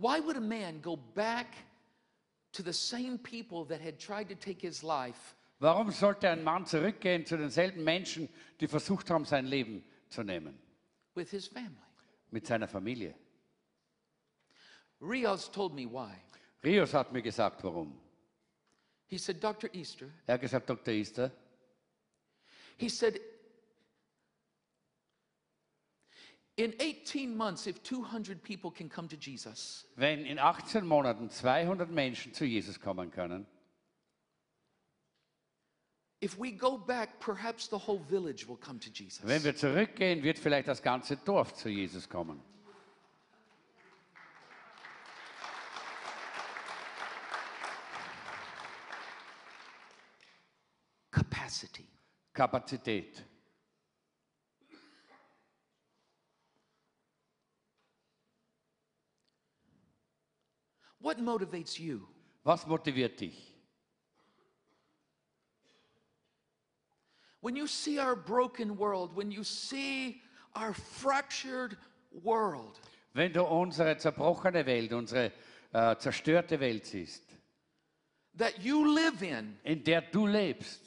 Why 0.00 0.18
would 0.20 0.36
a 0.36 0.40
man 0.40 0.80
go 0.80 0.96
back 0.96 1.54
to 2.52 2.62
the 2.62 2.72
same 2.72 3.18
people 3.18 3.66
that 3.66 3.80
had 3.80 3.98
tried 3.98 4.28
to 4.30 4.34
take 4.34 4.60
his 4.60 4.82
life 4.82 5.34
Warum 5.60 5.90
sollte 5.90 6.30
ein 6.30 6.42
Mann 6.42 6.64
zurückgehen 6.64 7.26
zu 7.26 7.36
denselben 7.36 7.84
Menschen, 7.84 8.30
die 8.60 8.66
versucht 8.66 9.10
haben, 9.10 9.26
sein 9.26 9.44
Leben 9.46 9.84
zu 10.08 10.22
nehmen? 10.22 10.58
with 11.14 11.30
his 11.30 11.46
family? 11.46 11.76
Mit 12.30 12.46
seiner 12.46 12.66
Familie. 12.66 13.14
Rios 15.02 15.50
told 15.50 15.74
me 15.74 15.86
why. 15.86 16.14
Rios 16.64 16.94
hat 16.94 17.12
mir 17.12 17.20
gesagt, 17.22 17.62
warum. 17.62 17.98
He 19.06 19.18
said, 19.18 19.40
Dr. 19.40 19.68
Easter, 19.74 20.06
Er 20.26 20.34
hat 20.34 20.40
gesagt, 20.40 20.70
Dr. 20.70 20.92
Easter, 20.92 21.30
he 22.78 22.88
said, 22.88 23.20
in 26.60 26.74
18 26.78 27.34
months, 27.34 27.66
if 27.66 27.82
200 27.82 28.42
people 28.42 28.70
can 28.70 28.88
come 28.88 29.08
to 29.08 29.16
Jesus, 29.16 29.86
wenn 29.96 30.26
in 30.26 30.38
18 30.38 30.84
Monaten 30.84 31.30
200 31.30 31.90
Menschen 31.90 32.34
zu 32.34 32.44
Jesus 32.44 32.78
kommen 32.78 33.10
können, 33.10 33.46
if 36.20 36.38
we 36.38 36.50
go 36.52 36.76
back, 36.76 37.18
perhaps 37.18 37.66
the 37.66 37.78
whole 37.78 38.00
village 38.10 38.46
will 38.46 38.58
come 38.58 38.78
to 38.78 38.90
Jesus. 38.90 39.26
wenn 39.26 39.42
wir 39.42 39.56
zurückgehen, 39.56 40.22
wird 40.22 40.38
vielleicht 40.38 40.68
das 40.68 40.82
ganze 40.82 41.16
Dorf 41.16 41.54
zu 41.54 41.70
Jesus 41.70 42.06
kommen. 42.06 42.42
Capacity. 51.10 51.86
Kapazität. 52.34 53.29
What 61.00 61.18
motivates 61.18 61.78
you? 61.78 62.06
Was 62.44 62.64
motiviert 62.66 63.18
dich? 63.18 63.36
When 67.40 67.56
you 67.56 67.66
see 67.66 67.98
our 67.98 68.16
broken 68.16 68.76
world, 68.76 69.16
when 69.16 69.30
you 69.30 69.44
see 69.44 70.20
our 70.54 70.74
fractured 70.74 71.76
world, 72.22 72.78
Wenn 73.14 73.32
du 73.32 73.42
unsere 73.42 73.96
zerbrochene 73.96 74.66
Welt, 74.66 74.92
unsere 74.92 75.32
äh, 75.72 75.96
zerstörte 75.96 76.60
Welt 76.60 76.86
siehst, 76.86 77.24
that 78.36 78.58
you 78.62 78.94
live 78.94 79.22
in, 79.22 79.58
in 79.64 79.82
der 79.82 80.02
du 80.02 80.26
lebst, 80.26 80.80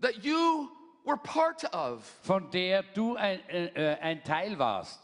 that 0.00 0.22
you 0.22 0.70
were 1.04 1.16
part 1.16 1.64
of, 1.74 2.04
von 2.22 2.50
der 2.50 2.82
du 2.94 3.16
ein, 3.16 3.40
äh, 3.48 3.66
äh, 3.66 3.98
ein 4.00 4.22
Teil 4.22 4.58
warst, 4.58 5.00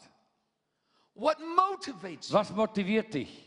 what 1.14 1.38
motivates 1.40 2.28
you? 2.28 2.34
was 2.34 2.50
motiviert 2.52 3.12
dich? 3.14 3.43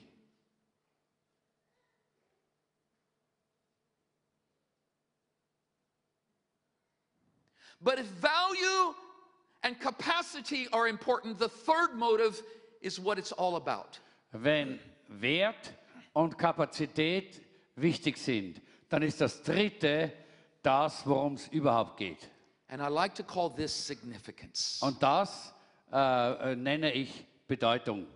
But 7.82 8.00
if 8.00 8.06
value 8.06 8.96
and 9.64 9.80
capacity 9.80 10.68
are 10.72 10.88
important, 10.88 11.38
the 11.40 11.50
third 11.50 11.96
motive 11.96 12.42
is 12.82 13.00
what 13.00 13.18
it's 13.18 13.32
all 13.32 13.56
about. 13.56 14.00
Wenn 14.32 14.80
Wert 15.08 15.74
und 16.14 16.38
Kapazität 16.38 17.42
wichtig 17.76 18.18
sind, 18.18 18.62
dann 18.90 19.04
ist 19.04 19.22
das 19.22 19.44
Dritte 19.44 20.12
das, 20.64 21.06
worum 21.06 21.34
es 21.34 21.48
überhaupt 21.50 21.98
geht. 21.98 22.30
And 22.70 22.82
I 22.82 22.88
like 22.88 23.16
to 23.16 23.24
call 23.24 23.50
this 23.50 23.72
significance. 23.72 24.80
Und 24.82 25.02
das 25.02 25.54
äh, 25.92 26.52
äh, 26.52 26.56
nenne 26.56 26.92
ich 26.92 27.26
Bedeutung 27.48 28.08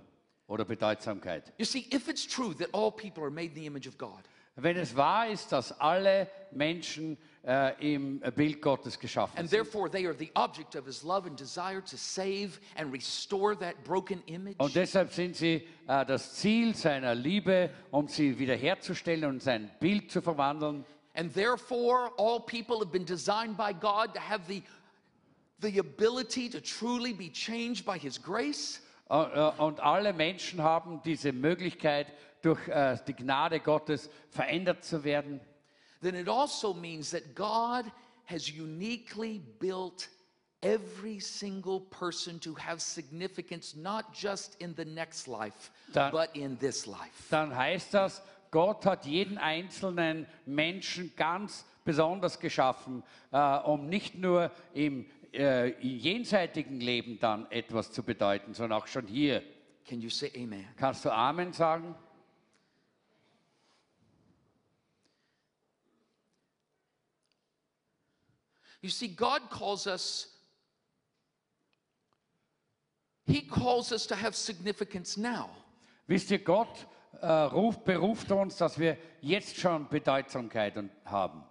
oder 0.48 0.66
Bedeutsamkeit. 0.66 1.54
You 1.58 1.66
see, 1.66 1.88
if 1.94 2.10
it's 2.10 2.28
true 2.28 2.54
that 2.56 2.68
all 2.74 2.92
people 2.92 3.24
are 3.24 3.32
made 3.32 3.50
in 3.50 3.56
the 3.56 3.66
image 3.66 3.88
of 3.88 3.98
God, 3.98 4.24
Wenn 4.56 4.76
es 4.78 4.96
wahr 4.96 5.30
ist, 5.30 5.52
dass 5.52 5.80
alle 5.80 6.30
Menschen 6.52 7.18
äh, 7.44 7.96
im 7.96 8.20
Bild 8.36 8.62
Gottes 8.62 9.00
geschaffen 9.00 9.38
and 9.40 9.50
sind 9.50 9.64
therefore 9.64 9.90
they 9.90 10.06
are 10.06 10.16
the 10.18 10.32
object 10.36 10.76
of 10.76 10.86
his 10.86 11.04
love 11.04 11.26
and 11.28 11.38
desire 11.40 11.82
to 11.82 11.98
save 11.98 12.60
and 12.76 12.94
restore 12.94 13.58
that 13.58 13.84
broken 13.84 14.22
image, 14.28 14.56
und 14.60 14.76
deshalb 14.76 15.12
sind 15.12 15.36
sie 15.36 15.68
äh, 15.88 16.06
das 16.06 16.36
Ziel 16.36 16.76
seiner 16.76 17.16
Liebe, 17.16 17.70
um 17.90 18.08
sie 18.08 18.38
wiederherzustellen 18.38 19.26
und 19.26 19.42
sein 19.42 19.70
Bild 19.80 20.12
zu 20.12 20.22
verwandeln. 20.22 20.86
and 21.16 21.34
therefore 21.34 22.12
all 22.18 22.40
people 22.40 22.80
have 22.80 22.92
been 22.92 23.06
designed 23.06 23.58
by 23.58 23.74
God 23.74 24.14
to 24.14 24.20
have 24.20 24.48
the, 24.48 24.62
the 25.60 25.80
ability 25.80 26.48
to 26.50 26.62
truly 26.62 27.12
be 27.14 27.30
changed 27.30 27.86
by 27.86 27.98
his 27.98 28.18
grace, 28.22 28.82
Äh, 29.12 29.24
äh, 29.24 29.52
Und 29.58 29.82
alle 29.82 30.14
Menschen 30.14 30.64
haben 30.64 31.02
diese 31.04 31.34
Möglichkeit, 31.34 32.08
durch 32.42 32.66
äh, 32.70 32.98
die 33.06 33.14
Gnade 33.14 33.60
Gottes 33.60 34.10
verändert 34.30 34.86
zu 34.86 35.04
werden. 35.04 35.42
Then 36.02 36.16
it 36.16 36.28
also 36.28 36.74
means 36.74 37.12
that 37.12 37.36
God 37.36 37.86
has 38.26 38.50
uniquely 38.50 39.40
built 39.60 40.08
every 40.64 41.20
single 41.20 41.80
person 41.82 42.40
to 42.40 42.54
have 42.56 42.80
significance, 42.82 43.76
not 43.76 44.14
just 44.14 44.56
in 44.62 44.76
the 44.76 44.86
next 44.86 45.28
life, 45.28 45.72
Da- 45.94 46.12
but 46.12 46.30
in 46.36 46.58
this 46.60 46.86
life. 46.86 47.28
Dann 47.30 47.56
heißt 47.56 47.94
das, 47.94 48.22
Gott 48.52 48.86
hat 48.86 49.06
jeden 49.06 49.38
einzelnen 49.38 50.28
Menschen 50.46 51.12
ganz 51.16 51.66
besonders 51.84 52.40
geschaffen, 52.40 53.02
äh, 53.32 53.58
um 53.60 53.88
nicht 53.88 54.16
nur 54.16 54.52
im 54.74 55.06
äh, 55.34 55.70
jenseitigen 55.82 56.80
Leben 56.82 57.18
dann 57.20 57.50
etwas 57.52 57.92
zu 57.92 58.04
bedeuten, 58.04 58.54
sondern 58.54 58.80
auch 58.82 58.88
schon 58.88 59.08
hier. 59.08 59.42
Can 59.88 60.02
you 60.02 60.10
say 60.10 60.30
amen? 60.36 60.68
Kannst 60.78 61.06
du 61.06 61.10
Amen 61.10 61.54
sagen? 61.54 61.96
You 68.82 68.90
see, 68.90 69.08
God 69.10 69.42
calls 69.50 69.86
us, 69.88 70.28
He 73.26 73.42
calls 73.42 73.92
us 73.92 74.08
to 74.08 74.16
have 74.16 74.36
significance 74.36 75.18
now. 75.18 75.50
Wisst 76.08 76.32
ihr, 76.32 76.40
Gott 76.40 76.88
äh, 77.22 77.28
ruft, 77.28 77.86
beruft 77.86 78.32
uns, 78.32 78.58
dass 78.58 78.78
wir 78.80 78.98
jetzt 79.22 79.56
schon 79.58 79.88
Bedeutsamkeit 79.88 80.74
haben. 81.06 81.44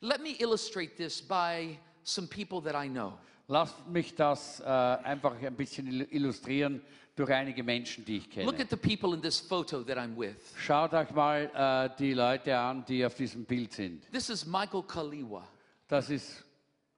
Let 0.00 0.20
me 0.22 0.30
illustrate 0.40 0.96
this 0.96 1.22
by 1.22 1.78
some 2.02 2.26
people 2.26 2.60
that 2.62 2.74
I 2.74 2.88
know. 2.88 3.12
Lasst 3.46 3.86
mich 3.88 4.14
das 4.14 4.60
äh, 4.60 4.64
einfach 4.64 5.34
ein 5.40 5.54
bisschen 5.56 5.86
il- 5.86 6.08
illustrieren 6.10 6.82
durch 7.16 7.30
einige 7.32 7.62
Menschen, 7.62 8.04
die 8.04 8.18
ich 8.18 8.24
Look 8.36 8.56
kenne. 8.56 8.62
at 8.62 8.70
the 8.70 8.76
people 8.76 9.14
in 9.14 9.22
this 9.22 9.38
photo 9.40 9.82
that 9.82 9.98
I'm 9.98 10.16
with. 10.16 10.36
Schaut 10.56 10.92
euch 10.94 11.10
mal 11.12 11.50
äh, 11.54 11.96
die 11.98 12.14
Leute 12.14 12.56
an, 12.56 12.84
die 12.86 13.04
auf 13.04 13.14
diesem 13.14 13.44
Bild 13.44 13.72
sind. 13.72 14.10
This 14.12 14.30
is 14.30 14.44
Michael 14.46 14.82
Kaliwa. 14.82 15.46
Das 15.90 16.08
ist 16.08 16.44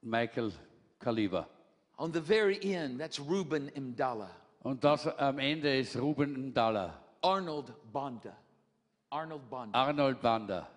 Michael 0.02 0.52
Kaliber. 1.00 1.48
On 1.96 2.12
the 2.12 2.20
very 2.20 2.58
end, 2.62 3.00
that's 3.00 3.18
Ruben 3.18 3.70
Imdala. 3.70 4.30
Und 4.62 4.84
das 4.84 5.06
am 5.06 5.38
Ende 5.38 5.78
ist 5.78 5.96
Ruben 5.96 6.50
Ndala, 6.50 7.02
Arnold 7.22 7.72
Banda. 7.90 8.36
Arnold 9.10 9.48
Bonda. 9.48 9.78
Arnold 9.78 10.20
Banda, 10.20 10.68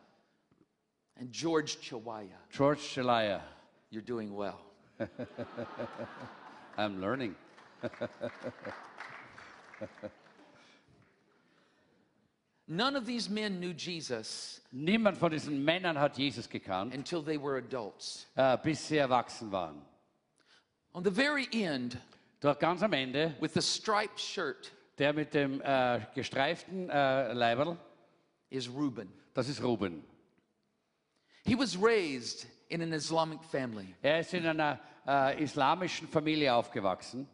and 1.18 1.30
George 1.30 1.78
Chawaya. 1.82 2.38
George 2.50 2.80
Shalaya. 2.80 3.42
You're 3.90 4.02
doing 4.02 4.34
well. 4.34 4.62
I'm 6.78 7.02
learning. 7.02 7.36
None 12.68 12.96
of 12.98 13.06
these 13.06 13.30
men 13.30 13.60
knew 13.60 13.74
Jesus 13.74 14.62
Niemand 14.72 15.18
von 15.18 15.32
diesen 15.32 15.64
Männern 15.64 15.98
hat 16.00 16.18
Jesus 16.18 16.50
gekannt, 16.50 16.94
until 16.94 17.22
they 17.24 17.38
were 17.38 17.58
adults. 17.58 18.26
äh, 18.36 18.58
bis 18.64 18.88
sie 18.88 18.98
erwachsen 18.98 19.52
waren. 19.52 19.82
On 20.94 21.04
the 21.04 21.12
very 21.12 21.48
end, 21.52 21.98
Doch 22.42 22.58
ganz 22.58 22.82
am 22.84 22.94
Ende, 22.94 23.36
with 23.40 23.54
the 23.54 23.62
striped 23.62 24.20
shirt, 24.20 24.72
der 24.98 25.14
mit 25.14 25.34
dem 25.34 25.62
äh, 25.62 26.00
gestreiften 26.16 26.90
äh, 26.90 27.34
Leiberl, 27.34 27.78
is 28.50 28.68
Reuben. 28.68 29.12
das 29.34 29.48
ist 29.50 29.62
Ruben. 29.62 30.04
He 31.46 31.56
was 31.56 31.78
raised 31.80 32.48
in 32.70 32.82
an 32.82 32.94
Islamic 32.94 33.44
family. 33.44 33.94
Er 34.02 34.20
ist 34.22 34.34
in 34.34 34.46
einer 34.48 34.80
äh, 35.08 35.44
islamischen 35.44 36.08
Familie 36.08 36.54
aufgewachsen. 36.54 37.28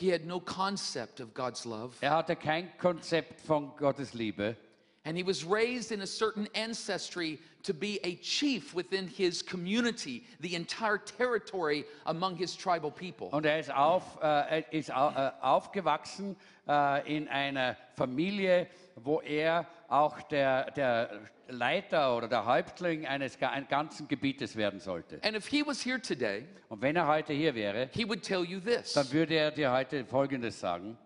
He 0.00 0.08
had 0.08 0.26
no 0.26 0.40
concept 0.40 1.20
of 1.20 1.34
God's 1.34 1.66
love. 1.66 1.94
Er 2.00 2.08
hatte 2.08 2.34
kein 2.34 2.70
Konzept 2.78 3.38
von 3.42 3.72
Gottes 3.76 4.14
Liebe. 4.14 4.56
And 5.04 5.14
he 5.14 5.22
was 5.22 5.44
raised 5.44 5.92
in 5.92 6.00
a 6.00 6.06
certain 6.06 6.48
ancestry 6.54 7.38
to 7.64 7.74
be 7.74 8.00
a 8.02 8.16
chief 8.16 8.74
within 8.74 9.06
his 9.06 9.42
community, 9.42 10.24
the 10.40 10.54
entire 10.54 10.96
territory 10.96 11.84
among 12.06 12.36
his 12.36 12.56
tribal 12.56 12.90
people. 12.90 13.28
Und 13.32 13.44
er 13.44 13.58
ist, 13.58 13.70
auf, 13.70 14.18
äh, 14.22 14.60
er 14.60 14.72
ist 14.72 14.90
au, 14.90 15.10
äh, 15.10 15.32
aufgewachsen 15.42 16.34
äh, 16.66 17.16
in 17.16 17.28
einer 17.28 17.76
Familie, 17.94 18.68
wo 18.96 19.20
er 19.20 19.66
auch 19.90 20.22
der, 20.22 20.70
der 20.70 21.20
Leiter 21.48 22.16
oder 22.16 22.28
der 22.28 22.46
Häuptling 22.46 23.06
eines 23.06 23.38
ga- 23.38 23.50
ein 23.50 23.66
ganzen 23.68 24.06
Gebietes 24.08 24.54
werden 24.56 24.78
sollte. 24.80 25.20
And 25.24 25.36
if 25.36 25.46
he 25.48 25.66
was 25.66 25.84
here 25.84 26.00
today, 26.00 26.46
Und 26.68 26.80
wenn 26.80 26.94
er 26.96 27.06
heute 27.08 27.32
hier 27.32 27.54
wäre, 27.54 27.88
he 27.92 28.06
would 28.08 28.22
tell 28.22 28.44
you 28.44 28.60
this 28.60 28.92
dann 28.94 29.10
würde 29.12 29.34
er 29.34 29.50
dir 29.50 29.72
heute 29.72 30.04
Folgendes 30.04 30.60
sagen. 30.60 30.96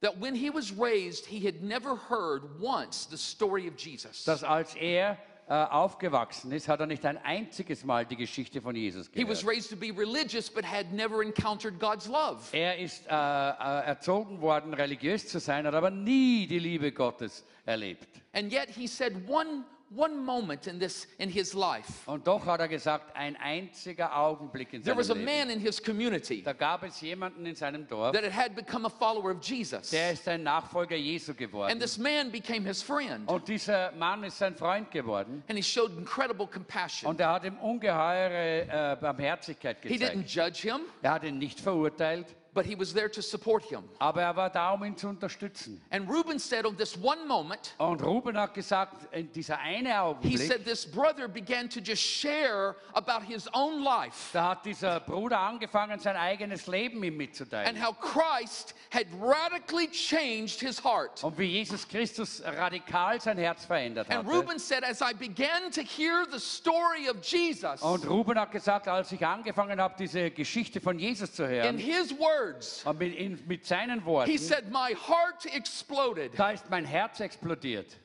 that 0.00 0.20
when 0.20 0.34
he 0.34 0.48
was 0.50 0.72
raised, 0.78 1.26
he 1.26 1.40
had 1.44 1.60
never 1.62 1.96
heard 2.08 2.42
once 2.60 3.06
the 3.10 3.16
story 3.16 3.68
of 3.68 3.76
Jesus. 3.76 4.24
Dass 4.24 4.44
als 4.44 4.74
er 4.76 5.16
aufgewachsen 5.54 6.52
ist, 6.52 6.68
hat 6.68 6.80
er 6.80 6.86
nicht 6.86 7.04
ein 7.06 7.16
einziges 7.18 7.84
Mal 7.84 8.04
die 8.06 8.16
Geschichte 8.16 8.60
von 8.60 8.76
Jesus 8.76 9.10
He 9.14 9.26
was 9.26 9.40
gehört. 9.40 9.56
raised 9.56 9.70
to 9.70 9.76
be 9.76 9.90
religious, 9.96 10.50
but 10.50 10.64
had 10.64 10.92
never 10.92 11.22
encountered 11.22 11.78
God's 11.80 12.06
love. 12.06 12.38
Er 12.52 12.78
ist 12.78 13.06
äh, 13.06 13.10
äh, 13.10 13.86
erzogen 13.86 14.40
worden, 14.40 14.74
religiös 14.74 15.26
zu 15.28 15.40
sein, 15.40 15.66
hat 15.66 15.74
aber 15.74 15.90
nie 15.90 16.46
die 16.46 16.58
Liebe 16.58 16.92
Gottes 16.92 17.44
erlebt. 17.64 18.08
And 18.32 18.52
yet 18.52 18.68
he 18.68 18.86
said 18.86 19.12
one, 19.28 19.64
one 19.90 20.16
moment 20.16 20.66
in, 20.66 20.78
this, 20.78 21.06
in 21.18 21.30
his 21.30 21.54
life, 21.54 22.06
Und 22.06 22.26
doch 22.26 22.44
hat 22.44 22.60
er 22.60 22.68
gesagt, 22.68 23.16
ein 23.16 23.36
einziger 23.36 24.14
Augenblick 24.14 24.72
in 24.74 24.82
there 24.82 24.96
was 24.96 25.10
a 25.10 25.14
seinem 25.14 25.24
man 25.24 25.50
in 25.50 25.60
his 25.60 25.82
community 25.82 26.42
Da 26.42 26.52
gab 26.52 26.82
es 26.82 27.00
jemanden 27.00 27.46
in 27.46 27.54
seinem 27.54 27.86
Dorf, 27.86 28.12
that 28.12 28.30
had 28.30 28.54
become 28.54 28.86
a 28.86 28.90
follower 28.90 29.30
of 29.30 29.42
Jesus. 29.42 29.90
der 29.90 30.12
ist 30.12 30.28
ein 30.28 30.42
Nachfolger 30.42 30.96
Jesu 30.96 31.34
geworden. 31.34 31.72
And 31.72 31.80
this 31.80 31.96
man 31.96 32.30
became 32.30 32.66
his 32.66 32.82
friend. 32.82 33.28
Und 33.28 33.48
dieser 33.48 33.92
Mann 33.92 34.24
ist 34.24 34.38
sein 34.38 34.54
Freund 34.54 34.90
geworden. 34.90 35.42
And 35.48 35.56
he 35.56 35.62
showed 35.62 35.96
incredible 35.96 36.46
compassion. 36.46 37.08
Und 37.10 37.20
er 37.20 37.32
hat 37.32 37.44
ihm 37.44 37.56
ungeheure 37.58 38.92
äh, 38.92 38.96
Barmherzigkeit 39.00 39.78
He 39.82 39.96
didn't 39.96 40.26
judge 40.26 40.68
him, 40.68 40.80
Er 41.02 41.12
hat 41.12 41.24
ihn 41.24 41.38
nicht 41.38 41.60
verurteilt, 41.60 42.26
but 42.58 42.66
he 42.66 42.74
was 42.74 42.92
there 42.92 43.08
to 43.08 43.22
support 43.22 43.62
him. 43.62 43.84
aber 44.00 44.20
er 44.20 44.34
war 44.34 44.50
da, 44.50 44.72
um 44.72 44.82
ihn 44.82 44.96
zu 44.96 45.06
unterstützen. 45.08 45.80
And 45.90 46.10
Reuben 46.10 46.40
said, 46.40 46.66
on 46.66 46.76
this 46.76 46.96
one 47.00 47.24
moment, 47.24 47.74
Und 47.78 48.02
Ruben 48.02 48.36
hat 48.36 48.52
gesagt, 48.52 49.14
in 49.14 49.30
dieser 49.30 49.60
eine 49.60 49.90
he 49.90 49.94
Augenblick, 49.94 50.38
said 50.48 50.64
this 50.64 50.84
brother 50.84 51.28
began 51.28 51.68
to 51.68 51.78
just 51.78 52.02
share 52.02 52.74
about 52.94 53.22
his 53.24 53.48
own 53.54 53.84
life 53.84 54.32
da 54.32 54.50
hat 54.50 54.64
dieser 54.64 54.98
Bruder 54.98 55.38
angefangen, 55.38 56.00
sein 56.00 56.16
eigenes 56.16 56.66
Leben 56.66 56.96
ihm 57.04 57.12
and 57.12 57.18
mitzuteilen. 57.18 57.76
how 57.80 57.92
Christ 57.92 58.74
had 58.90 59.06
radically 59.20 59.86
changed 59.88 60.60
his 60.60 60.82
heart. 60.82 61.22
Und 61.22 61.38
wie 61.38 61.44
Jesus 61.44 61.86
Christus 61.86 62.42
radikal 62.44 63.20
sein 63.20 63.38
Herz 63.38 63.66
verändert 63.66 64.10
And 64.10 64.26
hatte. 64.26 64.36
Reuben 64.36 64.58
said, 64.58 64.82
as 64.82 65.00
I 65.00 65.12
began 65.14 65.70
to 65.70 65.82
hear 65.82 66.26
the 66.28 66.40
story 66.40 67.08
of 67.08 67.22
Jesus, 67.22 67.80
Und 67.82 68.04
Ruben 68.08 68.36
hat 68.36 68.50
gesagt, 68.50 68.88
als 68.88 69.12
ich 69.12 69.24
angefangen 69.24 69.80
habe, 69.80 69.94
diese 69.96 70.32
Geschichte 70.32 70.80
von 70.80 70.98
Jesus 70.98 71.32
zu 71.32 71.44
in 71.44 71.50
hören, 71.50 71.78
his 71.78 72.10
words, 72.18 72.47
und 72.84 72.98
mit, 72.98 73.14
in, 73.14 73.38
mit 73.46 73.64
seinen 73.64 74.02
he 74.24 74.38
said, 74.38 74.70
My 74.70 74.94
heart 74.94 75.46
exploded. 75.54 76.38
da 76.38 76.50
ist 76.50 76.68
mein 76.70 76.84
Herz 76.84 77.20
explodiert. 77.20 77.98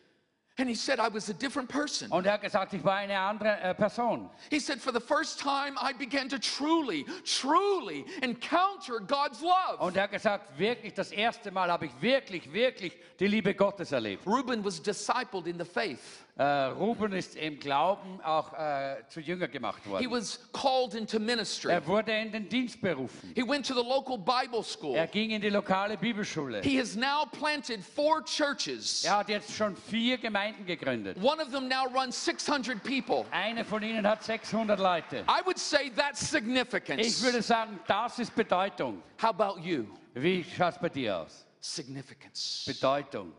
And 0.59 0.69
he 0.69 0.75
said, 0.75 0.99
I 0.99 1.07
was 1.07 1.29
a 1.29 1.33
different 1.33 1.67
person. 1.67 2.11
Und 2.11 2.27
er 2.27 2.33
hat 2.33 2.43
gesagt, 2.43 2.73
ich 2.73 2.83
war 2.83 2.97
eine 2.97 3.17
andere 3.17 3.59
äh, 3.59 3.73
Person. 3.73 4.29
He 4.51 4.59
said, 4.59 4.79
For 4.79 4.93
the 4.93 4.99
first 4.99 5.39
time, 5.39 5.75
I 5.81 5.93
began 5.93 6.29
to 6.29 6.37
truly, 6.37 7.07
truly 7.25 8.05
encounter 8.21 8.99
God's 8.99 9.41
love. 9.41 9.79
Und 9.79 9.97
er 9.97 10.03
hat 10.03 10.11
gesagt, 10.11 10.59
wirklich, 10.59 10.93
das 10.93 11.11
erste 11.11 11.49
Mal 11.49 11.71
habe 11.71 11.87
ich 11.87 11.91
wirklich, 12.01 12.53
wirklich 12.53 12.95
die 13.19 13.25
Liebe 13.25 13.55
Gottes 13.55 13.91
erlebt. 13.91 14.27
Reuben 14.27 14.63
was 14.63 14.79
discipled 14.79 15.47
in 15.47 15.57
the 15.57 15.65
faith. 15.65 16.23
Äh, 16.35 16.43
Ruben 16.43 17.13
ist 17.13 17.35
im 17.35 17.59
Glauben 17.59 18.19
auch 18.21 18.53
äh, 18.53 19.03
zu 19.07 19.19
Jünger 19.19 19.47
gemacht 19.47 19.83
He 19.83 19.89
worden. 19.91 20.11
was 20.11 20.39
called 20.51 20.95
into 20.95 21.19
ministry. 21.19 21.71
Er 21.71 21.85
wurde 21.85 22.11
in 22.11 22.31
den 22.31 22.49
Dienst 22.49 22.81
berufen. 22.81 23.31
He 23.35 23.47
went 23.47 23.67
to 23.67 23.75
the 23.75 23.87
local 23.87 24.17
Bible 24.17 24.63
school. 24.63 24.95
Er 24.95 25.05
ging 25.05 25.29
in 25.29 25.41
die 25.41 25.49
lokale 25.49 25.95
Bibelschule. 25.95 26.61
He 26.63 26.79
has 26.79 26.95
now 26.95 27.25
planted 27.31 27.83
four 27.83 28.23
churches. 28.25 29.03
Er 29.05 29.17
hat 29.17 29.29
jetzt 29.29 29.53
schon 29.55 29.75
vier 29.75 30.17
Gemeinden 30.17 30.65
gegründet. 30.65 31.17
One 31.21 31.39
of 31.39 31.51
them 31.51 31.67
now 31.67 31.85
runs 31.93 32.25
600 32.25 32.81
people. 32.81 33.25
Eine 33.31 33.63
von 33.63 33.83
ihnen 33.83 34.07
hat 34.07 34.23
600 34.23 34.79
Leute. 34.79 35.25
I 35.29 35.45
would 35.45 35.59
say 35.59 35.91
that's 35.95 36.21
Ich 36.23 36.29
significance. 36.29 37.21
würde 37.21 37.43
sagen, 37.43 37.79
das 37.87 38.17
ist 38.17 38.33
Bedeutung. 38.35 39.03
How 39.21 39.29
about 39.29 39.59
you? 39.61 39.85
Wie 40.15 40.43
schaut 40.43 40.73
es 40.73 40.79
bei 40.79 40.89
dir 40.89 41.19
aus? 41.19 41.45
Significance. 41.59 42.63
Bedeutung. 42.65 43.31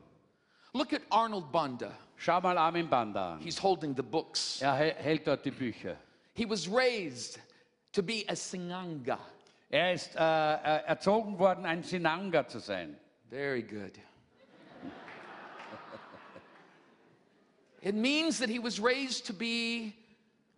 Look 0.73 0.93
at 0.93 1.03
Arnold 1.11 1.51
Banda. 1.53 1.91
Schau 2.17 2.41
mal 2.41 2.57
Armin 2.57 2.89
Banda 2.89 3.35
an. 3.35 3.41
He's 3.41 3.59
holding 3.59 3.95
the 3.95 4.03
books. 4.03 4.61
Er 4.63 4.75
hält 4.75 5.27
dort 5.27 5.45
die 5.45 5.51
Bücher. 5.51 5.97
He 6.35 6.49
was 6.49 6.69
raised 6.69 7.39
to 7.93 8.03
be 8.03 8.25
a 8.29 8.35
Singanga. 8.35 9.19
Er 9.71 9.93
ist 9.93 10.15
äh, 10.15 10.19
äh, 10.19 10.85
erzogen 10.87 11.39
worden, 11.39 11.67
ein 11.67 11.83
Sinanga 11.83 12.47
zu 12.47 12.61
sein. 12.61 12.97
Very 13.29 13.63
good. 13.63 13.99
it 17.83 17.95
means 17.95 18.39
that 18.39 18.49
he 18.49 18.59
was 18.59 18.81
raised 18.81 19.27
to 19.27 19.33
be 19.33 19.93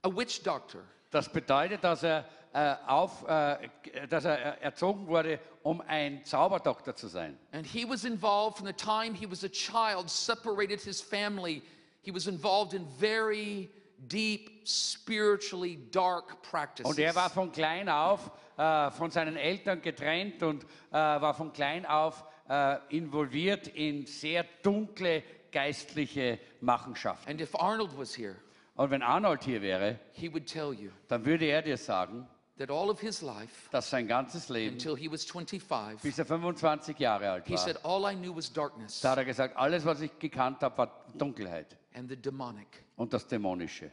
a 0.05 0.09
witch 0.09 0.43
doctor. 0.43 0.83
Das 1.11 1.29
bedeutet, 1.29 1.83
dass 1.83 2.03
er, 2.03 2.25
äh, 2.53 2.75
auf, 2.87 3.27
äh, 3.29 3.69
dass 4.09 4.25
er 4.25 4.61
erzogen 4.63 5.07
wurde, 5.07 5.41
um 5.67 5.81
ein 5.81 6.25
Zauberdoktor 6.25 6.95
zu 6.95 7.09
sein. 7.09 7.37
And 7.51 7.67
he 7.67 7.85
was 7.85 8.05
involved 8.05 8.59
from 8.59 8.69
the 8.69 8.73
time 8.73 9.15
he 9.15 9.29
was 9.29 9.43
a 9.43 9.49
child, 9.49 10.09
separated 10.09 10.81
his 10.81 11.01
family. 11.01 11.61
He 12.03 12.15
was 12.15 12.29
involved 12.29 12.73
in 12.73 12.87
very 13.01 13.69
deep, 13.99 14.65
spiritually 14.65 15.79
dark 15.91 16.41
practices. 16.49 16.89
Und 16.89 17.01
er 17.01 17.17
war 17.17 17.31
von 17.31 17.51
klein 17.51 17.89
auf 17.89 18.31
äh, 18.57 18.93
von 18.93 19.11
seinen 19.11 19.37
Eltern 19.37 19.83
getrennt 19.83 20.41
und 20.45 20.63
äh, 20.63 20.67
war 20.93 21.35
von 21.35 21.53
klein 21.53 21.85
auf 21.85 22.25
äh, 22.49 22.77
involviert 22.91 23.67
in 23.67 24.07
sehr 24.07 24.45
dunkle 24.63 25.25
geistliche 25.51 26.39
Machenschaften. 26.61 27.29
and 27.29 27.41
if 27.41 27.57
Arnold 27.57 27.91
was 27.99 28.17
here, 28.17 28.37
Und 28.77 28.91
wenn 28.93 29.03
Arnold 29.03 29.43
hier 29.43 29.61
wäre, 29.63 29.99
he 30.13 30.33
would 30.33 30.47
tell 30.47 30.73
you 30.73 30.91
dann 31.09 31.25
würde 31.25 31.47
er 31.47 31.63
dir 31.63 31.77
sagen, 31.77 32.29
that 32.59 32.71
all 32.71 32.91
of 32.91 33.01
his 33.01 33.23
life, 33.23 33.69
dass 33.71 33.91
sein 33.91 34.07
ganzes 34.09 34.49
Leben, 34.49 34.75
until 34.75 34.97
he 34.97 35.11
was 35.11 35.25
25, 35.25 36.01
bis 36.03 36.19
er 36.19 36.25
25 36.27 36.99
Jahre 36.99 37.31
alt 37.31 37.47
he 37.47 37.53
war, 37.55 37.59
said, 37.59 37.79
All 37.85 38.11
I 38.11 38.15
knew 38.15 38.35
was 38.35 38.53
darkness 38.53 39.01
da 39.01 39.11
hat 39.11 39.19
er 39.19 39.25
gesagt, 39.25 39.57
alles, 39.57 39.85
was 39.85 40.01
ich 40.01 40.19
gekannt 40.19 40.61
habe, 40.63 40.79
war 40.79 41.05
Dunkelheit 41.15 41.77
and 41.95 42.09
the 42.09 42.17
demonic. 42.17 42.85
und 42.97 43.13
das 43.13 43.27
Dämonische. 43.27 43.91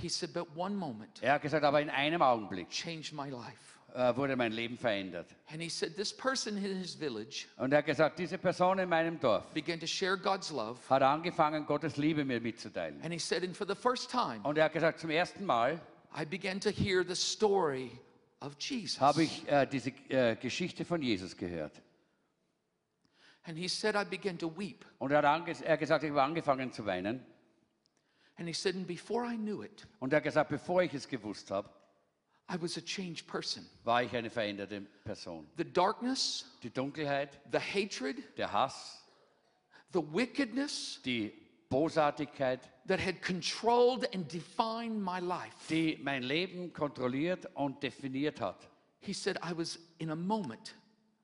He 0.00 0.08
said, 0.08 0.32
But 0.32 0.46
one 0.56 0.74
moment 0.76 1.22
Er 1.22 1.34
hat 1.34 1.42
gesagt, 1.42 1.64
aber 1.64 1.80
in 1.80 1.90
einem 1.90 2.22
Augenblick 2.22 2.70
changed 2.70 3.12
my 3.12 3.28
life. 3.30 3.76
äh, 3.94 4.14
wurde 4.16 4.36
mein 4.36 4.52
Leben 4.52 4.78
verändert. 4.78 5.26
And 5.50 5.60
he 5.60 5.68
said, 5.68 5.96
This 5.96 6.16
person 6.16 6.56
in 6.56 6.76
his 6.78 6.94
village 6.94 7.46
Und 7.56 7.72
er 7.72 7.78
hat 7.78 7.86
gesagt, 7.86 8.18
diese 8.18 8.38
Person 8.38 8.78
in 8.78 8.88
meinem 8.88 9.18
Dorf 9.18 9.44
began 9.52 9.80
to 9.80 9.86
share 9.86 10.16
God's 10.16 10.50
love. 10.50 10.78
hat 10.88 11.02
angefangen, 11.02 11.66
Gottes 11.66 11.96
Liebe 11.96 12.24
mir 12.24 12.40
mitzuteilen. 12.40 13.00
And 13.02 13.12
he 13.12 13.18
said, 13.18 13.42
And 13.42 13.56
for 13.56 13.66
the 13.66 13.74
first 13.74 14.10
time, 14.10 14.40
Und 14.44 14.56
er 14.56 14.64
hat 14.66 14.72
gesagt, 14.72 15.00
zum 15.00 15.10
ersten 15.10 15.44
Mal 15.44 15.80
I 16.18 16.24
began 16.24 16.58
to 16.60 16.70
hear 16.70 17.04
the 17.04 17.14
story 17.14 17.92
of 18.40 18.56
Jesus. 18.58 19.00
habe 19.00 19.22
ich 19.22 19.46
äh, 19.48 19.66
diese 19.66 19.90
äh, 20.08 20.34
Geschichte 20.36 20.84
von 20.84 21.00
Jesus 21.00 21.36
gehört. 21.36 21.80
And 23.44 23.56
he 23.56 23.68
said, 23.68 23.94
I 23.94 24.04
began 24.04 24.36
to 24.38 24.48
weep. 24.48 24.84
Und 24.98 25.12
er 25.12 25.18
hat 25.18 25.24
ange 25.24 25.54
er 25.64 25.72
hat 25.74 25.80
gesagt, 25.80 26.02
ich 26.04 26.10
habe 26.10 26.22
angefangen 26.22 26.72
zu 26.72 26.84
weinen. 26.84 27.24
And 28.36 28.46
he 28.46 28.52
said, 28.52 28.74
And 28.74 28.86
before 28.86 29.24
I 29.24 29.36
knew 29.36 29.62
it, 29.62 29.86
Und 30.00 30.12
er 30.12 30.16
hat 30.16 30.24
gesagt, 30.24 30.50
bevor 30.50 30.82
ich 30.82 30.92
es 30.92 31.08
gewusst 31.08 31.50
habe, 31.50 31.68
I 32.50 32.60
was 32.60 32.76
a 32.76 32.80
changed 32.80 33.26
person. 33.26 33.64
war 33.84 34.02
ich 34.02 34.14
eine 34.16 34.30
veränderte 34.30 34.80
Person. 35.04 35.46
The 35.56 35.64
darkness, 35.64 36.46
Die 36.62 36.70
Dunkelheit, 36.70 37.38
the 37.52 37.58
hatred, 37.58 38.16
der 38.36 38.50
Hass, 38.52 39.04
the 39.92 40.00
wickedness 40.00 41.00
die 41.04 41.32
Bosartigkeit, 41.70 42.60
that 42.86 42.98
had 43.00 43.20
controlled 43.22 44.06
and 44.14 44.26
defined 44.28 45.02
my 45.02 45.20
life. 45.20 45.54
die 45.68 45.98
mein 46.02 46.22
Leben 46.22 46.72
kontrolliert 46.72 47.46
und 47.54 47.82
definiert 47.82 48.40
hat. 48.40 48.66
He 49.00 49.12
said, 49.12 49.36
I 49.42 49.52
was 49.56 49.78
in 49.98 50.10
a 50.10 50.16
moment, 50.16 50.74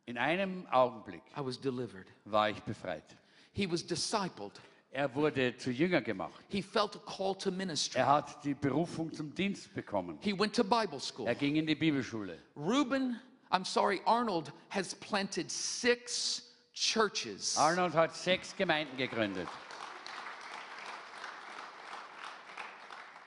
In 0.07 0.18
einem 0.18 0.66
Augenblick 0.70 1.22
I 1.36 1.40
was 1.45 1.59
delivered. 1.59 2.07
war 2.26 2.51
ich 2.51 2.61
befreit. 2.62 3.16
He 3.53 3.66
was 3.70 3.82
discipled. 3.86 4.53
Er 4.90 5.12
wurde 5.14 5.57
zu 5.57 5.70
Jünger 5.72 6.03
gemacht. 6.03 6.45
He 6.49 6.62
felt 6.62 6.95
a 6.95 7.01
call 7.01 7.34
to 7.36 7.51
ministry. 7.51 7.99
Er 7.99 8.07
hat 8.07 8.45
die 8.45 8.55
Berufung 8.55 9.12
zum 9.12 9.34
Dienst 9.34 9.74
bekommen. 9.74 10.18
He 10.20 10.38
went 10.38 10.55
to 10.55 10.62
Bible 10.62 11.01
school. 11.01 11.26
Er 11.26 11.34
ging 11.34 11.57
in 11.57 11.66
die 11.66 11.74
Bibelschule. 11.74 12.38
Reuben, 12.57 13.18
I'm 13.51 13.64
sorry, 13.64 14.01
Arnold 14.05 14.53
has 14.68 14.95
planted 14.95 15.51
six 15.51 16.42
churches. 16.74 17.57
Arnold 17.57 17.95
hat 17.95 18.14
sechs 18.14 18.55
Gemeinden 18.57 18.97
gegründet. 18.97 19.49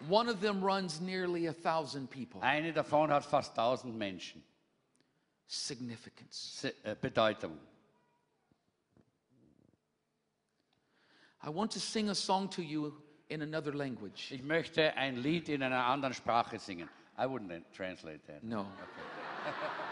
One 0.08 0.30
of 0.30 0.42
them 0.42 0.64
runs 0.64 1.02
nearly 1.02 1.48
a 1.48 1.54
thousand 1.54 2.10
people. 2.10 2.42
Eine 2.42 2.74
davon 2.74 3.10
hat 3.10 3.26
fast 3.26 3.56
1000 3.56 3.98
Menschen. 3.98 4.42
Significance. 5.48 6.60
Se 6.62 6.74
äh, 6.84 6.96
Bedeutung. 7.00 7.58
I 11.44 11.50
want 11.50 11.72
to 11.72 11.80
sing 11.80 12.10
a 12.10 12.16
song 12.16 12.50
to 12.50 12.62
you 12.62 12.94
in 13.30 13.42
another 13.42 13.74
language. 13.74 14.32
Ich 14.32 14.44
möchte 14.44 14.94
ein 14.96 15.18
Lied 15.18 15.50
in 15.50 15.64
einer 15.64 15.86
anderen 15.86 16.14
Sprache 16.14 16.60
singen. 16.60 16.90
I 17.18 17.26
wouldn't 17.26 17.64
translate 17.74 18.26
that. 18.28 18.44
No. 18.44 18.66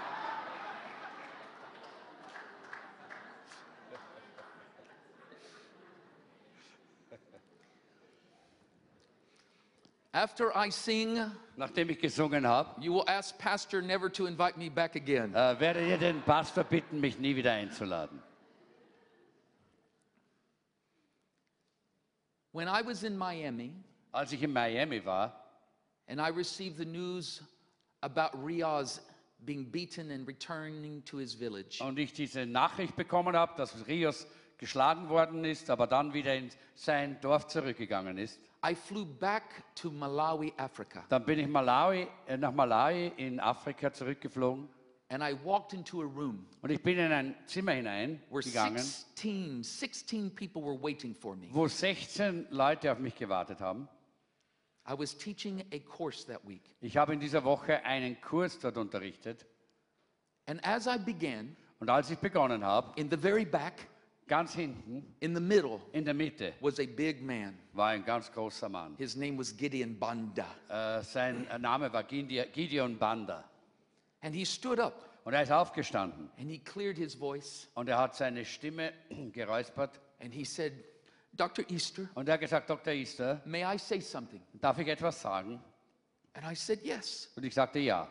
After 10.16 10.56
I 10.56 10.70
sing, 10.70 11.20
Nachdem 11.58 11.90
ich 11.90 12.00
gesungen 12.00 12.48
habe, 12.48 12.82
you 12.82 12.94
will 12.94 13.04
ask 13.06 13.38
Pastor 13.38 13.82
never 13.82 14.10
to 14.10 14.28
invite 14.28 14.58
me 14.58 14.70
back 14.70 14.96
again. 14.96 15.34
äh, 15.36 15.60
werdet 15.60 15.90
ihr 15.90 15.98
den 15.98 16.22
Pastor 16.22 16.64
bitten, 16.64 17.02
mich 17.02 17.20
nie 17.20 17.36
wieder 17.36 17.52
einzuladen. 17.52 18.24
When 22.54 22.70
I 22.70 22.82
was 22.82 23.04
in 23.04 23.18
Miami 23.18 23.74
Als 24.14 24.32
ich 24.32 24.42
in 24.42 24.54
Miami 24.54 25.04
war 25.04 25.36
and 26.08 26.22
I 26.22 26.30
received 26.30 26.78
the 26.78 26.86
news 26.86 27.44
about 28.02 28.30
Riaz 28.42 29.02
being 29.46 29.70
beaten 29.70 30.12
and 30.12 30.26
returning 30.26 31.04
to 31.04 31.18
his 31.18 31.34
village, 31.34 31.82
und 31.82 32.00
ich 32.00 32.14
diese 32.14 32.46
Nachricht 32.46 32.96
bekommen 32.96 33.36
habe, 33.36 33.52
dass 33.58 33.86
Rios 33.86 34.26
geschlagen 34.58 35.10
worden 35.10 35.44
ist, 35.44 35.70
aber 35.70 35.88
dann 35.88 36.14
wieder 36.14 36.34
in 36.36 36.50
sein 36.76 37.20
Dorf 37.20 37.48
zurückgegangen 37.48 38.18
ist, 38.18 38.40
I 38.64 38.76
flew 38.76 39.06
back 39.06 39.64
to 39.76 39.92
Malawi, 39.92 40.54
Africa, 40.58 41.04
dann 41.10 41.26
bin 41.26 41.40
ich 41.40 41.48
Malawi, 41.48 42.08
äh, 42.28 42.38
nach 42.38 42.52
Malawi 42.52 43.12
in 43.18 43.40
Afrika 43.40 43.92
zurückgeflogen 43.92 44.68
and 45.10 45.24
I 45.24 45.34
walked 45.44 45.74
into 45.74 46.02
a 46.02 46.06
room 46.06 46.46
und 46.62 46.72
ich 46.72 46.82
bin 46.82 46.98
in 46.98 47.12
ein 47.12 47.36
Zimmer 47.46 47.74
where 47.74 47.78
hineingegangen, 47.78 48.78
16, 48.78 49.64
16 49.64 50.36
people 50.36 50.64
were 50.64 50.82
waiting 50.82 51.14
for 51.14 51.36
me. 51.36 51.48
wo 51.52 51.68
16 51.68 52.48
Leute 52.50 52.92
auf 52.92 53.00
mich 53.00 53.16
gewartet 53.16 53.62
haben. 53.62 53.88
I 54.88 54.94
was 54.98 55.18
teaching 55.18 55.64
a 55.74 55.80
course 55.80 56.26
that 56.28 56.48
week. 56.48 56.62
Ich 56.82 56.98
habe 56.98 57.14
in 57.14 57.20
dieser 57.20 57.44
Woche 57.44 57.84
einen 57.84 58.20
Kurs 58.22 58.60
dort 58.60 58.78
unterrichtet 58.78 59.46
And 60.48 60.64
as 60.64 60.86
I 60.86 60.98
began, 60.98 61.56
und 61.80 61.90
als 61.90 62.12
ich 62.12 62.20
begonnen 62.20 62.64
habe, 62.64 63.00
in 63.00 63.10
the 63.10 63.18
very 63.18 63.46
back, 63.46 63.88
ganz 64.28 64.54
hinten 64.54 65.16
in 65.20 65.36
the 65.36 65.42
middle, 65.42 65.80
in 65.92 66.06
der 66.06 66.14
Mitte 66.14 66.54
was 66.62 66.80
a 66.80 66.86
big 66.86 67.22
man. 67.22 67.58
war 67.74 67.90
ein 67.90 68.04
ganz 68.04 68.32
großer 68.32 68.70
Mann. 68.70 68.96
His 68.98 69.16
name 69.16 69.38
was 69.38 69.56
Gideon 69.56 69.98
Banda. 69.98 70.48
Äh, 70.70 71.04
sein 71.04 71.48
Name 71.60 71.92
war 71.92 72.04
Gideon 72.04 72.98
Banda. 72.98 73.44
And 74.22 74.34
he 74.34 74.46
stood 74.46 74.80
up 74.80 75.10
Und 75.24 75.34
er 75.34 75.44
ist 75.44 75.52
aufgestanden 75.52 76.30
and 76.38 76.50
he 76.50 76.60
cleared 76.60 76.98
his 76.98 77.16
voice 77.16 77.68
und 77.76 77.90
er 77.90 77.98
hat 77.98 78.16
seine 78.16 78.46
Stimme 78.46 78.94
geräuspert 79.32 80.00
and 80.20 80.34
he 80.34 80.46
said, 80.46 80.74
Dr. 81.34 81.66
Easter, 81.70 82.08
und 82.14 82.30
er 82.30 82.36
hat 82.36 82.42
gesagt, 82.42 82.70
Dr. 82.70 82.94
Easter, 82.94 83.42
may 83.46 83.64
I 83.64 83.78
say 83.78 84.00
something? 84.00 84.42
darf 84.54 84.80
ich 84.80 84.88
etwas 84.88 85.22
sagen? 85.22 85.60
And 86.34 86.46
I 86.46 86.56
said, 86.56 86.84
Yes. 86.84 87.32
Und 87.36 87.44
ich 87.44 87.54
sagte 87.54 87.80
ja. 87.80 88.08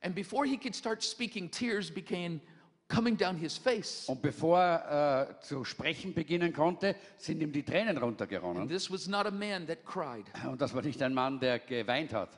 And 0.00 0.14
before 0.14 0.46
he 0.46 0.56
could 0.56 0.76
start 0.76 1.02
speaking, 1.02 1.50
tears 1.50 1.90
began 1.90 2.40
coming 2.88 3.16
down 3.16 3.36
his 3.36 3.56
face. 3.56 4.08
Und 4.08 4.22
bevor 4.22 4.58
er 4.60 5.30
äh, 5.30 5.40
zu 5.40 5.64
sprechen 5.64 6.14
beginnen 6.14 6.52
konnte, 6.52 6.96
sind 7.16 7.40
ihm 7.40 7.52
die 7.52 7.62
Tränen 7.62 7.96
And 7.96 8.02
runtergeronnen. 8.02 8.68
this 8.68 8.90
was 8.90 9.06
not 9.06 9.26
a 9.26 9.30
man 9.30 9.66
that 9.66 9.84
cried. 9.84 10.24
Und 10.46 10.60
das 10.60 10.74
war 10.74 10.82
nicht 10.82 11.02
ein 11.02 11.14
Mann, 11.14 11.38
der 11.38 11.58
geweint 11.58 12.12
hat. 12.12 12.30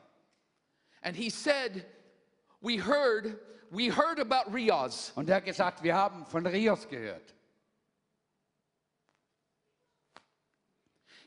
And 1.03 1.17
he 1.17 1.31
said, 1.31 1.85
We 2.61 2.79
heard, 2.79 3.39
we 3.71 3.91
heard 3.91 4.19
about 4.19 4.53
Riaz. 4.53 5.13
Und 5.15 5.31
er 5.31 5.37
hat 5.37 5.45
gesagt, 5.45 5.83
wir 5.83 5.95
haben 5.95 6.27
von 6.27 6.47
Rios 6.47 6.87
gehört. 6.89 7.35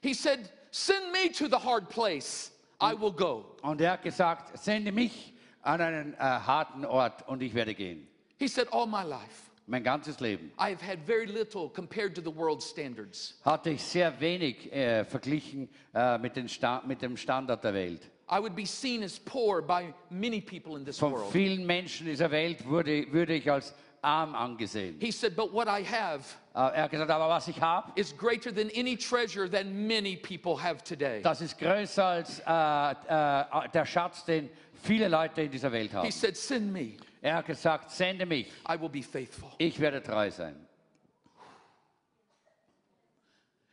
He 0.01 0.13
said, 0.13 0.51
Send 0.71 1.11
me 1.11 1.29
to 1.29 1.47
the 1.47 1.57
hard 1.57 1.89
place. 1.89 2.51
I 2.81 2.93
will 2.93 3.11
go. 3.11 3.55
Und 3.61 3.79
er 3.79 3.91
hat 3.93 4.03
gesagt, 4.03 4.57
sende 4.57 4.91
mich 4.91 5.33
an 5.61 5.79
einen 5.79 6.13
äh, 6.15 6.17
harten 6.17 6.83
Ort 6.83 7.27
und 7.27 7.41
ich 7.41 7.53
werde 7.53 7.73
gehen. 7.73 8.07
He 8.43 8.49
said, 8.49 8.67
All 8.73 8.85
my 8.85 9.03
life, 9.03 9.49
Mein 9.67 9.83
ganzes 9.83 10.19
Leben 10.19 10.51
I 10.59 10.71
have 10.71 10.81
had 10.81 10.99
very 11.07 11.25
little 11.27 11.69
compared 11.69 12.13
to 12.15 12.21
the 12.21 12.29
world's 12.29 12.65
standards. 12.65 13.35
hatte 13.45 13.69
ich 13.69 13.81
sehr 13.81 14.19
wenig 14.19 14.69
eh, 14.73 14.99
äh, 14.99 15.05
verglichen 15.05 15.69
äh, 15.95 16.15
eh, 16.15 16.17
mit, 16.17 16.35
den 16.35 16.49
Sta 16.49 16.83
mit 16.85 17.01
dem 17.01 17.15
Standard 17.15 17.63
der 17.63 17.73
Welt. 17.73 18.01
I 18.29 18.39
would 18.39 18.53
be 18.53 18.65
seen 18.65 19.01
as 19.01 19.17
poor 19.17 19.61
by 19.61 19.93
many 20.09 20.41
people 20.41 20.75
in 20.75 20.83
this 20.83 20.99
Von 20.99 21.13
world. 21.13 21.31
vielen 21.31 21.65
Menschen 21.65 22.05
dieser 22.07 22.29
Welt 22.31 22.65
wurde, 22.67 23.09
würde 23.13 23.33
ich 23.35 23.49
als 23.49 23.73
arm 24.01 24.35
angesehen. 24.35 24.97
He 24.99 25.11
said, 25.11 25.37
But 25.37 25.53
what 25.53 25.69
I 25.69 25.85
have 25.85 26.25
Äh, 26.53 26.75
er 26.75 26.83
hat 26.83 26.91
gesagt, 26.91 27.09
aber 27.09 27.29
was 27.29 27.47
ich 27.47 27.61
habe, 27.61 27.93
is 27.95 28.15
greater 28.15 28.53
than 28.53 28.69
any 28.75 28.97
treasure 28.97 29.49
that 29.49 29.65
many 29.67 30.17
people 30.17 30.61
have 30.61 30.83
today. 30.83 31.21
das 31.21 31.39
ist 31.39 31.57
größer 31.57 32.05
als 32.05 32.39
äh, 32.39 32.45
äh, 32.45 33.69
der 33.73 33.85
Schatz, 33.85 34.25
den 34.25 34.49
viele 34.83 35.07
Leute 35.07 35.43
in 35.43 35.49
dieser 35.51 35.71
Welt 35.71 35.91
He 35.91 35.97
haben. 35.97 36.11
said, 36.11 36.35
Send 36.35 36.73
me, 36.73 36.97
Er 37.23 37.35
hat 37.35 37.45
gesagt, 37.45 37.89
sende 37.89 38.25
mich, 38.25 38.47
I 38.69 38.77
will 38.79 38.89
be 38.89 39.01
faithful. 39.01 39.49
ich 39.57 39.79
werde 39.79 40.03
treu 40.03 40.29
sein. 40.29 40.55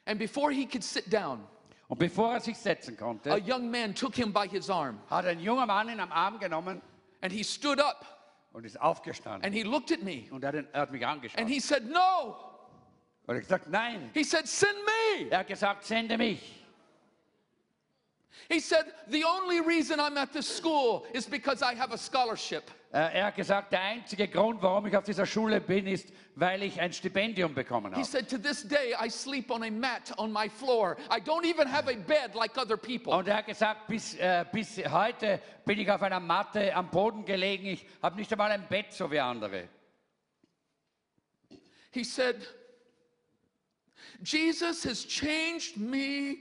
And 0.07 0.19
before 0.19 0.51
he 0.53 0.67
could 0.67 0.85
sit 0.85 1.11
down, 1.11 1.47
Und 1.89 1.99
bevor 1.99 2.33
er 2.35 2.41
sich 2.41 2.57
setzen 2.57 2.97
a 3.27 3.37
young 3.37 3.69
man 3.69 3.93
took 3.95 4.15
him 4.15 4.33
by 4.33 4.47
his 4.49 4.71
arm 4.71 5.01
hat 5.11 5.27
ein 5.27 5.41
junger 5.41 5.67
Mann 5.67 5.89
ihn 5.89 5.99
am 5.99 6.13
Arm 6.13 6.39
genommen 6.39 6.81
and 7.21 7.33
he 7.33 7.43
stood 7.43 7.81
up 7.81 8.07
und 8.53 8.65
ist 8.65 8.81
aufgestanden. 8.81 9.45
and 9.45 9.53
he 9.53 9.65
looked 9.65 9.91
at 9.91 10.01
me 10.03 10.29
Und 10.31 10.45
er 10.45 10.49
hat, 10.49 10.55
ihn- 10.55 10.69
er 10.73 10.81
hat 10.83 10.93
mich 10.93 11.05
angeschaut. 11.05 11.41
and 11.41 11.49
he 11.51 11.59
said, 11.59 11.83
No. 11.91 12.37
Und 13.27 13.35
er 13.35 13.37
hat 13.37 13.43
gesagt, 13.43 13.69
nein. 13.69 14.11
He 14.15 14.23
said, 14.23 14.47
Send 14.47 14.77
me. 14.85 15.27
Er 15.31 15.41
hat 15.41 15.49
gesagt, 15.49 15.85
sende 15.85 16.17
mich. 16.17 16.60
He 18.49 18.61
said, 18.61 18.84
The 19.09 19.24
only 19.24 19.61
reason 19.61 20.01
I'm 20.01 20.16
at 20.16 20.32
this 20.32 20.49
school 20.49 21.05
is 21.12 21.26
because 21.26 21.62
I 21.62 21.74
have 21.74 21.93
a 21.93 21.99
scholarship. 21.99 22.70
Äh, 22.93 23.18
Er 23.20 23.26
hat 23.26 23.36
gesagt, 23.36 23.72
der 23.72 23.80
einzige 23.82 24.26
Grund, 24.26 24.61
warum 24.62 24.86
ich 24.86 24.97
auf 24.97 25.05
dieser 25.05 25.24
Schule 25.24 25.61
bin, 25.61 25.86
ist, 25.86 26.12
weil 26.34 26.62
ich 26.64 26.80
ein 26.80 26.93
Stipendium 26.93 27.55
bekommen 27.55 27.93
habe. 27.93 28.01
He 28.01 28.05
said, 28.05 28.28
To 28.30 28.36
this 28.38 28.66
day, 28.66 28.95
I 29.01 29.09
sleep 29.09 29.51
on 29.51 29.62
a 29.62 29.70
mat 29.70 30.12
on 30.18 30.32
my 30.32 30.49
floor. 30.49 30.97
I 31.09 31.20
don't 31.20 31.45
even 31.45 31.68
have 31.72 31.88
a 31.88 31.95
bed 31.95 32.34
like 32.34 32.59
other 32.59 32.76
people. 32.76 33.12
Und 33.12 33.28
er 33.28 33.36
hat 33.36 33.47
gesagt, 33.47 33.86
bis, 33.86 34.14
äh, 34.16 34.45
bis 34.51 34.78
heute 34.91 35.41
bin 35.64 35.78
ich 35.78 35.88
auf 35.91 36.03
einer 36.03 36.18
Matte 36.20 36.74
am 36.74 36.91
Boden 36.91 37.24
gelegen. 37.24 37.66
Ich 37.66 37.86
habe 38.03 38.16
nicht 38.16 38.32
einmal 38.32 38.51
ein 38.51 38.66
Bett, 38.68 38.93
so 38.93 39.11
wie 39.11 39.20
andere. 39.20 39.68
He 41.93 42.03
said, 42.05 42.36
Jesus 44.22 44.84
has 44.84 45.05
changed 45.07 45.76
me 45.76 46.38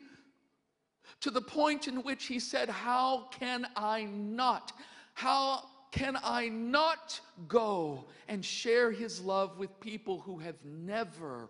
to 1.22 1.32
the 1.32 1.42
point 1.42 1.88
in 1.88 2.04
which 2.04 2.26
he 2.26 2.40
said, 2.40 2.70
How 2.70 3.28
can 3.32 3.68
I 3.76 4.06
not? 4.06 4.72
How 5.14 5.64
can 5.92 6.18
I 6.24 6.50
not 6.50 7.20
go 7.48 8.06
and 8.28 8.44
share 8.44 8.92
his 8.92 9.22
love 9.22 9.58
with 9.58 9.80
people 9.80 10.20
who 10.20 10.38
have 10.40 10.56
never, 10.64 11.50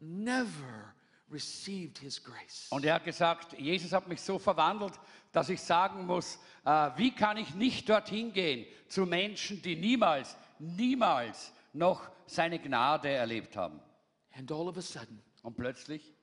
never 0.00 0.94
received 1.30 1.98
his 1.98 2.18
grace? 2.18 2.68
Und 2.70 2.84
er 2.84 2.94
hat 2.94 3.04
gesagt, 3.04 3.58
Jesus 3.58 3.92
hat 3.92 4.08
mich 4.08 4.20
so 4.20 4.38
verwandelt, 4.38 4.94
dass 5.32 5.48
ich 5.48 5.60
sagen 5.60 6.06
muss, 6.06 6.38
äh, 6.64 6.90
wie 6.96 7.14
kann 7.14 7.36
ich 7.36 7.54
nicht 7.54 7.88
dorthin 7.88 8.32
gehen 8.32 8.66
zu 8.88 9.06
Menschen, 9.06 9.60
die 9.62 9.76
niemals, 9.76 10.36
niemals 10.58 11.52
noch 11.72 12.08
seine 12.26 12.58
Gnade 12.58 13.08
erlebt 13.08 13.56
haben. 13.56 13.80
And 14.36 14.50
all 14.50 14.68
of 14.68 14.76
a 14.76 14.82
sudden, 14.82 15.22
Und 15.42 15.56
plötzlich, 15.56 16.14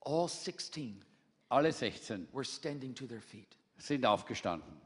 all 0.00 0.26
16 0.28 1.04
alle 1.50 1.72
16 1.72 2.28
were 2.32 2.44
standing 2.44 2.94
to 2.94 3.06
their 3.06 3.20
feet. 3.20 3.56
sind 3.78 4.06
aufgestanden. 4.06 4.80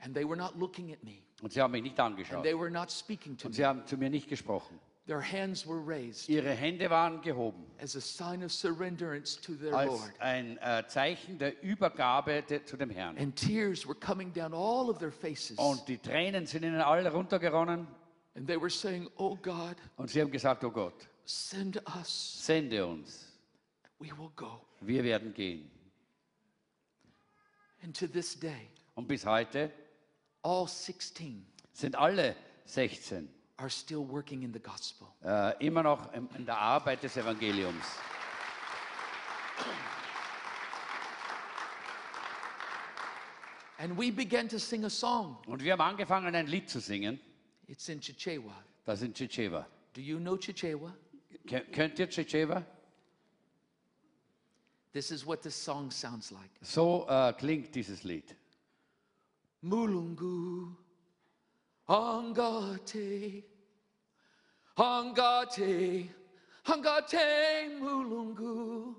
And 0.00 0.14
they 0.14 0.24
were 0.24 0.36
not 0.36 0.56
looking 0.56 0.92
at 0.92 1.02
me, 1.02 1.18
Und 1.42 1.52
sie 1.52 1.60
haben 1.60 1.72
mich 1.72 1.82
nicht 1.82 1.98
and 1.98 2.12
angeschaut. 2.12 2.42
they 2.44 2.54
were 2.58 2.70
not 2.70 2.90
speaking 2.90 3.36
to 3.36 3.46
Und 3.48 3.52
me. 3.52 3.56
sie 3.56 3.64
haben 3.66 3.84
zu 3.86 3.96
mir 3.96 4.08
nicht 4.10 4.28
gesprochen. 4.28 4.78
Their 5.06 5.22
hands 5.22 5.66
were 5.66 5.80
raised. 5.84 6.28
Ihre 6.28 6.50
Hände 6.50 6.90
waren 6.90 7.22
gehoben 7.22 7.64
as 7.82 7.96
a 7.96 8.00
sign 8.00 8.44
of 8.44 8.52
surrenderance 8.52 9.40
to 9.40 9.54
their 9.54 9.72
als 9.74 9.88
Lord. 9.90 10.12
ein 10.20 10.58
äh, 10.58 10.84
Zeichen 10.86 11.38
der 11.38 11.62
Übergabe 11.62 12.42
de, 12.42 12.62
zu 12.62 12.76
dem 12.76 12.90
Herrn. 12.90 13.16
And 13.16 13.34
tears 13.34 13.86
were 13.88 13.94
coming 13.98 14.32
down 14.34 14.52
all 14.52 14.90
of 14.90 14.98
their 14.98 15.10
faces. 15.10 15.56
Und 15.58 15.88
die 15.88 15.96
Tränen 15.96 16.44
sind 16.46 16.62
ihnen 16.62 16.80
alle 16.82 17.10
runtergeronnen. 17.10 17.86
And 18.36 18.46
they 18.46 18.60
were 18.60 18.68
saying, 18.70 19.08
Oh 19.16 19.34
God, 19.36 19.76
Und 19.96 20.10
sie 20.10 20.20
haben 20.20 20.30
gesagt, 20.30 20.62
oh 20.62 20.70
Gott, 20.70 21.08
send 21.24 21.82
us. 21.96 22.44
sende 22.46 22.86
uns. 22.86 23.32
We 23.98 24.10
will 24.16 24.30
go. 24.36 24.60
Wir 24.82 25.02
werden 25.02 25.32
gehen. 25.34 25.68
And 27.82 27.96
to 27.98 28.06
this 28.06 28.38
day, 28.38 28.68
Und 28.94 29.06
bis 29.08 29.24
heute 29.24 29.70
all 30.42 30.66
16 30.66 31.46
sind 31.72 31.96
alle 31.96 32.34
16 32.64 33.28
are 33.56 33.70
still 33.70 34.08
working 34.08 34.42
in 34.42 34.52
the 34.52 34.60
gospel. 34.60 35.06
äh, 35.24 35.64
immer 35.64 35.82
noch 35.82 36.12
in, 36.12 36.28
in 36.36 36.44
der 36.46 36.58
Arbeit 36.58 37.02
des 37.02 37.16
Evangeliums. 37.16 37.84
And 43.78 43.96
we 43.96 44.10
began 44.10 44.48
to 44.48 44.58
sing 44.58 44.84
a 44.84 44.90
song. 44.90 45.36
Und 45.46 45.62
wir 45.62 45.72
haben 45.72 45.80
angefangen, 45.80 46.34
ein 46.34 46.46
Lied 46.46 46.68
zu 46.68 46.80
singen. 46.80 47.20
It's 47.68 47.88
in 47.88 48.00
Chichewa. 48.00 48.52
Das 48.84 49.02
ist 49.02 49.14
Chichewa. 49.14 49.66
Do 49.94 50.00
you 50.00 50.18
know 50.18 50.36
Chichewa? 50.36 50.92
Ke- 51.46 51.64
Könnt 51.72 51.98
ihr 51.98 52.08
Chichewa? 52.08 52.64
This 54.92 55.10
is 55.10 55.26
what 55.26 55.42
the 55.42 55.50
song 55.50 55.90
sounds 55.90 56.32
like. 56.32 56.50
So 56.62 57.06
äh, 57.08 57.32
klingt 57.34 57.74
dieses 57.74 58.04
Lied. 58.04 58.34
Mulungu, 59.62 60.74
Angate, 61.88 63.42
Angate, 64.76 66.08
Angate, 66.64 67.78
Mulungu, 67.80 68.94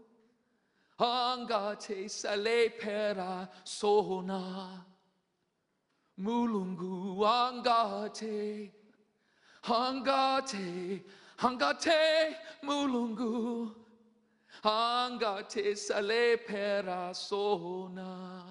Angate, 1.00 2.10
Sale 2.10 2.70
pera 2.78 3.50
sona, 3.64 4.86
Mulungu, 6.20 7.24
Angate, 7.24 8.70
Angate, 9.64 11.02
Angate, 11.40 12.36
Mulungu, 12.64 13.72
Angate, 14.64 15.76
Sale 15.78 16.38
perasona. 16.47 18.43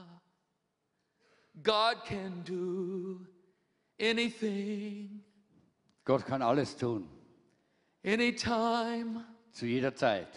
God 1.63 2.05
can 2.05 2.43
do 2.45 3.27
anything, 3.99 5.21
Gott 6.05 6.25
kann 6.25 6.41
alles 6.41 6.77
tun, 6.77 7.09
anytime, 8.05 9.25
zu 9.53 9.67
jeder 9.67 9.95
Zeit, 9.95 10.29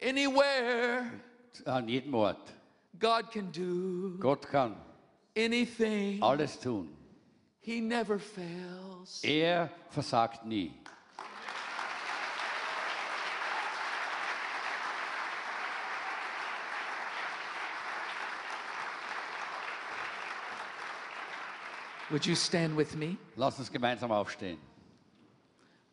anywhere. 0.00 1.10
an 1.66 1.88
jedem 1.88 2.14
Ort. 2.14 2.54
God 2.98 3.30
can 3.32 3.50
do 3.50 4.16
Gott 4.20 4.46
kann 4.48 4.76
anything. 5.36 6.22
alles 6.22 6.58
tun. 6.60 6.88
He 7.60 7.80
never 7.80 8.18
fails. 8.20 9.22
Er 9.24 9.68
versagt 9.90 10.44
nie. 10.46 10.72
Would 22.10 22.24
you 22.26 22.34
stand 22.34 22.76
with 22.76 22.96
me? 22.96 23.16
Lass 23.36 23.58
uns 23.58 23.70
gemeinsam 23.70 24.10
aufstehen. 24.10 24.58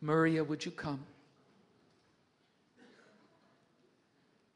Maria, 0.00 0.42
would 0.44 0.64
you 0.64 0.72
come? 0.72 1.00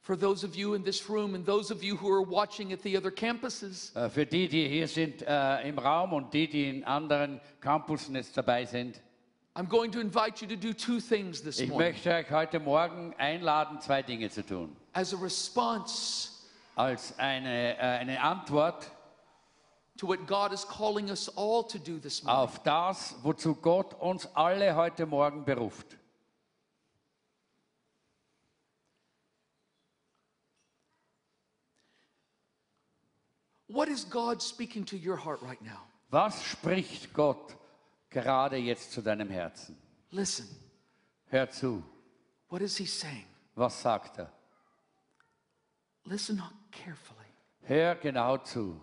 For 0.02 0.16
those 0.16 0.42
of 0.44 0.56
you 0.56 0.74
in 0.74 0.82
this 0.82 1.08
room 1.10 1.34
and 1.34 1.44
those 1.44 1.70
of 1.70 1.84
you 1.84 1.94
who 1.96 2.10
are 2.10 2.22
watching 2.22 2.72
at 2.72 2.82
the 2.82 2.96
other 2.96 3.10
campuses, 3.10 3.92
Äh, 3.94 4.08
Für 4.08 4.24
die, 4.26 4.48
die 4.48 4.66
hier 4.68 4.88
sind 4.88 5.22
äh, 5.22 5.68
im 5.68 5.78
Raum 5.78 6.12
und 6.14 6.32
die, 6.32 6.48
die 6.48 6.68
in 6.68 6.84
anderen 6.84 7.40
Campussen 7.60 8.14
jetzt 8.16 8.36
dabei 8.36 8.64
sind, 8.64 9.00
I'm 9.54 9.68
going 9.68 9.90
to 9.92 10.00
invite 10.00 10.40
you 10.40 10.48
to 10.48 10.56
do 10.56 10.72
two 10.72 11.00
things 11.00 11.42
this 11.42 11.60
ich 11.60 11.68
morning. 11.68 11.90
möchte 11.92 12.14
euch 12.14 12.30
heute 12.30 12.58
Morgen 12.60 13.14
einladen, 13.18 13.80
zwei 13.80 14.02
Dinge 14.02 14.30
zu 14.30 14.44
tun. 14.44 14.74
As 14.94 15.12
a 15.12 15.18
response 15.18 16.30
Als 16.76 17.18
eine, 17.18 17.76
äh, 17.76 17.80
eine 17.80 18.20
Antwort 18.22 18.90
to 20.00 20.06
what 20.06 20.26
God 20.26 20.54
is 20.54 20.64
calling 20.64 21.10
us 21.10 21.28
all 21.36 21.62
to 21.64 21.78
do 21.78 21.98
this 21.98 22.24
morning. 22.24 22.42
auf 22.42 22.62
das, 22.62 23.14
wozu 23.22 23.54
Gott 23.54 23.92
uns 24.00 24.26
alle 24.34 24.74
heute 24.74 25.04
Morgen 25.04 25.44
beruft. 25.44 25.98
What 33.68 33.88
is 33.88 34.04
God 34.04 34.40
speaking 34.40 34.84
to 34.86 34.96
your 34.96 35.16
heart 35.16 35.42
right 35.42 35.60
now? 35.62 35.82
Was 36.10 36.42
spricht 36.42 37.12
Gott 37.12 37.54
gerade 38.08 38.56
jetzt 38.56 38.92
zu 38.92 39.02
deinem 39.02 39.28
Herzen? 39.28 39.76
Listen, 40.10 40.48
Hör 41.26 41.50
zu. 41.50 41.82
what 42.48 42.62
is 42.62 42.78
He 42.78 42.86
saying? 42.86 43.26
Was 43.54 43.82
sagt 43.82 44.18
er? 44.18 44.32
Listen 46.06 46.42
carefully. 46.72 47.28
Hör 47.64 47.96
genau 47.96 48.38
zu. 48.38 48.80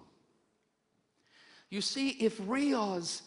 You 1.70 1.82
see, 1.82 2.12
if 2.20 2.40
Riaz, 2.40 3.22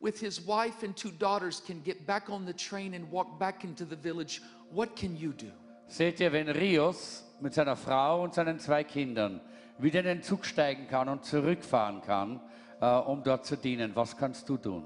with 0.00 0.20
his 0.20 0.40
wife 0.40 0.82
and 0.82 0.94
two 0.94 1.10
daughters, 1.10 1.62
can 1.66 1.80
get 1.80 2.06
back 2.06 2.28
on 2.28 2.44
the 2.44 2.52
train 2.52 2.92
and 2.92 3.10
walk 3.10 3.38
back 3.38 3.64
into 3.64 3.86
the 3.86 3.96
village, 3.96 4.42
what 4.70 4.94
can 4.96 5.16
you 5.16 5.32
do? 5.32 5.50
Seht 5.88 6.20
ihr, 6.20 6.32
wenn 6.32 6.48
Rios 6.48 7.22
mit 7.40 7.54
seiner 7.54 7.76
Frau 7.76 8.22
und 8.22 8.34
seinen 8.34 8.58
zwei 8.58 8.84
Kindern 8.84 9.40
wieder 9.78 10.00
in 10.00 10.06
den 10.06 10.22
Zug 10.22 10.44
steigen 10.44 10.88
kann 10.88 11.08
und 11.08 11.24
zurückfahren 11.24 12.02
kann, 12.02 12.40
äh, 12.80 12.86
um 12.86 13.22
dort 13.22 13.46
zu 13.46 13.56
dienen, 13.56 13.94
was 13.94 14.16
kannst 14.16 14.48
du 14.48 14.58
tun? 14.58 14.84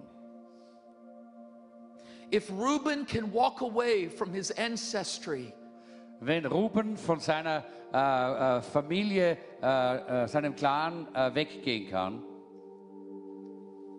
If 2.32 2.48
Reuben 2.50 3.06
can 3.06 3.32
walk 3.32 3.60
away 3.60 4.08
from 4.08 4.32
his 4.32 4.52
ancestry 4.52 5.52
Wenn 6.20 6.46
Ruben 6.46 6.96
von 6.96 7.18
seiner 7.18 7.64
äh, 7.92 8.58
äh, 8.58 8.62
Familie, 8.62 9.38
seinem 9.60 10.54
Clan 10.54 11.08
weggehen 11.34 11.90
kann, 11.90 12.22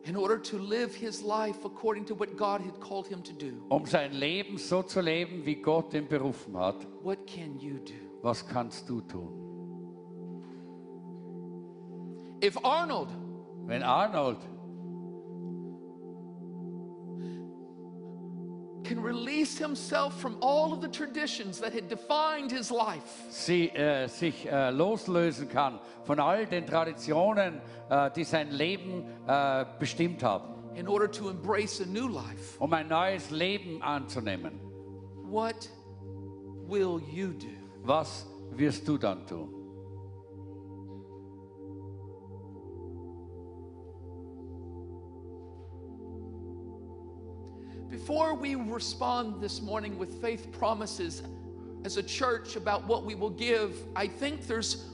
in 0.04 0.16
order 0.16 0.38
to 0.38 0.58
live 0.58 0.96
his 0.96 1.22
life 1.22 1.64
according 1.64 2.06
to 2.06 2.16
what 2.16 2.36
God 2.38 2.62
had 2.62 2.80
called 2.80 3.08
him 3.08 3.22
to 3.24 3.34
do, 3.34 3.64
um 3.70 3.86
sein 3.86 4.14
Leben 4.14 4.58
so 4.58 4.84
zu 4.84 5.02
leben, 5.02 5.46
wie 5.46 5.56
Gott 5.56 5.94
ihn 5.94 6.08
berufen 6.08 6.58
hat, 6.58 6.86
what 7.04 7.26
can 7.28 7.60
you 7.60 7.80
do? 7.80 7.94
was 8.22 8.46
kannst 8.46 8.90
du 8.90 9.02
tun? 9.02 9.38
If 12.44 12.58
Arnold 12.64 13.10
Wenn 13.68 13.84
Arnold 13.84 14.38
can 18.84 19.02
release 19.02 19.58
himself 19.58 20.20
from 20.20 20.38
all 20.42 20.74
of 20.74 20.82
the 20.82 20.88
traditions 20.88 21.60
that 21.60 21.74
had 21.74 21.88
defined 21.88 22.52
his 22.52 22.72
life, 22.72 23.26
sie, 23.30 23.70
äh, 23.70 24.08
sich 24.08 24.46
äh, 24.46 24.72
loslösen 24.72 25.50
kann 25.50 25.80
von 26.04 26.20
all 26.20 26.46
den 26.46 26.66
Traditionen, 26.66 27.62
äh, 27.90 28.10
die 28.12 28.24
sein 28.24 28.52
Leben 28.52 29.06
äh, 29.28 29.66
bestimmt 29.80 30.24
haben, 30.24 30.54
in 30.76 30.88
order 30.88 31.10
to 31.10 31.30
embrace 31.30 31.82
a 31.82 31.86
new 31.86 32.08
life, 32.08 32.58
um 32.60 32.74
ein 32.74 32.88
neues 32.88 33.30
Leben 33.30 33.82
anzunehmen. 33.82 34.60
what 35.30 35.70
will 36.68 37.02
you 37.12 37.34
do? 37.34 37.48
Was 37.84 38.26
wirst 38.52 38.88
du 38.88 38.98
dann 38.98 39.26
tun? 39.26 39.61
Before 48.02 48.34
we 48.34 48.56
respond 48.56 49.40
this 49.40 49.62
morning 49.62 50.00
with 50.00 50.20
faith 50.20 50.52
promises 50.52 51.22
as 51.86 51.98
a 51.98 52.04
church 52.04 52.56
about 52.56 52.88
what 52.88 53.06
we 53.06 53.14
will 53.14 53.30
give, 53.30 53.76
I 53.96 54.08
think 54.08 54.48
there's 54.48 54.88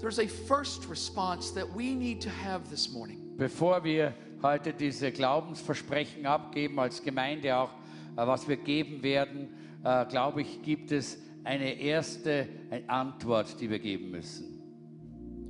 there's 0.00 0.18
a 0.18 0.26
first 0.26 0.88
response 0.88 1.52
that 1.52 1.72
we 1.72 1.94
need 1.94 2.20
to 2.22 2.30
have 2.30 2.68
this 2.68 2.92
morning. 2.92 3.36
Bevor 3.38 3.84
wir 3.84 4.12
heute 4.42 4.72
diese 4.72 5.12
Glaubensversprechen 5.12 6.26
abgeben, 6.26 6.80
als 6.80 7.00
Gemeinde 7.00 7.56
auch, 7.56 7.70
äh, 8.16 8.26
was 8.26 8.48
wir 8.48 8.56
geben 8.56 9.04
werden, 9.04 9.54
äh, 9.84 10.04
glaube 10.06 10.42
ich, 10.42 10.62
gibt 10.62 10.90
es 10.90 11.18
eine 11.44 11.74
erste 11.74 12.48
äh, 12.70 12.82
Antwort, 12.88 13.60
die 13.60 13.70
wir 13.70 13.78
geben 13.78 14.10
müssen. 14.10 14.60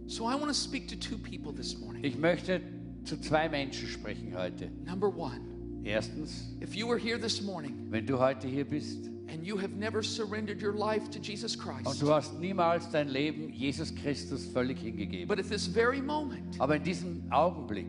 So 0.08 0.28
I 0.28 0.34
want 0.34 0.48
to 0.48 0.52
speak 0.52 0.88
to 0.88 0.96
two 0.96 1.16
people 1.16 1.54
this 1.54 1.78
morning. 1.78 2.04
Ich 2.04 2.18
möchte 2.18 2.60
zu 3.04 3.18
zwei 3.18 3.48
Menschen 3.48 3.88
sprechen 3.88 4.36
heute. 4.36 4.70
Number 4.84 5.08
1, 5.08 5.51
Erstens, 5.84 6.44
if 6.60 6.76
you 6.76 6.86
were 6.86 6.98
here 6.98 7.18
this 7.18 7.42
morning 7.42 7.86
wenn 7.90 8.06
du 8.06 8.18
heute 8.18 8.46
hier 8.46 8.64
bist 8.64 9.08
and 9.28 9.44
you 9.44 9.56
have 9.56 9.72
never 9.72 10.02
surrendered 10.02 10.62
your 10.62 10.72
life 10.72 11.10
to 11.10 11.18
Jesus 11.18 11.56
und 11.56 11.62
Christ, 11.62 12.00
du 12.00 12.12
hast 12.12 12.38
niemals 12.38 12.88
dein 12.90 13.08
Leben 13.08 13.52
Jesus 13.52 13.92
Christus 13.94 14.46
völlig 14.46 14.78
hingegeben, 14.78 15.26
but 15.26 15.38
at 15.38 15.48
this 15.48 15.66
very 15.66 16.00
moment 16.00 16.60
aber 16.60 16.76
in 16.76 16.82
diesem 16.84 17.22
Augenblick 17.30 17.88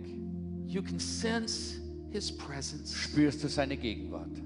you 0.66 0.82
can 0.82 1.00
sense 1.00 1.80
his 2.12 2.32
presence 2.32 2.96
spürst 2.96 3.44
du 3.44 3.48
seine 3.48 3.78
Gegenwart. 3.78 4.38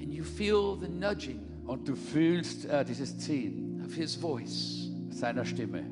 and 0.00 0.12
you 0.12 0.22
feel 0.22 0.76
the 0.76 0.88
nudging 0.88 1.40
und 1.66 1.86
du 1.88 1.96
fühlst 1.96 2.64
äh, 2.66 2.84
dieses 2.84 3.18
Ziehen 3.18 3.82
of 3.84 3.92
his 3.92 4.14
voice 4.14 4.88
seiner 5.10 5.44
Stimme, 5.44 5.82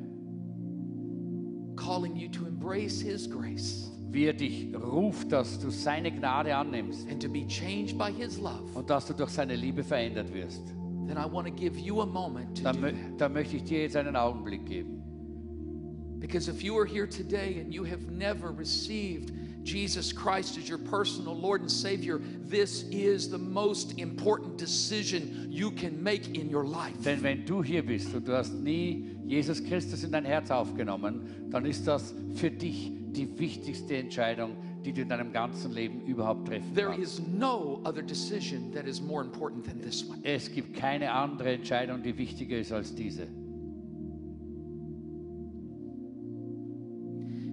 calling 1.75 2.15
you 2.15 2.29
to 2.29 2.45
embrace 2.45 3.01
his 3.01 3.27
grace 3.27 3.91
wie 4.11 4.25
er 4.25 4.33
dich 4.33 4.67
ruft, 4.75 5.31
dass 5.31 5.59
du 5.59 5.69
seine 5.69 6.11
Gnade 6.11 6.55
annimmst 6.55 7.07
and 7.09 7.21
to 7.21 7.29
be 7.29 7.45
changed 7.47 7.97
by 7.97 8.11
his 8.11 8.39
love, 8.39 8.63
und 8.73 8.89
dass 8.89 9.05
du 9.05 9.13
durch 9.13 9.29
seine 9.31 9.55
Liebe 9.55 9.83
verändert 9.83 10.33
wirst. 10.33 10.61
then 11.07 11.17
I 11.17 11.25
want 11.25 11.47
to 11.47 11.53
give 11.53 11.77
you 11.79 12.01
a 12.01 12.05
moment 12.05 12.55
to 12.57 12.63
Dann, 12.63 12.75
do 12.75 12.81
mö 12.81 12.91
that. 12.91 13.17
dann 13.21 13.33
möchte 13.33 13.55
ich 13.55 13.63
dir 13.63 13.81
jetzt 13.81 13.95
einen 13.95 14.15
Augenblick 14.15 14.65
geben. 14.65 15.01
Because 16.19 16.49
if 16.49 16.63
you 16.63 16.75
are 16.77 16.85
here 16.85 17.07
today 17.07 17.59
and 17.61 17.73
you 17.73 17.83
have 17.85 18.09
never 18.11 18.51
received 18.51 19.31
Jesus 19.63 20.11
Christ 20.11 20.57
as 20.57 20.69
your 20.69 20.79
personal 20.79 21.35
Lord 21.35 21.61
and 21.61 21.69
Savior, 21.69 22.19
this 22.49 22.83
is 22.89 23.29
the 23.29 23.37
most 23.37 23.99
important 23.99 24.57
decision 24.57 25.47
you 25.51 25.71
can 25.71 26.01
make 26.01 26.27
in 26.37 26.49
your 26.49 26.65
life. 26.65 26.95
Denn 27.03 27.21
wenn 27.21 27.45
du 27.45 27.63
hier 27.63 27.85
bist 27.85 28.13
und 28.15 28.27
du 28.27 28.35
hast 28.35 28.53
nie 28.53 29.15
Jesus 29.27 29.63
Christus 29.63 30.03
in 30.03 30.11
dein 30.11 30.25
Herz 30.25 30.49
aufgenommen, 30.49 31.21
dann 31.51 31.65
ist 31.65 31.85
das 31.85 32.13
für 32.35 32.49
dich 32.49 32.91
die 33.17 33.39
wichtigste 33.39 33.97
Entscheidung, 33.97 34.51
die 34.85 34.93
du 34.93 35.01
in 35.01 35.09
deinem 35.09 35.31
ganzen 35.33 35.73
Leben 35.73 36.01
überhaupt 36.05 36.47
treffen 36.47 36.73
There 36.75 36.89
kannst. 36.91 37.19
is 37.19 37.21
no 37.27 37.81
other 37.83 38.01
decision 38.01 38.71
that 38.73 38.85
is 38.85 39.01
more 39.01 39.23
important 39.23 39.65
than 39.65 39.81
this 39.81 40.07
one. 40.07 40.19
Es 40.23 40.51
gibt 40.51 40.73
keine 40.75 41.11
andere 41.11 41.53
Entscheidung, 41.53 42.01
die 42.03 42.17
wichtiger 42.17 42.57
ist 42.59 42.71
als 42.71 42.93
diese. 42.95 43.27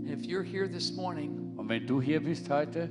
And 0.06 0.10
if 0.10 0.26
you're 0.26 0.42
here 0.42 0.68
this 0.68 0.92
morning, 0.94 1.52
Und 1.56 1.68
wenn 1.68 1.86
du 1.86 2.00
hier 2.00 2.20
bist 2.20 2.48
heute, 2.50 2.90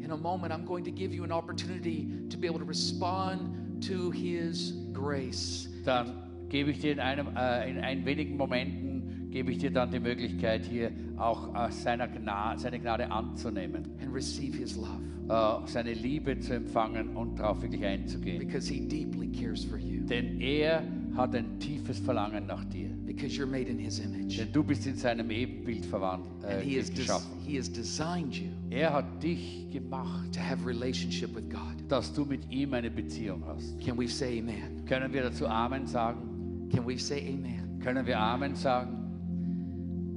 in 0.00 0.10
a 0.10 0.16
moment, 0.16 0.52
I'm 0.52 0.64
going 0.64 0.84
to 0.84 0.90
give 0.90 1.14
you 1.14 1.22
an 1.24 1.30
opportunity 1.32 2.08
to 2.28 2.36
be 2.36 2.46
able 2.48 2.58
to 2.58 2.64
respond 2.64 3.82
to 3.86 4.10
His 4.10 4.72
grace. 4.92 5.68
dann 5.84 6.46
gebe 6.48 6.70
ich 6.70 6.80
dir 6.80 6.92
in, 6.92 7.00
einem, 7.00 7.28
äh, 7.36 7.70
in 7.70 7.78
ein 7.78 8.04
wenigen 8.04 8.36
Momenten, 8.36 9.30
gebe 9.30 9.50
ich 9.52 9.58
dir 9.58 9.70
dann 9.70 9.90
die 9.90 10.00
Möglichkeit, 10.00 10.64
hier 10.66 10.90
auch 11.22 11.54
äh, 11.54 11.70
seiner 11.70 12.08
Gna 12.08 12.56
seine 12.58 12.78
Gnade 12.80 13.10
anzunehmen, 13.10 13.84
and 14.02 14.12
receive 14.14 14.56
his 14.56 14.76
love 14.76 15.00
äh, 15.28 15.66
seine 15.68 15.92
Liebe 15.94 16.38
zu 16.40 16.54
empfangen 16.54 17.16
und 17.16 17.38
darauf 17.38 17.62
wirklich 17.62 17.84
einzugehen. 17.84 18.38
because 18.38 18.68
he 18.72 18.80
deeply 18.80 19.28
cares 19.30 19.64
for 19.64 19.78
you 19.78 20.02
Denn 20.04 20.40
er 20.40 20.82
hat 21.16 21.34
ein 21.34 21.58
tiefes 21.60 21.98
Verlangen 22.00 22.46
nach 22.46 22.64
dir. 22.64 22.88
because 23.06 23.36
you're 23.36 23.46
made 23.46 23.68
in 23.70 23.78
his 23.78 23.98
image 24.00 24.38
Denn 24.38 24.52
du 24.52 24.64
bist 24.64 24.86
in 24.86 24.96
seinem 24.96 25.30
Ebenbild 25.30 25.84
verwandt, 25.86 26.26
äh, 26.44 26.60
he 26.60 26.74
geschaffen. 26.76 27.38
he 27.46 27.56
has 27.58 27.70
designed 27.70 28.34
you 28.34 28.48
Er 28.70 28.92
hat 28.92 29.22
dich 29.22 29.68
gemacht, 29.70 30.32
to 30.34 30.40
have 30.40 30.66
relationship 30.66 31.34
with 31.36 31.48
god 31.50 31.60
dass 31.88 32.12
du 32.12 32.24
mit 32.24 32.50
ihm 32.50 32.72
eine 32.74 32.90
Beziehung 32.90 33.42
hast. 33.46 33.78
can 33.80 33.96
we 33.98 34.08
say 34.08 34.38
amen 34.40 34.84
Können 34.86 35.12
wir 35.12 35.22
dazu 35.22 35.46
Amen 35.46 35.86
sagen? 35.86 36.68
can 36.74 36.86
we 36.86 36.98
say 36.98 37.20
amen 37.28 37.78
Können 37.80 38.06
wir 38.06 38.18
Amen 38.18 38.54
sagen? 38.54 39.01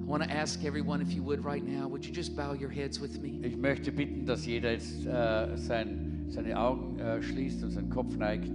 I 0.06 0.08
want 0.08 0.24
to 0.24 0.30
ask 0.30 0.64
everyone 0.64 1.02
if 1.02 1.12
you 1.14 1.24
would 1.24 1.44
right 1.44 1.64
now 1.66 1.88
would 1.90 2.06
you 2.06 2.14
just 2.14 2.36
bow 2.36 2.54
your 2.54 2.70
heads 2.70 3.02
with 3.02 3.20
me? 3.22 3.40
Ich 3.44 3.58
möchte 3.58 3.92
bitten, 3.92 4.26
dass 4.26 4.46
jeder 4.46 4.72
jetzt 4.74 5.06
äh, 5.06 5.58
sein, 5.58 6.26
seine 6.30 6.58
Augen 6.60 7.00
äh, 7.00 7.22
schließt 7.24 7.64
und 7.64 7.72
seinen 7.72 7.90
Kopf 7.90 8.16
neigt. 8.18 8.52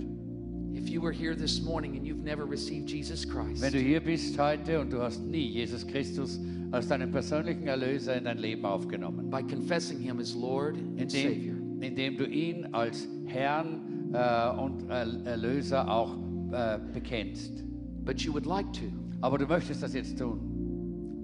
if 0.73 0.89
you 0.89 1.03
were 1.03 1.13
here 1.13 1.35
this 1.37 1.61
morning 1.61 1.97
and 1.97 2.07
you've 2.07 2.23
never 2.23 2.45
received 2.49 2.89
jesus 2.89 3.27
christ 3.29 3.61
Wenn 3.61 3.73
du 3.73 3.79
hier 3.81 4.01
bist 4.01 4.39
heute 4.39 4.81
und 4.81 4.93
du 4.93 5.03
hast 5.03 5.21
nie 5.27 5.49
Jesus 5.49 5.85
Christus 5.87 6.39
als 6.71 6.87
deinen 6.87 7.11
persönlichen 7.11 7.67
Erlöser 7.67 8.17
in 8.17 8.25
dein 8.25 8.39
Leben 8.39 8.65
aufgenommen, 8.65 9.29
by 9.29 9.43
confessing 9.43 9.99
him 9.99 10.21
as 10.21 10.33
lord 10.37 10.77
and 11.01 11.11
savior. 11.11 11.57
indem, 11.57 11.83
indem 11.83 12.17
du 12.17 12.25
ihn 12.27 12.67
als 12.73 13.09
Herrn 13.27 13.81
äh, 14.13 14.51
und 14.61 14.89
Er- 14.89 15.25
Erlöser 15.27 15.91
auch 15.91 16.17
äh, 16.53 16.79
bekennst, 16.95 17.65
but 18.05 18.21
you 18.21 18.33
would 18.33 18.47
like 18.47 18.73
to. 18.73 18.85
Aber 19.21 19.37
du 19.37 19.47
möchtest 19.47 19.83
das 19.83 19.95
jetzt 19.95 20.17
tun, 20.19 20.39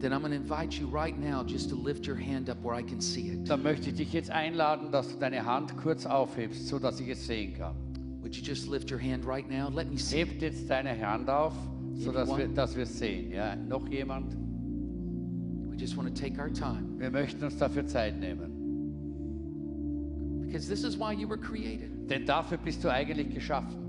then 0.00 0.12
i'm 0.12 0.20
going 0.20 0.30
to 0.30 0.36
invite 0.36 0.78
you 0.78 0.86
right 0.86 1.18
now 1.18 1.42
just 1.42 1.68
to 1.68 1.76
lift 1.76 2.06
your 2.06 2.16
hand 2.16 2.48
up 2.50 2.58
where 2.62 2.74
i 2.74 2.82
can 2.82 3.00
see 3.00 3.28
it 3.28 3.48
dann 3.48 3.62
möchte 3.62 3.90
ich 3.90 3.96
dich 3.96 4.12
jetzt 4.12 4.30
einladen, 4.30 4.90
dass 4.90 5.08
du 5.08 5.18
deine 5.18 5.44
Hand 5.44 5.76
kurz 5.76 6.06
aufhebst, 6.06 6.68
so 6.68 6.78
dass 6.78 7.00
ich 7.00 7.08
es 7.08 7.26
sehen 7.26 7.54
kann. 7.54 7.74
would 8.20 8.34
you 8.36 8.42
just 8.42 8.68
lift 8.68 8.90
your 8.90 9.00
hand 9.00 9.24
right 9.26 9.48
now 9.48 9.68
let 9.68 9.90
me 9.90 9.98
see 9.98 10.18
Hebt 10.18 10.42
jetzt 10.42 10.68
deine 10.68 10.98
Hand 11.06 11.28
auf, 11.30 11.54
so 11.94 12.12
dass 12.12 12.36
wir, 12.36 12.48
dass 12.48 12.76
wir 12.76 12.86
sehen. 12.86 13.32
Ja? 13.32 13.56
Noch 13.56 13.88
jemand? 13.88 14.36
we 15.70 15.76
just 15.76 15.96
want 15.96 16.08
to 16.08 16.14
take 16.14 16.38
our 16.38 16.50
time 16.50 16.98
Wir 16.98 17.10
möchten 17.10 17.44
uns 17.44 17.56
dafür 17.58 17.86
Zeit 17.86 18.18
nehmen. 18.18 18.56
Because 20.46 20.68
this 20.68 20.84
is 20.84 20.96
why 20.98 21.12
you 21.12 21.28
were 21.28 21.38
created. 21.38 22.08
Denn 22.08 22.24
dafür 22.24 22.56
bist 22.58 22.82
du 22.82 22.88
eigentlich 22.90 23.34
geschaffen. 23.34 23.85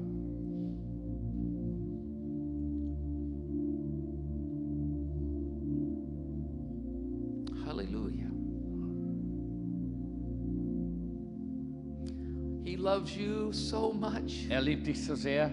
Loves 12.88 13.18
you 13.18 13.52
so 13.52 13.92
much 13.92 14.48
Er 14.50 14.62
liebt 14.62 14.88
dich 14.88 15.04
so 15.04 15.14
sehr, 15.16 15.52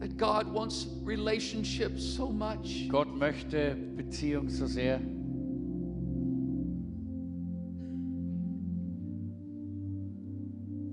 That 0.00 0.18
God 0.18 0.52
wants 0.52 0.88
relationships 1.04 2.02
so 2.02 2.28
much. 2.28 2.88
Gott 2.90 3.16
möchte 3.16 3.76
Beziehung 3.96 4.50
so 4.50 4.66
sehr. 4.66 4.96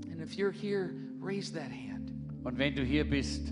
And 0.09 0.21
if 0.21 0.37
you're 0.37 0.51
here, 0.51 0.91
raise 1.19 1.51
that 1.53 1.71
hand. 1.71 2.13
Und 2.43 2.57
wenn 2.57 2.75
du 2.75 2.83
hier 2.83 3.09
bist 3.09 3.51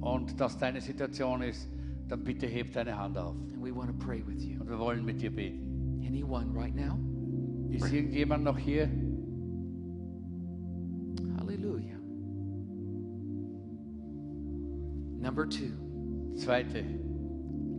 und 0.00 0.40
das 0.40 0.56
deine 0.56 0.80
Situation 0.80 1.42
ist, 1.42 1.68
dann 2.08 2.22
bitte 2.22 2.46
heb 2.46 2.72
deine 2.72 2.96
Hand 2.96 3.18
auf. 3.18 3.34
And 3.52 3.62
we 3.62 3.74
want 3.74 3.88
to 3.88 4.06
pray 4.06 4.22
with 4.24 4.42
you. 4.44 4.60
Und 4.60 4.70
wir 4.70 4.78
wollen 4.78 5.04
mit 5.04 5.20
dir 5.20 5.34
beten. 5.34 6.00
Anyone 6.06 6.46
right 6.54 6.74
now? 6.74 6.98
Ist 7.70 7.92
irgendjemand 7.92 8.44
noch 8.44 8.56
hier? 8.56 8.88
Number 15.24 15.46
two, 15.46 15.72
Zweite. 16.36 16.84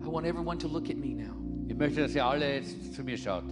I 0.04 0.08
want 0.08 0.26
everyone 0.26 0.58
to 0.58 0.68
look 0.68 0.90
at 0.90 0.98
me 0.98 1.14
now. 1.14 1.36
Ich 1.70 1.76
möchte, 1.78 2.02
dass 2.02 2.16
ihr 2.16 2.26
alle 2.26 2.56
jetzt 2.56 2.96
zu 2.96 3.04
mir 3.04 3.18
schaut. 3.18 3.44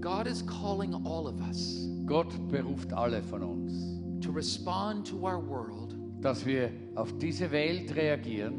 God 0.00 0.26
is 0.26 0.40
calling 0.40 0.94
all 1.04 1.26
of 1.26 1.42
us 1.42 1.86
Gott 2.06 2.32
beruft 2.48 2.94
alle 2.94 3.20
von 3.20 3.42
uns, 3.42 4.24
to 4.24 4.32
respond 4.32 5.04
to 5.04 5.26
our 5.26 5.38
world 5.38 5.94
dass 6.22 6.46
wir 6.46 6.70
auf 6.94 7.12
diese 7.18 7.50
Welt 7.50 7.94
reagieren 7.94 8.54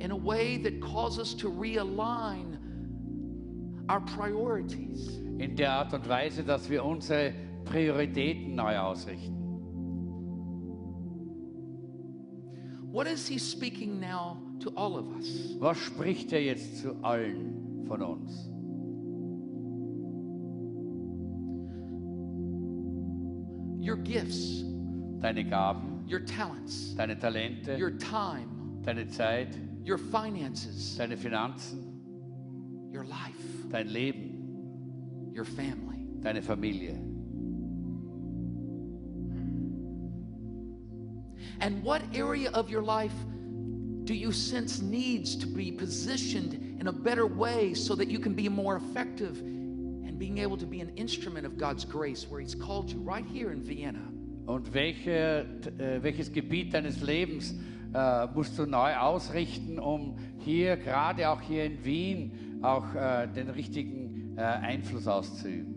in 0.00 0.12
a 0.12 0.16
way 0.16 0.56
that 0.58 0.80
calls 0.80 1.18
us 1.18 1.34
to 1.34 1.48
realign 1.50 2.58
our 3.88 4.00
priorities. 4.00 5.27
In 5.38 5.54
der 5.56 5.72
Art 5.72 5.94
und 5.94 6.08
Weise, 6.08 6.42
dass 6.42 6.68
wir 6.68 6.84
unsere 6.84 7.32
Prioritäten 7.64 8.54
neu 8.54 8.76
ausrichten. 8.76 9.36
What 12.90 13.06
is 13.06 13.28
He 13.28 13.38
speaking 13.38 14.00
now 14.00 14.38
to 14.60 14.70
all 14.74 14.96
of 14.96 15.14
us? 15.16 15.56
Was 15.60 15.78
spricht 15.78 16.32
er 16.32 16.42
jetzt 16.42 16.78
zu 16.78 16.96
allen 17.02 17.84
von 17.86 18.02
uns? 18.02 18.50
Your 23.80 23.96
gifts, 23.96 24.64
Deine 25.20 25.44
Gaben, 25.44 26.04
your 26.10 26.24
talents, 26.24 26.94
deine 26.96 27.16
Talente, 27.18 27.78
your 27.78 27.96
time, 27.98 28.48
deine 28.84 29.06
Zeit, 29.08 29.56
your 29.84 29.98
finances, 29.98 30.96
deine 30.96 31.16
Finanzen, 31.16 32.00
your 32.92 33.04
life, 33.04 33.68
dein 33.70 33.88
Leben, 33.88 34.37
your 35.38 35.44
family. 35.44 35.98
deine 36.20 36.42
Familie. 36.42 36.98
And 41.60 41.82
what 41.82 42.02
area 42.12 42.50
of 42.50 42.70
your 42.70 42.82
life 42.82 43.14
do 44.04 44.14
you 44.14 44.32
sense 44.32 44.80
needs 44.80 45.36
to 45.36 45.46
be 45.46 45.70
positioned 45.70 46.54
in 46.80 46.88
a 46.88 46.92
better 46.92 47.26
way 47.26 47.74
so 47.74 47.94
that 47.94 48.08
you 48.08 48.18
can 48.18 48.34
be 48.34 48.48
more 48.48 48.76
effective 48.76 49.38
and 49.38 50.18
being 50.18 50.38
able 50.38 50.56
to 50.56 50.66
be 50.66 50.80
an 50.80 50.90
instrument 50.96 51.46
of 51.46 51.56
God's 51.56 51.84
grace 51.84 52.26
where 52.28 52.40
He's 52.40 52.54
called 52.54 52.90
you 52.90 53.00
right 53.00 53.26
here 53.26 53.52
in 53.52 53.62
Vienna? 53.62 54.02
Und 54.46 54.72
welche, 54.72 55.46
äh, 55.78 56.02
welches 56.02 56.32
Gebiet 56.32 56.72
deines 56.72 57.02
Lebens 57.02 57.54
äh, 57.92 58.26
musst 58.34 58.58
du 58.58 58.64
neu 58.64 58.96
ausrichten, 58.96 59.78
um 59.78 60.16
hier, 60.38 60.76
gerade 60.78 61.28
auch 61.28 61.40
hier 61.42 61.64
in 61.64 61.84
Wien, 61.84 62.32
auch 62.62 62.94
äh, 62.94 63.26
den 63.26 63.50
richtigen 63.50 64.07
äh, 64.38 64.42
Einfluss 64.42 65.06
auszuüben? 65.06 65.74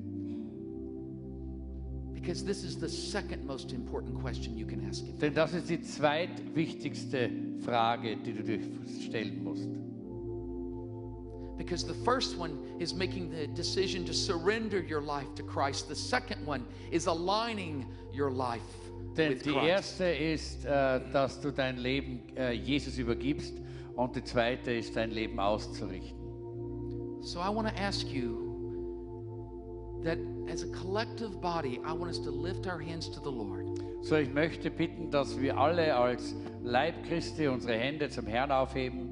Because 2.14 2.45
this 2.45 2.64
is 2.64 2.80
the 2.80 2.88
second 2.88 3.47
most 3.47 3.74
important 3.74 4.22
question 4.22 4.55
you 4.55 4.68
can 4.68 4.88
ask 4.88 5.03
Him. 5.03 5.18
Denn 5.18 5.34
das 5.34 5.53
ist 5.53 5.70
die 5.70 5.82
zweitwichtigste 5.82 7.32
Frage, 7.66 8.16
die 8.18 8.34
du 8.34 8.43
dir 8.43 8.59
stellen 9.03 9.43
musst. 9.43 9.68
Because 11.57 11.86
the 11.86 11.95
first 12.05 12.38
one 12.38 12.59
is 12.80 12.93
making 12.93 13.32
the 13.32 13.47
decision 13.47 14.05
to 14.05 14.14
surrender 14.14 14.80
your 14.80 15.01
life 15.01 15.28
to 15.36 15.43
Christ. 15.43 15.88
The 15.88 15.95
second 15.95 16.45
one 16.45 16.64
is 16.91 17.07
aligning 17.07 17.86
your 18.14 18.32
life 18.32 18.62
Denn 19.18 19.34
with 19.34 19.43
die 19.43 19.51
Christ. 19.51 19.68
erste 19.68 20.05
ist, 20.05 20.66
äh, 20.66 21.01
dass 21.12 21.41
du 21.41 21.51
dein 21.51 21.78
Leben 21.78 22.22
äh, 22.36 22.51
Jesus 22.51 22.97
übergibst 22.99 23.53
und 23.95 24.16
die 24.16 24.24
zweite 24.24 24.72
ist, 24.72 24.95
dein 24.95 25.12
Leben 25.12 25.39
auszurichten. 25.39 26.20
So 27.22 27.39
I 27.39 27.49
want 27.49 27.68
to 27.68 27.76
ask 27.76 28.07
you 28.07 28.40
that 30.04 30.18
as 30.47 30.64
a 30.64 30.68
collective 30.68 31.41
body, 31.41 31.80
I 31.86 31.93
want 31.93 32.12
us 32.12 32.20
to 32.20 32.32
lift 32.32 32.68
our 32.68 32.80
hands 32.80 33.10
to 33.10 33.20
the 33.20 33.32
Lord. 33.32 33.66
So, 34.04 34.16
ich 34.16 34.34
möchte 34.34 34.72
bitten, 34.72 35.12
dass 35.12 35.39
wir 35.39 35.58
alle 35.58 35.95
als 35.95 36.34
Leib 36.64 37.04
Christi 37.08 37.47
unsere 37.47 37.74
Hände 37.78 38.10
zum 38.10 38.26
Herrn 38.26 38.52
aufheben 38.52 39.10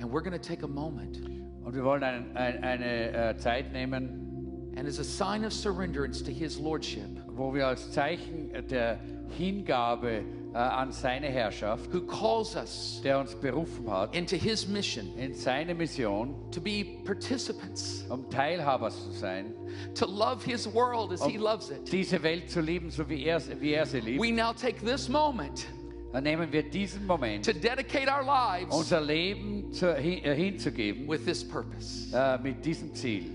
And 0.00 0.10
we're 0.12 0.22
going 0.22 0.32
to 0.32 0.38
take 0.38 0.62
a 0.62 0.68
moment. 0.68 1.20
und 1.64 1.74
wir 1.74 1.84
wollen 1.84 2.02
ein, 2.02 2.36
ein, 2.36 2.62
eine 2.62 3.12
äh, 3.12 3.36
Zeit 3.36 3.72
nehmen, 3.72 4.72
And 4.76 4.86
as 4.86 5.00
a 5.00 5.04
sign 5.04 5.44
of 5.44 5.52
surrenderance 5.52 6.22
to 6.22 6.30
His 6.30 6.58
Lordship, 6.60 7.08
wo 7.26 7.52
wir 7.52 7.66
als 7.66 7.90
Zeichen 7.90 8.50
der 8.70 9.00
Hingabe 9.36 10.22
äh, 10.54 10.56
an 10.58 10.92
seine 10.92 11.26
Herrschaft, 11.28 11.92
who 11.92 12.00
calls 12.00 12.56
us 12.56 13.00
der 13.04 13.18
uns 13.18 13.34
berufen 13.34 13.90
hat, 13.90 14.14
into 14.16 14.36
His 14.36 14.66
mission 14.66 15.06
in 15.18 15.34
seine 15.34 15.74
Mission, 15.74 16.34
to 16.50 16.60
be 16.60 16.84
participants, 17.04 18.04
um 18.08 18.28
Teilhaber 18.30 18.90
zu 18.90 19.12
sein, 19.12 19.54
to 19.94 20.06
love 20.06 20.42
His 20.44 20.66
world 20.72 21.12
as 21.12 21.22
He 21.24 21.36
um 21.36 21.42
loves 21.44 21.70
it. 21.70 21.90
diese 21.92 22.22
Welt 22.22 22.50
zu 22.50 22.60
lieben, 22.60 22.90
so 22.90 23.08
wie 23.08 23.24
er, 23.24 23.40
wie 23.60 23.72
er 23.74 23.86
sie 23.86 24.00
liebt. 24.00 24.20
We 24.22 24.32
now 24.32 24.52
take 24.52 24.84
this 24.84 25.08
moment 25.08 25.66
Dann 26.12 26.24
nehmen 26.24 26.50
wir 26.50 26.62
diesen 26.62 27.06
Moment, 27.06 27.44
to 27.44 27.52
dedicate 27.52 28.08
our 28.08 28.24
lives 28.24 28.74
unser 28.74 29.00
Leben 29.02 29.70
zu, 29.72 29.94
hin, 29.94 30.24
äh, 30.24 30.34
hinzugeben 30.34 31.06
with 31.06 31.24
this 31.26 31.46
purpose. 31.46 32.08
äh, 32.16 32.38
mit 32.42 32.64
diesem 32.64 32.94
Ziel. 32.94 33.26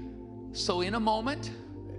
So, 0.53 0.81
in 0.81 0.95
a 0.95 0.99
moment, 0.99 1.51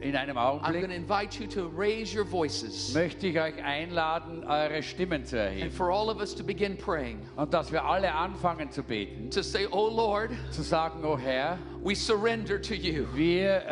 In 0.04 0.14
einem 0.16 0.36
I'm 0.36 0.60
going 0.72 0.88
to 0.90 0.94
invite 0.94 1.40
you 1.40 1.46
to 1.48 1.66
raise 1.74 2.14
your 2.14 2.24
voices 2.26 2.92
möchte 2.94 3.26
ich 3.26 3.40
euch 3.40 3.54
einladen, 3.64 4.44
eure 4.44 4.82
Stimmen 4.82 5.24
zu 5.24 5.40
and 5.40 5.50
erheben 5.50 5.70
for 5.70 5.90
all 5.90 6.10
of 6.10 6.20
us 6.20 6.34
to 6.34 6.44
begin 6.44 6.76
praying. 6.76 7.20
und 7.36 7.54
dass 7.54 7.72
wir 7.72 7.84
alle 7.84 8.12
anfangen 8.14 8.70
zu 8.70 8.82
beten, 8.82 9.30
To 9.30 9.42
say, 9.42 9.66
Oh 9.70 9.88
Lord, 9.88 10.30
zu 10.50 10.60
sagen, 10.62 11.02
oh 11.04 11.16
Herr, 11.16 11.58
we 11.84 11.94
surrender 11.94 12.58
to 12.58 12.74
you. 12.74 13.06
wir 13.14 13.62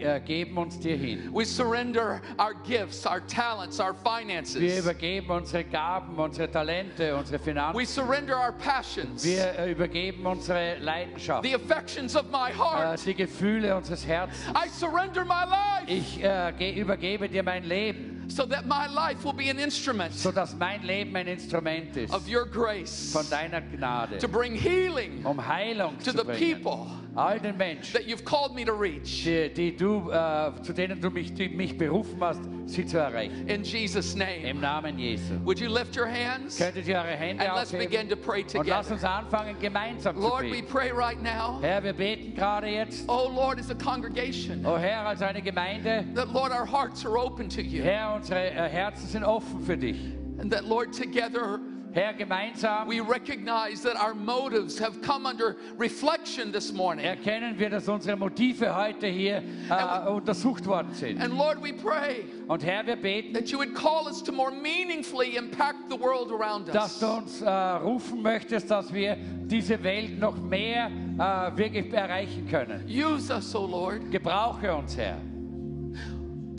äh, 0.00 0.16
äh, 0.16 0.20
geben 0.20 0.56
uns 0.58 0.78
dir 0.78 0.96
hin. 0.96 1.30
We 1.32 1.44
surrender 1.46 2.20
our 2.38 2.52
gifts, 2.66 3.06
our 3.06 3.20
talents, 3.26 3.80
our 3.80 3.94
Wir 3.94 4.10
finances. 4.26 4.78
übergeben 4.78 5.30
unsere 5.30 5.64
Gaben, 5.64 6.16
unsere 6.18 6.50
Talente, 6.50 7.16
unsere 7.16 7.38
We 7.40 7.44
Finanzen. 7.44 7.86
surrender 7.86 8.36
our 8.38 8.52
passions, 8.52 9.24
Wir 9.24 9.58
äh, 9.58 9.72
übergeben 9.72 10.26
unsere 10.26 10.76
Leidenschaft, 10.78 11.42
the 11.44 11.54
affections 11.54 12.14
of 12.14 12.24
my 12.30 12.50
äh, 12.50 12.54
heart. 12.54 13.06
die 13.06 13.14
Gefühle 13.14 13.74
unseres 13.74 14.06
Herzens. 14.06 14.38
I 14.54 14.68
surrender 14.68 15.24
my 15.24 15.44
life 15.48 15.84
Ich 15.86 16.22
äh, 16.22 16.52
ge- 16.58 16.72
übergebe 16.78 17.28
dir 17.28 17.42
mein 17.42 17.64
Leben, 17.64 18.23
so 18.28 18.46
that 18.46 18.66
my 18.66 18.86
life 18.86 19.24
will 19.24 19.32
be 19.32 19.48
an 19.50 19.58
instrument 19.58 20.12
sodass 20.14 20.54
mein 20.56 20.82
Leben 20.82 21.14
ein 21.16 21.26
Instrument 21.26 21.96
ist 21.96 22.12
of 22.12 22.28
your 22.28 22.44
grace 22.46 23.12
von 23.12 23.24
deiner 23.30 23.60
Gnade, 23.60 24.18
to 24.18 24.28
bring 24.28 24.54
healing 24.54 25.24
um 25.24 25.38
Heilung 25.38 25.98
to 26.02 26.12
the 26.12 26.24
bringen. 26.24 26.38
people 26.60 26.86
All 27.16 27.38
den 27.38 27.56
Menschen, 27.56 27.92
that 27.92 28.06
you've 28.08 28.24
called 28.24 28.56
me 28.56 28.64
to 28.64 28.72
reach. 28.72 29.22
die, 29.24 29.48
die 29.48 29.70
du, 29.76 30.10
äh, 30.10 30.50
zu 30.62 30.72
denen 30.72 31.00
du 31.00 31.10
mich, 31.10 31.32
die 31.32 31.48
mich 31.48 31.78
berufen 31.78 32.20
hast, 32.20 32.40
sie 32.66 32.84
zu 32.84 32.98
erreichen. 32.98 33.46
In 33.46 33.62
Jesus' 33.62 34.16
name. 34.16 34.42
Im 34.42 34.60
Namen 34.60 34.98
Jesu. 34.98 35.34
Would 35.44 35.60
you 35.60 35.68
lift 35.68 35.96
your 35.96 36.08
hands? 36.08 36.58
Könntet 36.58 36.88
ihr 36.88 36.96
eure 36.96 37.06
Hände 37.16 37.44
And 37.46 37.54
let's 37.56 37.70
begin 37.70 38.08
to 38.08 38.16
aufheben 38.16 38.24
pray 38.24 38.58
und 38.58 38.66
lasst 38.66 38.88
together. 38.90 38.94
uns 38.94 39.04
anfangen, 39.04 39.56
gemeinsam 39.60 40.16
zu 40.16 40.22
Lord, 40.22 40.50
we 40.50 40.60
pray 40.60 40.90
right 40.90 41.22
now. 41.22 41.60
Herr, 41.62 41.84
wir 41.84 41.92
beten 41.92 42.34
gerade 42.34 42.66
jetzt. 42.66 43.04
Oh 43.08 43.30
Lord, 43.32 43.60
as 43.60 43.70
a 43.70 43.76
congregation, 43.76 44.66
Oh 44.66 44.76
Herr, 44.76 45.06
als 45.06 45.22
eine 45.22 45.40
Gemeinde, 45.40 46.04
that 46.16 46.32
Lord, 46.32 46.50
our 46.50 46.66
hearts 46.66 47.04
are 47.04 47.16
open 47.16 47.48
to 47.48 47.62
you. 47.62 47.84
Herr, 47.84 48.13
unsere 48.14 48.50
äh, 48.50 48.68
Herzen 48.68 49.08
sind 49.08 49.24
offen 49.24 49.60
für 49.60 49.76
dich. 49.76 49.98
And 50.38 50.50
that 50.52 50.64
Lord, 50.64 50.92
together 50.92 51.60
Herr, 51.94 52.12
gemeinsam 52.12 52.88
we 52.88 53.00
recognize 53.00 53.80
that 53.82 53.96
our 53.96 54.14
motives 54.14 54.80
have 54.80 55.00
come 55.00 55.26
under 55.26 55.56
reflection 55.78 56.50
this 56.50 56.72
morning. 56.72 57.04
erkennen 57.04 57.56
wir, 57.56 57.70
dass 57.70 57.88
unsere 57.88 58.16
Motive 58.16 58.74
heute 58.74 59.06
hier 59.06 59.44
äh, 59.70 60.08
untersucht 60.08 60.66
worden 60.66 60.92
sind. 60.92 61.20
And 61.22 61.34
Lord, 61.34 61.62
we 61.62 61.72
pray 61.72 62.24
Und 62.48 62.64
Herr, 62.64 62.84
wir 62.84 62.96
beten, 62.96 63.32
that 63.32 63.48
you 63.50 63.58
would 63.58 63.74
call 63.76 64.08
us 64.08 64.20
to 64.24 64.32
more 64.32 64.50
meaningfully 64.50 65.36
impact 65.36 65.88
the 65.88 65.96
world 65.96 66.32
around 66.32 66.66
dass 66.68 66.94
us. 66.94 66.98
du 67.00 67.06
uns 67.06 67.42
äh, 67.42 67.48
rufen 67.48 68.22
möchtest, 68.22 68.68
dass 68.72 68.92
wir 68.92 69.16
diese 69.44 69.80
Welt 69.84 70.18
noch 70.18 70.36
mehr 70.36 70.90
äh, 71.16 71.56
wirklich 71.56 71.92
erreichen 71.92 72.48
können. 72.50 72.84
Use 72.88 73.32
us, 73.32 73.54
O 73.54 73.66
Lord. 73.66 74.10
Gebrauche 74.10 74.74
uns, 74.74 74.96
Herr. 74.96 75.18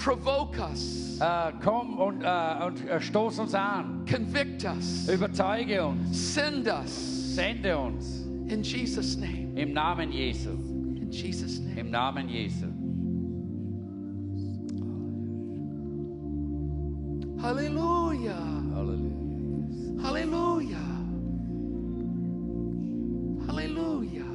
Provoke 0.06 0.60
us. 0.60 1.18
Eh, 1.20 1.24
äh, 1.24 1.52
komm 1.64 1.98
und, 1.98 2.22
äh, 2.22 2.28
eh, 2.28 2.66
und 2.68 2.88
äh, 2.88 3.02
stoß 3.02 3.40
uns 3.40 3.56
an. 3.56 4.06
Convict 4.08 4.64
us. 4.64 5.10
Überzeuge 5.10 5.84
uns. 5.84 6.36
Send 6.36 6.68
us. 6.68 7.34
Sende 7.34 7.76
uns. 7.76 8.22
In 8.48 8.62
Jesus' 8.62 9.18
name. 9.18 9.60
Im 9.60 9.74
Namen 9.74 10.12
Jesu. 10.12 10.52
In 10.52 11.10
Jesus' 11.10 11.60
name. 11.60 11.80
Im 11.80 11.90
Namen 11.90 12.30
Jesu. 12.30 12.68
Hallelujah. 17.42 18.36
Halleluja. 18.76 20.04
Hallelujah. 20.04 20.78
Hallelujah. 23.48 24.26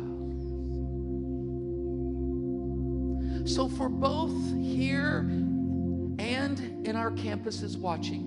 So, 3.47 3.69
for 3.69 3.89
both 3.89 4.35
here 4.59 5.31
and 6.51 6.87
in 6.87 6.97
our 6.97 7.11
campuses 7.13 7.77
watching, 7.77 8.27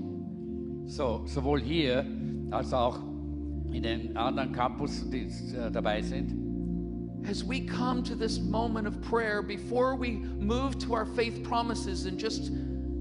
So, 0.85 1.23
sowohl 1.25 1.61
hier 1.61 2.05
als 2.51 2.73
auch 2.73 2.99
in 3.71 3.83
den 3.83 4.17
anderen 4.17 4.51
Campus, 4.51 5.09
die 5.09 5.27
äh, 5.55 5.71
dabei 5.71 6.01
sind, 6.01 6.33
as 7.25 7.43
we 7.43 7.61
come 7.61 8.03
to 8.03 8.15
this 8.15 8.39
moment 8.39 8.85
of 8.85 9.01
prayer, 9.01 9.41
before 9.41 9.95
we 9.95 10.17
move 10.39 10.77
to 10.77 10.93
our 10.93 11.05
faith 11.05 11.41
promises 11.43 12.05
in 12.05 12.17
just, 12.17 12.51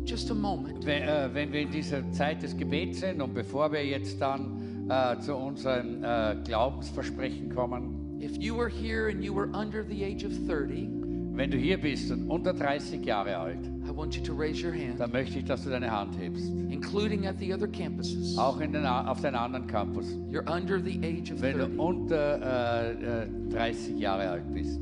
just 0.05 0.31
a 0.31 0.35
moment, 0.35 0.85
wenn, 0.87 1.03
äh, 1.03 1.29
wenn 1.33 1.53
wir 1.53 1.63
in 1.63 1.71
dieser 1.71 2.09
Zeit 2.13 2.43
des 2.43 2.57
Gebets 2.57 3.01
sind 3.01 3.21
und 3.21 3.35
bevor 3.35 3.73
wir 3.73 3.85
jetzt 3.85 4.21
dann 4.21 4.89
äh, 4.89 5.19
zu 5.19 5.35
unseren 5.35 6.03
äh, 6.05 6.37
Glaubensversprechen 6.45 7.53
kommen, 7.55 8.21
if 8.21 8.37
you 8.39 8.57
were 8.57 8.71
here 8.71 9.09
and 9.09 9.23
you 9.23 9.35
were 9.35 9.49
under 9.53 9.85
the 9.85 10.05
age 10.05 10.25
of 10.25 10.33
30, 10.47 11.02
wenn 11.35 11.51
du 11.51 11.57
hier 11.57 11.81
bist 11.81 12.11
und 12.11 12.29
unter 12.29 12.53
30 12.53 13.05
Jahre 13.05 13.37
alt, 13.37 13.67
I 13.87 13.97
want 13.97 14.15
you 14.15 14.23
to 14.23 14.35
raise 14.35 14.65
your 14.65 14.73
hand, 14.73 15.01
dann 15.01 15.13
möchte 15.13 15.39
ich, 15.39 15.45
dass 15.45 15.65
du 15.65 15.71
deine 15.71 15.91
Hand 15.91 16.19
hebst. 16.19 16.53
including 16.71 17.27
at 17.27 17.39
the 17.39 17.53
other 17.53 17.67
campuses. 17.69 18.37
Auch 18.37 18.61
in 18.61 18.73
den, 18.73 18.85
auf 18.85 19.21
den 19.21 19.35
anderen 19.35 19.67
Campus. 19.67 20.07
You're 20.31 20.47
under 20.51 20.79
the 20.81 20.99
age 21.03 21.33
of 21.33 21.41
Wenn 21.41 21.59
30. 21.59 21.77
du 21.77 21.83
unter 21.83 22.91
äh, 22.91 23.23
äh, 23.25 23.29
30 23.51 23.99
Jahre 23.99 24.29
alt 24.29 24.53
bist. 24.53 24.81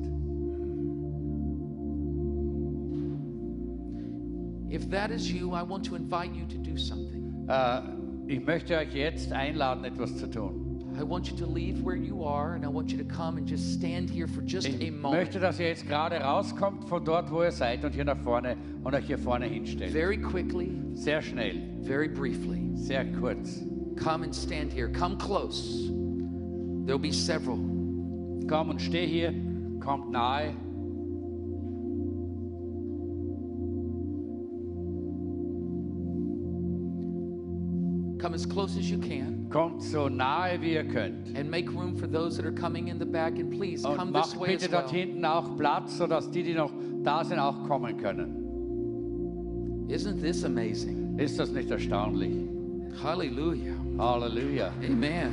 If 4.72 4.89
that 4.90 5.10
is 5.10 5.31
you, 5.31 5.52
I 5.55 5.62
want 5.62 5.85
to 5.86 5.97
invite 5.97 6.35
you 6.35 6.47
to 6.47 6.59
do 6.59 6.77
something. 6.77 7.47
Äh, 7.48 7.81
ich 8.28 8.44
möchte 8.44 8.77
euch 8.77 8.94
jetzt 8.94 9.32
einladen, 9.32 9.85
etwas 9.85 10.16
zu 10.16 10.31
tun. 10.31 10.59
I 10.98 11.02
want 11.02 11.30
you 11.30 11.36
to 11.38 11.46
leave 11.46 11.82
where 11.82 11.96
you 11.96 12.24
are 12.24 12.54
and 12.54 12.64
I 12.64 12.68
want 12.68 12.90
you 12.92 12.98
to 12.98 13.04
come 13.04 13.38
and 13.38 13.46
just 13.46 13.72
stand 13.74 14.10
here 14.10 14.26
for 14.28 14.42
just 14.42 14.66
a 14.66 14.70
Ich 14.70 14.90
moment. 14.92 15.22
möchte, 15.22 15.40
dass 15.40 15.58
ihr 15.60 15.68
jetzt 15.68 15.86
gerade 15.86 16.16
rauskommt 16.16 16.84
von 16.88 17.04
dort, 17.04 17.30
wo 17.30 17.42
ihr 17.42 17.52
seid 17.52 17.84
und 17.84 17.94
hier 17.94 18.04
nach 18.04 18.18
vorne 18.18 18.56
und 18.84 18.94
euch 18.94 19.06
hier 19.06 19.18
vorne 19.18 19.46
hinstellt. 19.46 19.92
Very 19.92 20.18
quickly, 20.18 20.70
Sehr 20.94 21.22
schnell, 21.22 21.62
very 21.82 22.08
briefly. 22.08 22.70
sehr 22.74 23.04
kurz. 23.12 23.62
Come 24.02 24.24
and 24.24 24.34
stand 24.34 24.72
here. 24.72 24.88
Come 24.90 25.16
close. 25.16 25.88
There'll 26.86 26.98
be 26.98 27.12
several. 27.12 27.58
Komm 28.48 28.70
und 28.70 28.80
steh 28.80 29.06
hier, 29.06 29.32
kommt 29.80 30.10
nahe. 30.10 30.54
Come 38.20 38.34
as 38.34 38.44
close 38.47 38.76
as 38.78 38.90
you 38.90 38.98
can 38.98 39.47
Kommt 39.51 39.82
so 39.82 40.09
nahe 40.09 40.60
wie 40.60 40.74
ihr 40.74 40.84
könnt. 40.84 41.34
and 41.36 41.51
make 41.51 41.70
room 41.70 41.97
for 41.97 42.06
those 42.06 42.36
that 42.36 42.44
are 42.47 42.52
coming 42.52 42.88
in 42.88 42.98
the 42.98 43.06
back. 43.06 43.38
And 43.38 43.51
please 43.51 43.82
come 43.82 44.12
this 44.12 44.36
way 44.36 44.48
bitte 44.56 44.66
as 44.66 44.70
well. 44.70 44.82
dort 44.82 44.90
hinten 44.92 45.24
auch 45.24 45.56
Platz, 45.56 45.97
sodass 45.97 46.30
die, 46.30 46.42
die 46.42 46.55
noch 46.55 46.70
da 47.02 47.24
sind, 47.24 47.38
auch 47.38 47.66
kommen 47.66 47.97
können. 47.97 49.86
Isn't 49.88 50.20
this 50.20 50.44
amazing? 50.44 51.18
Ist 51.18 51.38
das 51.40 51.51
nicht 51.51 51.70
erstaunlich? 51.70 52.32
Hallelujah. 53.02 53.74
Halleluja. 53.98 54.72
Amen. 54.86 55.30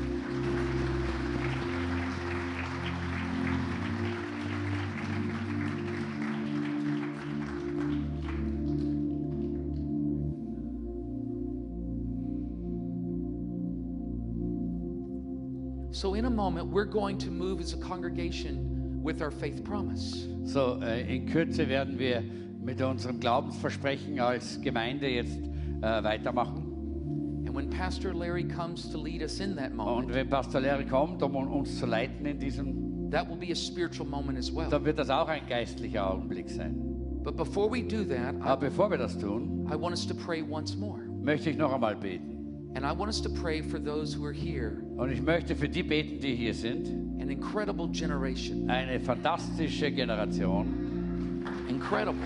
So, 15.98 16.14
in 16.14 16.26
a 16.26 16.30
moment, 16.30 16.68
we're 16.68 16.86
going 16.86 17.18
to 17.18 17.32
move 17.32 17.60
as 17.60 17.74
a 17.74 17.78
congregation 17.78 19.02
with 19.02 19.19
our 19.24 19.32
faith 19.32 19.64
promise. 19.64 20.28
So, 20.44 20.80
äh, 20.84 21.02
in 21.07 21.26
Kürze 21.26 21.68
werden 21.68 21.98
wir 21.98 22.22
mit 22.64 22.80
unserem 22.84 23.19
Glaubensversprechen 23.19 24.19
als 24.19 24.61
Gemeinde 24.61 25.10
jetzt 25.10 25.40
äh, 25.82 26.03
weitermachen. 26.03 27.44
And 27.48 27.56
when 27.56 27.72
Pastor 27.72 28.14
Larry 28.14 28.44
comes 28.44 28.91
to 28.91 28.99
lead 28.99 29.24
us 29.24 29.40
in 29.40 29.56
that 29.56 29.72
Und 29.72 29.78
moment, 29.78 30.14
wenn 30.14 30.30
Pastor 30.30 30.61
Larry 30.61 30.86
kommt, 30.86 31.24
um 31.24 31.36
uns 31.36 31.80
zu 31.80 31.88
leiten 31.88 32.28
in 32.28 32.38
diesem, 32.38 33.10
that 33.10 33.28
will 33.28 33.36
be 33.36 33.52
a 33.52 33.56
spiritual 33.56 34.07
moment 34.07 34.38
as 34.38 34.53
well. 34.53 34.69
dann 34.69 34.86
wird 34.86 34.99
das 34.99 35.10
auch 35.10 35.28
ein 35.28 35.48
geistlicher 35.49 36.14
Augenblick 36.14 36.48
sein. 36.48 36.76
But 37.24 37.36
before 37.36 37.72
we 37.72 37.82
do 37.82 38.03
that, 38.03 38.36
I, 38.36 38.41
Aber 38.41 38.69
bevor 38.69 38.91
wir 38.91 38.99
das 38.99 39.18
tun, 39.18 39.68
I 39.68 39.74
want 39.74 39.94
us 39.94 40.06
to 40.06 40.14
pray 40.14 40.44
once 40.48 40.78
more. 40.78 40.99
möchte 41.24 41.49
ich 41.49 41.57
noch 41.57 41.74
einmal 41.74 41.95
beten. 41.95 42.36
And 42.76 42.85
I 42.85 42.91
want 42.91 43.10
us 43.10 43.19
to 43.22 43.30
pray 43.30 43.61
for 43.61 43.80
those 43.80 44.14
who 44.14 44.23
are 44.26 44.34
here, 44.34 44.77
Und 44.98 45.11
ich 45.11 45.22
möchte 45.22 45.56
für 45.56 45.68
die 45.68 45.81
beten, 45.84 46.19
die 46.19 46.35
hier 46.35 46.53
sind, 46.53 46.88
an 47.22 47.30
incredible 47.31 47.88
generation. 47.88 48.69
eine 48.69 48.99
fantastische 48.99 49.91
Generation. 49.91 51.44
Incredible. 51.69 52.22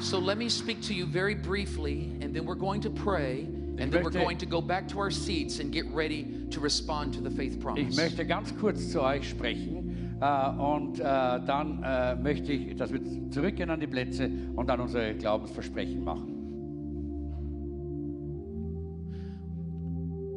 So 0.00 0.18
let 0.18 0.36
me 0.36 0.48
speak 0.48 0.82
to 0.82 0.94
you 0.94 1.06
very 1.06 1.34
briefly, 1.34 2.10
and 2.20 2.34
then 2.34 2.44
we're 2.44 2.56
going 2.56 2.80
to 2.82 2.90
pray, 2.90 3.42
and 3.78 3.90
then 3.90 4.02
we're 4.02 4.10
going 4.10 4.36
to 4.38 4.46
go 4.46 4.60
back 4.60 4.88
to 4.88 4.98
our 4.98 5.10
seats 5.10 5.60
and 5.60 5.72
get 5.72 5.86
ready 5.86 6.46
to 6.50 6.60
respond 6.60 7.14
to 7.14 7.20
the 7.20 7.30
faith 7.30 7.54
Ich 7.54 7.60
promise. 7.60 7.96
möchte 7.96 8.26
ganz 8.26 8.52
kurz 8.58 8.90
zu 8.90 9.00
euch 9.00 9.28
sprechen 9.30 9.81
und 10.22 11.00
äh, 11.00 11.02
dann 11.02 11.82
äh, 11.82 12.14
möchte 12.14 12.52
ich, 12.52 12.76
dass 12.76 12.92
wir 12.92 13.00
zurückgehen 13.30 13.70
an 13.70 13.80
die 13.80 13.88
Plätze 13.88 14.30
und 14.54 14.68
dann 14.68 14.80
unsere 14.80 15.14
Glaubensversprechen 15.14 16.04
machen. 16.04 16.28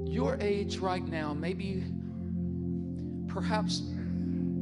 Your 0.07 0.37
age 0.41 0.81
right 0.81 1.07
now 1.07 1.35
may 1.35 1.53
be 1.53 1.83
perhaps 3.27 3.83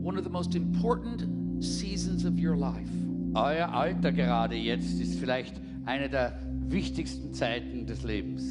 one 0.01 0.17
of 0.17 0.25
the 0.25 0.29
most 0.29 0.55
important 0.55 1.63
seasons 1.63 2.25
of 2.25 2.33
your 2.37 2.57
life. 2.57 2.89
Euer 3.35 3.71
Alter 3.71 4.11
gerade 4.11 4.55
jetzt 4.55 4.99
ist 4.99 5.19
vielleicht 5.19 5.61
eine 5.85 6.09
der 6.09 6.37
wichtigsten 6.67 7.33
Zeiten 7.33 7.85
des 7.85 8.03
Lebens. 8.03 8.43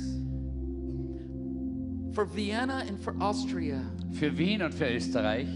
For 2.12 2.26
Vienna 2.34 2.78
and 2.88 2.98
for 2.98 3.14
Austria 3.20 3.80
Für 4.12 4.36
Wien 4.36 4.62
und 4.62 4.74
für 4.74 4.88
Österreich, 4.88 5.48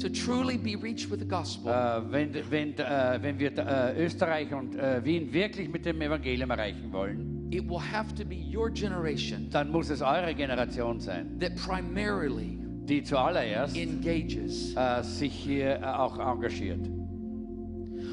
to 0.00 0.08
truly 0.08 0.56
be 0.56 0.76
reached 0.76 1.10
with 1.10 1.20
the 1.20 1.26
gospel, 1.26 1.70
äh, 1.70 2.00
wenn, 2.10 2.34
wenn, 2.50 2.78
äh, 2.78 3.18
wenn 3.20 3.38
wir 3.38 3.56
äh, 3.56 4.04
Österreich 4.04 4.52
und 4.52 4.74
Wien 5.04 5.32
wirklich 5.32 5.68
mit 5.68 5.84
dem 5.84 6.00
Evangelium 6.00 6.50
erreichen 6.50 6.92
wollen, 6.92 7.48
it 7.50 7.68
will 7.68 7.80
have 7.80 8.14
to 8.14 8.24
be 8.24 8.36
your 8.36 8.70
generation 8.70 9.48
dann 9.50 9.70
muss 9.70 9.90
es 9.90 10.00
eure 10.00 10.34
Generation 10.34 11.00
sein, 11.00 11.38
that 11.38 11.54
primarily 11.56 12.58
die 12.84 13.02
zuallererst 13.02 13.76
engages. 13.76 14.74
sich 15.02 15.32
hier 15.32 15.80
auch 15.98 16.18
engagiert. 16.18 16.88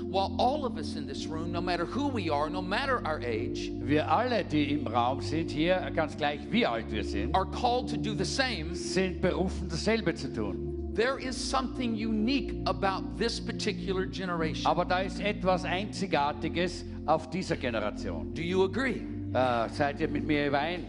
While 0.10 0.36
all 0.40 0.66
of 0.66 0.78
us 0.78 0.96
in 0.96 1.06
this 1.06 1.28
room, 1.28 1.52
no 1.52 1.60
matter 1.60 1.84
who 1.84 2.08
we 2.08 2.30
are, 2.30 2.50
no 2.50 2.62
matter 2.62 3.06
our 3.06 3.20
age, 3.20 3.72
Wir 3.82 4.10
alle, 4.10 4.46
die 4.46 4.72
im 4.72 4.88
Raum 4.88 5.20
sind, 5.22 5.52
hier, 5.52 5.92
ganz 5.94 6.16
gleich 6.16 6.40
wie 6.50 6.66
alt 6.66 6.90
wir 6.90 7.04
sind, 7.04 7.36
are 7.36 7.46
called 7.46 7.90
to 7.90 7.98
do 7.98 8.16
the 8.16 8.24
same, 8.24 8.74
sind 8.74 9.22
berufen, 9.22 9.68
dasselbe 9.68 10.14
zu 10.16 10.32
tun. 10.34 10.67
There 10.98 11.20
is 11.20 11.38
something 11.38 11.96
unique 11.96 12.54
about 12.66 13.18
this 13.18 13.40
particular 13.40 14.06
generation. 14.06 14.66
Aber 14.66 14.84
da 14.84 15.00
ist 15.00 15.22
etwas 15.22 15.64
Einzigartiges 15.64 16.84
auf 17.06 17.30
dieser 17.30 17.56
Generation. 17.56 18.34
Do 18.34 18.42
you 18.42 18.64
agree? 18.64 19.04
Äh, 19.34 19.70
seid 19.70 20.02
ihr 20.02 20.08
mit 20.08 20.26
mir 20.26 20.48
überein? 20.48 20.86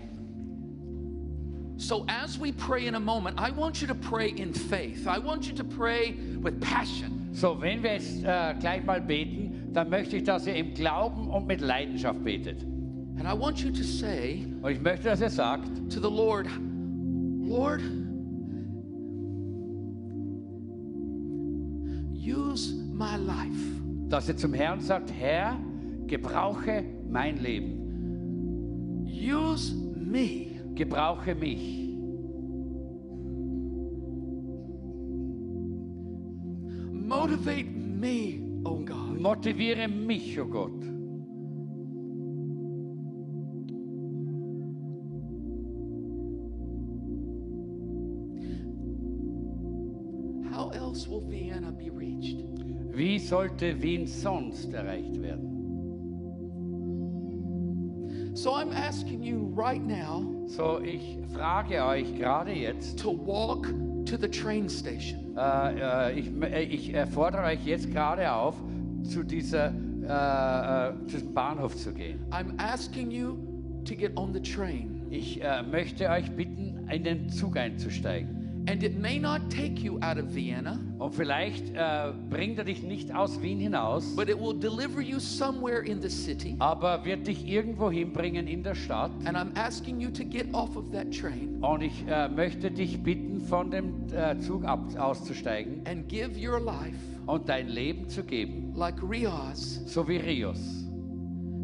So, 1.76 2.04
as 2.08 2.40
we 2.40 2.52
pray 2.52 2.86
in 2.86 2.96
a 2.96 3.00
moment, 3.00 3.38
I 3.38 3.50
want 3.50 3.80
you 3.80 3.86
to 3.86 3.94
pray 3.94 4.30
in 4.30 4.52
faith. 4.52 5.06
I 5.06 5.18
want 5.18 5.46
you 5.46 5.54
to 5.54 5.62
pray 5.62 6.16
with 6.40 6.58
passion. 6.60 7.28
So, 7.32 7.60
wenn 7.60 7.82
wir 7.82 7.92
jetzt 7.92 8.24
äh, 8.24 8.54
gleich 8.58 8.84
mal 8.84 9.00
beten, 9.00 9.68
dann 9.72 9.90
möchte 9.90 10.16
ich, 10.16 10.24
dass 10.24 10.46
ihr 10.46 10.56
im 10.56 10.74
Glauben 10.74 11.28
und 11.28 11.46
mit 11.46 11.60
Leidenschaft 11.60 12.24
betet. 12.24 12.62
And 13.18 13.26
I 13.26 13.38
want 13.38 13.58
you 13.60 13.70
to 13.70 13.82
say 13.82 14.46
Und 14.62 14.72
ich 14.72 14.80
möchte, 14.80 15.04
dass 15.04 15.20
ihr 15.20 15.30
sagt, 15.30 15.68
to 15.92 16.00
the 16.00 16.08
Lord, 16.08 16.46
Lord, 17.44 17.82
use 22.58 22.72
my 22.92 23.16
life. 23.16 24.08
dass 24.08 24.28
ihr 24.28 24.36
zum 24.36 24.54
Herrn 24.54 24.80
sagt, 24.80 25.12
Herr, 25.12 25.58
gebrauche 26.06 26.84
mein 27.10 27.38
Leben, 27.38 29.04
Use 29.06 29.74
me. 29.94 30.46
gebrauche 30.74 31.34
mich. 31.34 31.84
Motivate 36.92 37.70
me, 37.70 38.40
oh 38.64 38.78
God. 38.84 39.20
Motiviere 39.20 39.88
mich, 39.88 40.38
oh 40.40 40.46
Gott. 40.46 40.97
Sollte 53.28 53.80
Wien 53.82 54.06
sonst 54.06 54.72
erreicht 54.72 55.20
werden? 55.20 55.54
So 58.34 58.52
I'm 58.52 58.72
asking 58.72 59.22
you 59.22 59.52
right 59.56 59.84
now 59.84 60.22
So, 60.46 60.80
ich 60.80 61.18
frage 61.34 61.84
euch 61.84 62.14
gerade 62.16 62.52
jetzt, 62.52 62.98
to 63.00 63.10
walk 63.10 63.66
to 64.06 64.16
the 64.16 64.28
train 64.28 64.68
station. 64.68 65.36
äh, 65.36 66.10
äh, 66.10 66.18
ich, 66.18 66.30
äh, 66.40 66.62
ich 66.62 66.94
äh, 66.94 67.06
fordere 67.06 67.42
euch 67.42 67.66
jetzt 67.66 67.90
gerade 67.90 68.32
auf, 68.32 68.54
zu 69.02 69.22
dieser, 69.22 69.72
zu 71.06 71.16
diesem 71.16 71.34
Bahnhof 71.34 71.76
zu 71.76 71.92
gehen. 71.92 72.18
I'm 72.30 72.58
asking 72.58 73.10
you 73.10 73.36
to 73.84 73.94
get 73.94 74.16
on 74.16 74.32
the 74.32 74.40
train. 74.40 75.02
Ich 75.10 75.40
möchte 75.70 76.08
euch 76.08 76.30
bitten, 76.30 76.88
in 76.90 77.04
den 77.04 77.28
Zug 77.28 77.56
einzusteigen. 77.56 78.37
And 78.70 78.82
it 78.82 78.98
may 78.98 79.18
not 79.18 79.48
take 79.48 79.82
you 79.82 79.98
out 80.02 80.18
of 80.18 80.34
Vienna, 80.34 80.78
Und 80.98 81.14
vielleicht 81.14 81.70
äh, 81.74 82.12
bringt 82.28 82.58
er 82.58 82.64
dich 82.64 82.82
nicht 82.82 83.14
aus 83.14 83.40
Wien 83.40 83.58
hinaus, 83.60 84.14
but 84.14 84.28
it 84.28 84.38
will 84.38 84.52
deliver 84.52 85.00
you 85.00 85.18
somewhere 85.18 85.80
in 85.82 86.02
the 86.02 86.10
city. 86.10 86.54
aber 86.58 87.02
wird 87.06 87.26
dich 87.26 87.48
irgendwo 87.48 87.90
hinbringen 87.90 88.46
in 88.46 88.62
der 88.62 88.74
Stadt. 88.74 89.10
And 89.24 89.38
I'm 89.38 89.56
asking 89.56 90.00
you 90.00 90.10
to 90.10 90.22
get 90.22 90.52
off 90.52 90.76
of 90.76 90.90
that 90.92 91.10
train 91.10 91.62
Und 91.62 91.80
ich 91.82 92.04
äh, 92.06 92.28
möchte 92.28 92.70
dich 92.70 93.02
bitten, 93.02 93.40
von 93.40 93.70
dem 93.70 93.94
äh, 94.12 94.38
Zug 94.40 94.64
ab, 94.64 94.80
auszusteigen 94.98 95.80
and 95.86 96.06
give 96.08 96.32
your 96.38 96.60
life 96.60 96.98
und 97.26 97.48
dein 97.48 97.68
Leben 97.68 98.06
zu 98.08 98.22
geben, 98.22 98.74
like 98.76 98.96
Riaz 99.02 99.80
so 99.86 100.06
wie 100.06 100.18
Rios. 100.18 100.84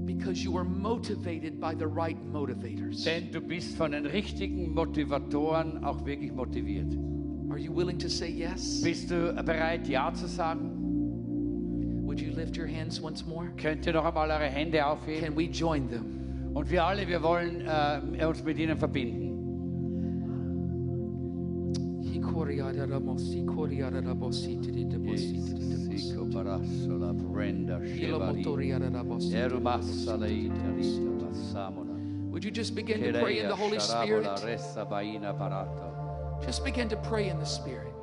Because 0.06 0.43
you 0.44 0.56
are 0.56 0.64
motivated 0.64 1.60
by 1.60 1.74
the 1.74 1.86
right 1.86 2.16
motivators. 2.32 3.05
Denn 3.05 3.31
du 3.32 3.40
bist 3.40 3.76
von 3.76 3.93
den 3.93 4.06
richtigen 4.06 4.72
Motivatoren 4.74 5.85
auch 5.85 6.05
wirklich 6.05 6.32
motiviert. 6.32 6.93
Are 7.51 7.59
you 7.59 7.74
willing 7.74 7.98
to 7.98 8.09
say 8.09 8.28
yes? 8.31 8.82
Bist 8.82 9.10
du 9.10 9.32
bereit, 9.44 9.86
Ja 9.89 10.12
zu 10.12 10.26
sagen? 10.26 12.05
Would 12.05 12.20
you 12.20 12.32
lift 12.32 12.56
your 12.56 12.66
hands 12.66 13.01
once 13.02 13.24
more? 13.26 13.48
Könnt 13.56 13.86
ihr 13.86 13.93
noch 13.93 14.05
einmal 14.05 14.31
eure 14.31 14.44
Hände 14.44 14.85
aufheben? 14.85 15.24
Can 15.24 15.36
we 15.36 15.44
join 15.44 15.89
them? 15.89 16.52
Und 16.55 16.70
wir 16.70 16.85
alle, 16.85 17.06
wir 17.09 17.22
wollen 17.22 17.66
äh, 17.66 18.24
uns 18.24 18.44
mit 18.44 18.59
ihnen 18.59 18.76
verbinden. 18.76 19.34
Would 32.31 32.45
you 32.45 32.51
just 32.51 32.75
begin 32.75 33.01
to 33.03 33.21
pray 33.21 33.39
in 33.39 33.49
the 33.49 33.55
Holy 33.55 33.79
Spirit? 33.79 34.27
Just 36.45 36.65
begin 36.65 36.89
to 36.89 36.97
pray 36.97 37.29
in 37.29 37.39
the 37.39 37.47
Spirit. 37.47 37.95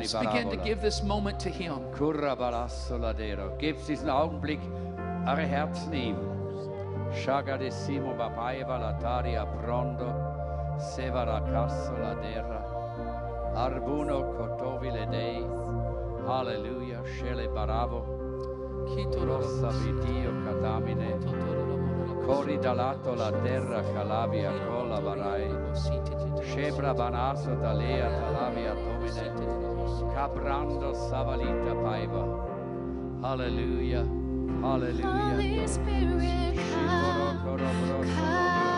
Just 0.00 0.20
begin 0.20 0.50
to 0.50 0.56
give 0.56 0.80
this 0.80 1.02
moment 1.02 1.38
to 1.40 1.50
Him. 1.50 1.78
Gebt 3.58 3.86
diesen 3.86 4.08
Augenblick 4.08 4.60
eure 5.26 5.46
Herzen. 5.46 6.33
Shaga 7.14 7.56
de 7.56 7.70
simo 7.70 8.12
babaeva 8.12 8.76
lataria 8.76 9.46
prondo. 9.46 10.12
Sevara 10.76 11.40
casso 11.42 11.96
ladera. 11.96 12.60
Arbuno 13.54 14.34
cotovile 14.34 15.06
dei. 15.06 15.46
Alleluia. 16.26 17.00
Shele 17.04 17.48
baravo. 17.48 18.04
Rossa 19.24 19.68
vidio 19.68 20.32
catamine. 20.42 21.18
Cori 22.26 22.58
dalato 22.58 23.14
la 23.14 23.30
terra 23.30 23.82
calavia 23.92 24.50
colla 24.66 24.98
varai. 24.98 25.48
Shebra 26.42 26.92
banaso 26.94 27.54
dalea 27.54 28.10
talavia 28.10 28.74
domine. 28.74 30.12
Cabrando 30.12 30.92
savalita 30.92 31.74
paiva. 31.74 32.52
Hallelujah. 33.22 34.23
Hallelujah. 34.60 35.06
Holy 35.06 35.66
Spirit, 35.66 36.56
come, 36.72 37.38
come 37.44 38.73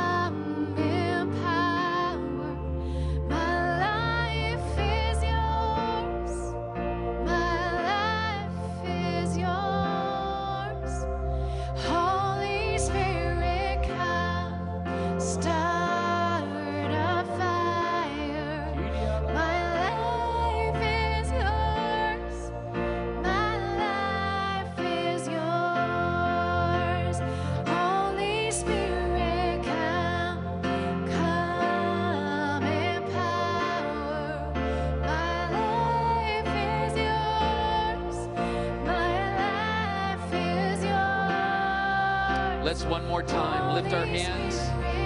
Let's 42.77 42.91
one 42.91 43.09
more 43.09 43.23
time 43.23 43.75
lift 43.75 43.95
our 43.95 44.05
hands 44.05 44.55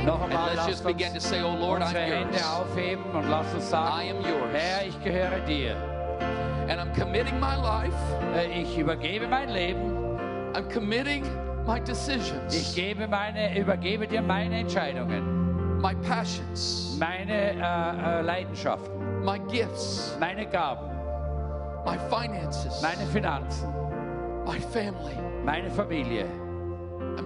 Noch 0.04 0.22
and 0.22 0.34
let's 0.34 0.66
just 0.66 0.82
begin 0.82 1.14
to 1.14 1.20
say, 1.20 1.40
Oh 1.40 1.54
Lord, 1.54 1.82
I'm 1.82 1.94
Hände 1.94 2.32
yours. 2.32 2.42
aufheben 2.42 3.04
und 3.14 3.30
lasst 3.30 3.54
uns 3.54 3.70
sagen, 3.70 3.92
I 3.94 4.10
am 4.10 4.20
yours. 4.22 4.52
Herr, 4.52 4.86
ich 4.88 5.04
gehöre 5.04 5.38
dir. 5.46 5.76
And 6.68 6.80
I'm 6.80 6.92
committing 6.98 7.38
my 7.38 7.54
life, 7.54 7.94
Ich 8.52 8.76
übergebe 8.76 9.28
mein 9.28 9.50
Leben. 9.50 10.18
I'm 10.52 10.68
committing 10.68 11.22
my 11.64 11.78
decisions. 11.78 12.52
Ich 12.52 12.74
gebe 12.74 13.06
meine, 13.06 13.56
übergebe 13.56 14.08
dir 14.08 14.22
meine 14.22 14.58
Entscheidungen, 14.58 15.80
my 15.80 15.94
passions, 16.02 16.96
meine 16.98 17.52
äh, 17.52 17.54
äh, 17.54 18.18
eh, 18.18 18.20
Leidenschaften, 18.22 19.24
my 19.24 19.38
gifts, 19.48 20.16
meine 20.18 20.44
Gaben, 20.44 20.90
my 21.86 21.96
finances, 22.10 22.82
meine 22.82 23.06
Finanzen, 23.12 23.72
my 24.44 24.58
family. 24.58 25.16
meine 25.44 25.70
Familie. 25.70 26.26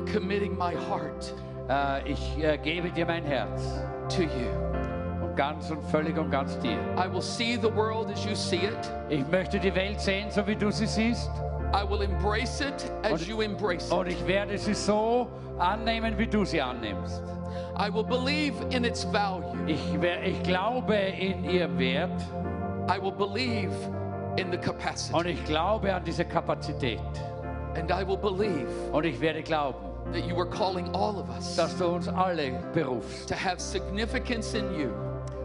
I'm 0.05 0.13
committing 0.13 0.57
my 0.57 0.75
heart 0.89 1.35
Äh, 1.69 2.11
Ich 2.13 2.39
äh, 2.43 2.59
gebe 2.59 2.91
dir 2.91 3.07
mein 3.07 3.25
Herz. 3.25 3.81
to 4.15 4.23
you. 4.23 4.51
Und 5.25 5.35
ganz 5.37 5.71
und 5.71 5.83
völlig 5.85 6.17
und 6.19 6.31
ganz 6.31 6.59
dir. 6.59 6.77
I 6.97 7.11
will 7.11 7.23
see 7.23 7.57
the 7.61 7.75
world 7.75 8.11
as 8.11 8.25
you 8.25 8.35
see 8.35 8.57
it. 8.67 8.91
Ich 9.09 9.27
möchte 9.29 9.59
die 9.59 9.75
Welt 9.75 9.99
sehen, 10.01 10.31
so 10.31 10.47
wie 10.47 10.55
du 10.57 10.71
sie 10.71 10.87
siehst. 10.87 11.31
I 11.73 11.83
will 11.89 12.03
embrace 12.03 12.61
it 12.61 12.91
as 13.03 13.13
Und- 13.13 13.27
you 13.29 13.41
embrace 13.41 13.91
Und 13.91 14.07
it. 14.07 14.13
ich 14.13 14.27
werde 14.27 14.59
sie 14.59 14.75
so 14.75 15.27
annehmen, 15.59 16.17
wie 16.19 16.27
du 16.27 16.45
sie 16.45 16.61
annimmst. 16.61 17.23
I 17.79 17.93
will 17.93 18.05
believe 18.05 18.55
in 18.71 18.85
its 18.85 19.05
value. 19.11 19.57
Ich, 19.67 19.81
ich 20.25 20.43
glaube 20.43 20.95
in 20.95 21.45
ihrem 21.45 21.79
Wert 21.79 22.11
I 22.91 23.01
will 23.03 23.11
believe 23.13 23.73
in 24.37 24.53
the 24.53 24.59
capacity. 24.59 25.17
und 25.19 25.27
ich 25.27 25.43
glaube 25.47 25.93
an 25.95 26.05
diese 26.05 26.25
Kapazität. 26.27 27.01
And 27.77 27.91
I 27.91 28.07
will 28.07 28.19
believe 28.19 28.69
Und 28.93 29.05
ich 29.07 29.19
werde 29.21 29.43
glauben, 29.43 29.79
that 30.13 30.27
you 30.27 30.37
are 30.39 30.49
calling 30.49 30.89
all 30.95 31.19
of 31.19 31.29
us 31.31 31.57
dass 31.57 31.77
du 31.79 31.87
uns 31.87 32.09
alle 32.09 32.53
berufst, 32.73 33.29
to 33.29 33.35
have 33.35 33.61
significance 33.61 34.55
in 34.55 34.65
you 34.79 34.91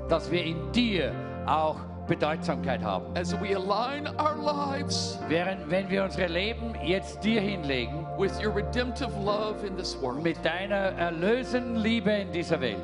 dass 0.10 0.30
wir 0.32 0.44
in 0.44 0.72
dir 0.72 1.14
auch 1.46 1.78
Bedeutsamkeit 2.08 2.82
haben. 2.84 3.06
as 3.16 3.34
we 3.40 3.56
align 3.56 4.08
our 4.20 4.36
lives 4.36 5.18
Während, 5.28 5.70
wenn 5.70 5.90
wir 5.90 6.04
unsere 6.04 6.28
Leben 6.28 6.74
jetzt 6.84 7.24
dir 7.24 7.40
hinlegen, 7.42 8.06
with 8.18 8.32
your 8.44 8.52
redemptive 8.56 9.12
love 9.24 9.64
in 9.66 9.78
this 9.78 9.96
world. 10.02 10.24
mit 10.24 10.44
deiner 10.44 10.76
erlösenden 10.98 11.76
Liebe 11.76 12.12
in 12.12 12.32
dieser 12.32 12.60
Welt, 12.62 12.80